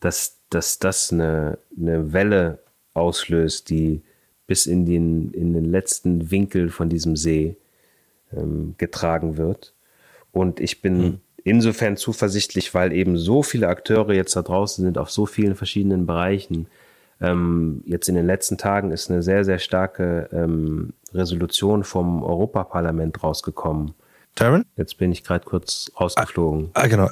[0.00, 2.58] dass, dass das eine, eine Welle
[2.94, 4.02] auslöst, die
[4.46, 7.56] bis in den, in den letzten Winkel von diesem See
[8.32, 9.74] ähm, getragen wird.
[10.32, 11.20] Und ich bin mhm.
[11.44, 16.06] insofern zuversichtlich, weil eben so viele Akteure jetzt da draußen sind auf so vielen verschiedenen
[16.06, 16.68] Bereichen.
[17.20, 23.22] Ähm, jetzt in den letzten Tagen ist eine sehr, sehr starke ähm, Resolution vom Europaparlament
[23.22, 23.94] rausgekommen.
[24.34, 24.64] Taron?
[24.76, 26.70] Jetzt bin ich gerade kurz rausgeflogen.
[26.74, 27.08] Ah, ah genau.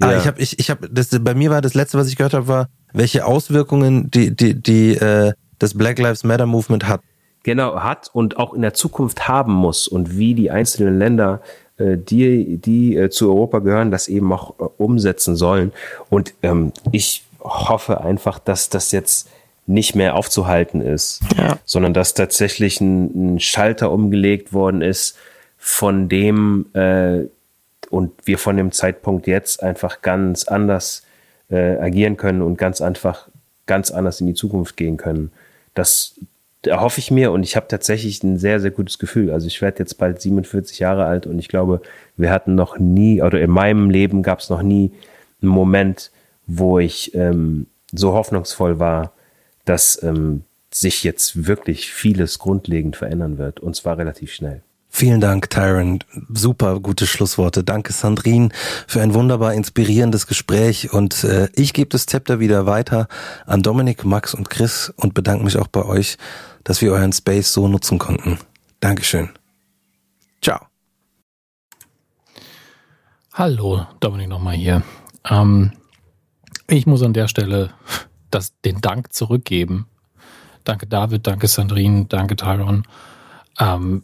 [0.00, 0.16] Ah, ja.
[0.16, 2.34] Ah, ich habe, ich, ich habe, das, bei mir war das letzte, was ich gehört
[2.34, 7.00] habe, war, welche Auswirkungen die, die, die äh, das Black Lives Matter Movement hat.
[7.44, 11.40] Genau, hat und auch in der Zukunft haben muss und wie die einzelnen Länder,
[11.76, 15.72] äh, die, die äh, zu Europa gehören, das eben auch äh, umsetzen sollen.
[16.10, 19.28] Und ähm, ich hoffe einfach, dass das jetzt
[19.66, 21.58] nicht mehr aufzuhalten ist, ja.
[21.64, 25.16] sondern dass tatsächlich ein, ein, Schalter umgelegt worden ist,
[25.58, 27.26] von dem äh,
[27.90, 31.04] und wir von dem Zeitpunkt jetzt einfach ganz anders
[31.50, 33.28] äh, agieren können und ganz einfach
[33.66, 35.30] ganz anders in die Zukunft gehen können.
[35.74, 36.14] Das
[36.64, 39.30] erhoffe ich mir und ich habe tatsächlich ein sehr, sehr gutes Gefühl.
[39.30, 41.80] Also ich werde jetzt bald 47 Jahre alt und ich glaube,
[42.16, 44.92] wir hatten noch nie, oder in meinem Leben gab es noch nie
[45.40, 46.10] einen Moment,
[46.46, 49.12] wo ich ähm, so hoffnungsvoll war,
[49.64, 54.62] dass ähm, sich jetzt wirklich vieles grundlegend verändern wird und zwar relativ schnell.
[54.94, 56.00] Vielen Dank, Tyron.
[56.28, 57.64] Super gute Schlussworte.
[57.64, 58.50] Danke, Sandrine,
[58.86, 60.92] für ein wunderbar inspirierendes Gespräch.
[60.92, 63.08] Und äh, ich gebe das Zepter wieder weiter
[63.46, 66.18] an Dominik, Max und Chris und bedanke mich auch bei euch,
[66.62, 68.38] dass wir euren Space so nutzen konnten.
[68.80, 69.30] Dankeschön.
[70.42, 70.60] Ciao.
[73.32, 74.82] Hallo, Dominik nochmal hier.
[75.24, 75.72] Ähm,
[76.68, 77.70] ich muss an der Stelle
[78.30, 79.86] das, den Dank zurückgeben.
[80.64, 82.86] Danke David, danke Sandrine, danke Tyron.
[83.58, 84.02] Ähm,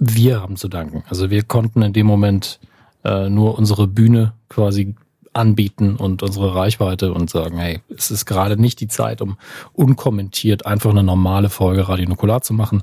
[0.00, 1.04] wir haben zu danken.
[1.08, 2.58] Also wir konnten in dem Moment
[3.04, 4.96] äh, nur unsere Bühne quasi
[5.32, 9.36] anbieten und unsere Reichweite und sagen, hey, es ist gerade nicht die Zeit, um
[9.74, 12.82] unkommentiert einfach eine normale Folge Radio Nukular zu machen.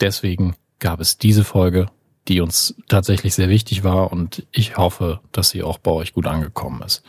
[0.00, 1.86] Deswegen gab es diese Folge,
[2.28, 6.26] die uns tatsächlich sehr wichtig war und ich hoffe, dass sie auch bei euch gut
[6.26, 7.02] angekommen ist.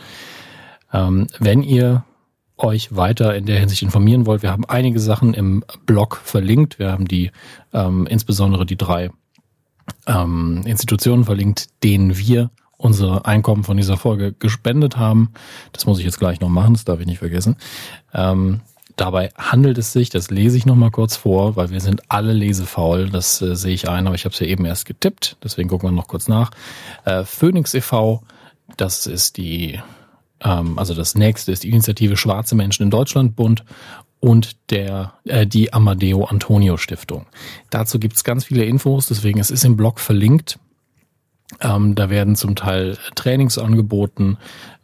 [0.94, 2.06] Ähm, wenn ihr
[2.58, 6.80] euch weiter in der Hinsicht informieren wollt, wir haben einige Sachen im Blog verlinkt.
[6.80, 7.32] Wir haben die,
[7.74, 9.12] ähm, insbesondere die drei
[10.08, 15.32] ähm, Institutionen verlinkt, denen wir unsere Einkommen von dieser Folge gespendet haben.
[15.74, 17.58] Das muss ich jetzt gleich noch machen, das darf ich nicht vergessen.
[18.14, 18.62] Ähm,
[18.96, 23.10] dabei handelt es sich, das lese ich nochmal kurz vor, weil wir sind alle lesefaul,
[23.10, 25.90] das äh, sehe ich ein, aber ich habe es ja eben erst getippt, deswegen gucken
[25.90, 26.52] wir noch kurz nach.
[27.06, 28.24] Äh, Phoenix e.V.,
[28.78, 29.80] das ist die,
[30.42, 33.64] ähm, also das nächste ist die Initiative Schwarze Menschen in Deutschland Bund
[34.20, 37.26] und der äh, die Amadeo Antonio Stiftung.
[37.70, 40.60] Dazu gibt's ganz viele Infos, deswegen es ist im Blog verlinkt.
[41.62, 44.38] Ähm, da werden zum Teil Trainings angeboten,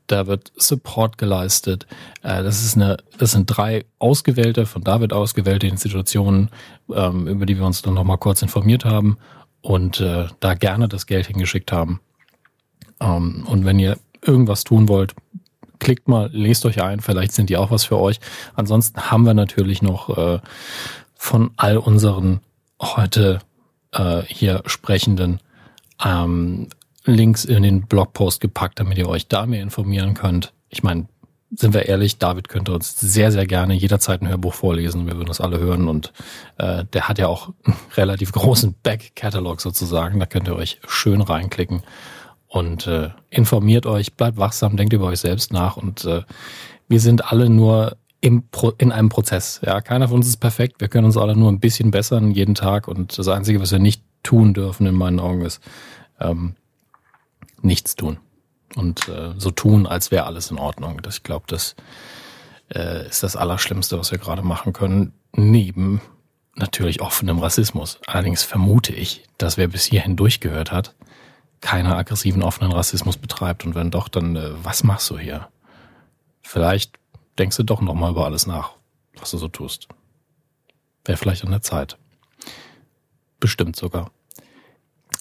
[0.07, 1.87] da wird Support geleistet.
[2.21, 6.49] Äh, das ist eine, das sind drei ausgewählte, von David ausgewählte Institutionen,
[6.93, 9.17] ähm, über die wir uns dann nochmal kurz informiert haben
[9.61, 11.99] und äh, da gerne das Geld hingeschickt haben.
[12.99, 15.15] Ähm, und wenn ihr irgendwas tun wollt,
[15.79, 18.19] klickt mal, lest euch ein, vielleicht sind die auch was für euch.
[18.55, 20.39] Ansonsten haben wir natürlich noch äh,
[21.15, 22.41] von all unseren
[22.81, 23.39] heute
[23.91, 25.39] äh, hier sprechenden
[26.03, 26.67] ähm,
[27.05, 30.53] Links in den Blogpost gepackt, damit ihr euch da mehr informieren könnt.
[30.69, 31.07] Ich meine,
[31.51, 35.05] sind wir ehrlich, David könnte uns sehr, sehr gerne jederzeit ein Hörbuch vorlesen.
[35.05, 36.11] Wir würden das alle hören und
[36.57, 40.19] äh, der hat ja auch einen relativ großen Back-Catalog sozusagen.
[40.19, 41.83] Da könnt ihr euch schön reinklicken
[42.55, 46.21] und äh, informiert euch, bleibt wachsam, denkt über euch selbst nach und äh,
[46.87, 49.59] wir sind alle nur im Pro in einem Prozess.
[49.61, 50.79] Ja, keiner von uns ist perfekt.
[50.79, 53.79] Wir können uns alle nur ein bisschen bessern jeden Tag und das Einzige, was wir
[53.79, 55.59] nicht tun dürfen in meinen Augen ist
[56.21, 56.55] ähm,
[57.61, 58.19] nichts tun
[58.77, 61.01] und äh, so tun, als wäre alles in Ordnung.
[61.01, 61.75] Das, ich glaube, das
[62.73, 65.99] äh, ist das Allerschlimmste, was wir gerade machen können, neben
[66.55, 67.99] natürlich offenem Rassismus.
[68.07, 70.95] Allerdings vermute ich, dass wer bis hierhin durchgehört hat,
[71.65, 73.65] keiner aggressiven offenen Rassismus betreibt.
[73.65, 75.47] Und wenn doch, dann äh, was machst du hier?
[76.43, 76.99] Vielleicht
[77.39, 78.73] denkst du doch nochmal über alles nach,
[79.19, 79.87] was du so tust.
[81.05, 81.97] Wäre vielleicht an der Zeit.
[83.39, 84.11] Bestimmt sogar.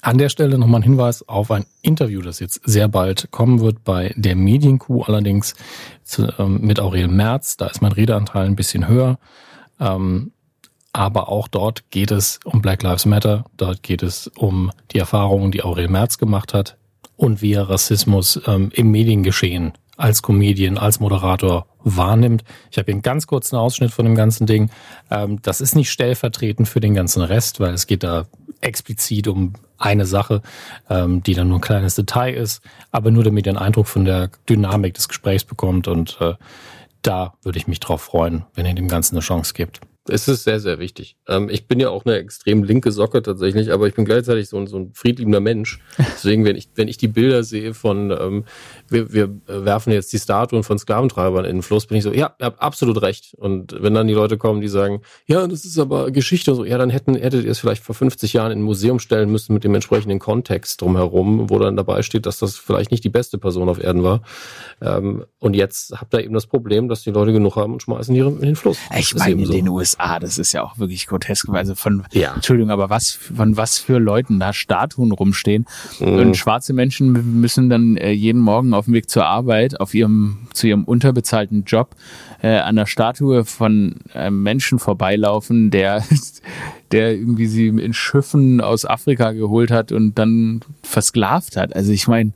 [0.03, 3.83] An der Stelle nochmal ein Hinweis auf ein Interview, das jetzt sehr bald kommen wird
[3.83, 5.55] bei der Medienkuh, allerdings
[6.03, 7.57] zu, ähm, mit Aurel Merz.
[7.57, 9.19] Da ist mein Redeanteil ein bisschen höher.
[9.81, 10.33] Ähm,
[10.95, 13.45] aber auch dort geht es um Black Lives Matter.
[13.57, 16.77] Dort geht es um die Erfahrungen, die Aurel Merz gemacht hat
[17.17, 22.45] und wie er Rassismus ähm, im Mediengeschehen als Comedian, als Moderator wahrnimmt.
[22.71, 24.71] Ich habe hier einen ganz kurzen Ausschnitt von dem ganzen Ding.
[25.11, 28.27] Ähm, das ist nicht stellvertretend für den ganzen Rest, weil es geht da
[28.61, 30.43] explizit um eine Sache,
[30.89, 32.63] ähm, die dann nur ein kleines Detail ist,
[32.93, 36.35] aber nur damit ihr einen Eindruck von der Dynamik des Gesprächs bekommt und äh,
[37.03, 39.81] da würde ich mich drauf freuen, wenn ihr dem Ganzen eine Chance gibt.
[40.07, 41.17] Es ist sehr, sehr wichtig.
[41.27, 44.59] Ähm, ich bin ja auch eine extrem linke Socke tatsächlich, aber ich bin gleichzeitig so
[44.59, 45.79] ein, so ein friedliebender Mensch.
[45.99, 48.45] Deswegen, wenn ich, wenn ich die Bilder sehe von, ähm,
[48.89, 52.35] wir, wir werfen jetzt die Statuen von Sklaventreibern in den Fluss, bin ich so, ja,
[52.39, 53.35] ihr habt absolut recht.
[53.39, 56.65] Und wenn dann die Leute kommen, die sagen, ja, das ist aber Geschichte und so,
[56.67, 59.55] ja, dann hätten, hättet ihr es vielleicht vor 50 Jahren in ein Museum stellen müssen
[59.55, 63.39] mit dem entsprechenden Kontext drumherum, wo dann dabei steht, dass das vielleicht nicht die beste
[63.39, 64.21] Person auf Erden war.
[64.83, 68.15] Ähm, und jetzt habt ihr eben das Problem, dass die Leute genug haben und schmeißen
[68.15, 68.77] die in den Fluss.
[68.99, 69.53] Ich meine, in so.
[69.53, 71.49] den USA USA, das ist ja auch wirklich grotesk.
[71.51, 72.35] Also von, ja.
[72.35, 75.67] Entschuldigung, aber was, von was für Leuten da Statuen rumstehen.
[76.01, 76.15] Mhm.
[76.15, 80.49] Und schwarze Menschen müssen dann äh, jeden Morgen auf dem Weg zur Arbeit, auf ihrem,
[80.53, 81.95] zu ihrem unterbezahlten Job,
[82.43, 86.05] äh, an der Statue von einem Menschen vorbeilaufen, der,
[86.93, 91.75] der irgendwie sie in Schiffen aus Afrika geholt hat und dann versklavt hat.
[91.75, 92.33] Also ich meine,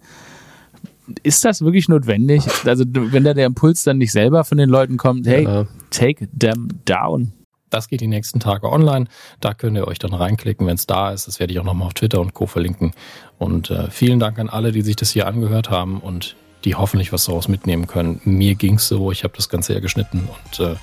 [1.22, 2.42] ist das wirklich notwendig?
[2.66, 5.66] Also, wenn da der Impuls dann nicht selber von den Leuten kommt, hey, ja.
[5.90, 7.32] take them down.
[7.70, 9.06] Das geht die nächsten Tage online.
[9.40, 11.26] Da könnt ihr euch dann reinklicken, wenn es da ist.
[11.26, 12.46] Das werde ich auch nochmal auf Twitter und Co.
[12.46, 12.92] verlinken.
[13.38, 17.12] Und äh, vielen Dank an alle, die sich das hier angehört haben und die hoffentlich
[17.12, 18.20] was daraus mitnehmen können.
[18.24, 20.76] Mir ging's so, ich habe das Ganze ja geschnitten und äh,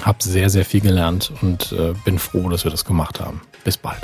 [0.00, 3.42] habe sehr, sehr viel gelernt und äh, bin froh, dass wir das gemacht haben.
[3.64, 4.02] Bis bald.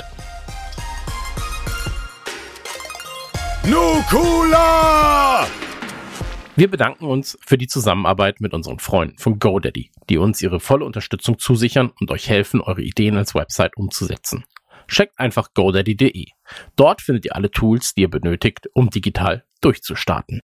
[3.63, 5.47] Nukula!
[6.59, 10.83] Wir bedanken uns für die Zusammenarbeit mit unseren Freunden von GoDaddy, die uns ihre volle
[10.83, 14.43] Unterstützung zusichern und euch helfen, eure Ideen als Website umzusetzen.
[14.89, 16.25] Checkt einfach godaddy.de.
[16.75, 20.37] Dort findet ihr alle Tools, die ihr benötigt, um digital durchzustarten.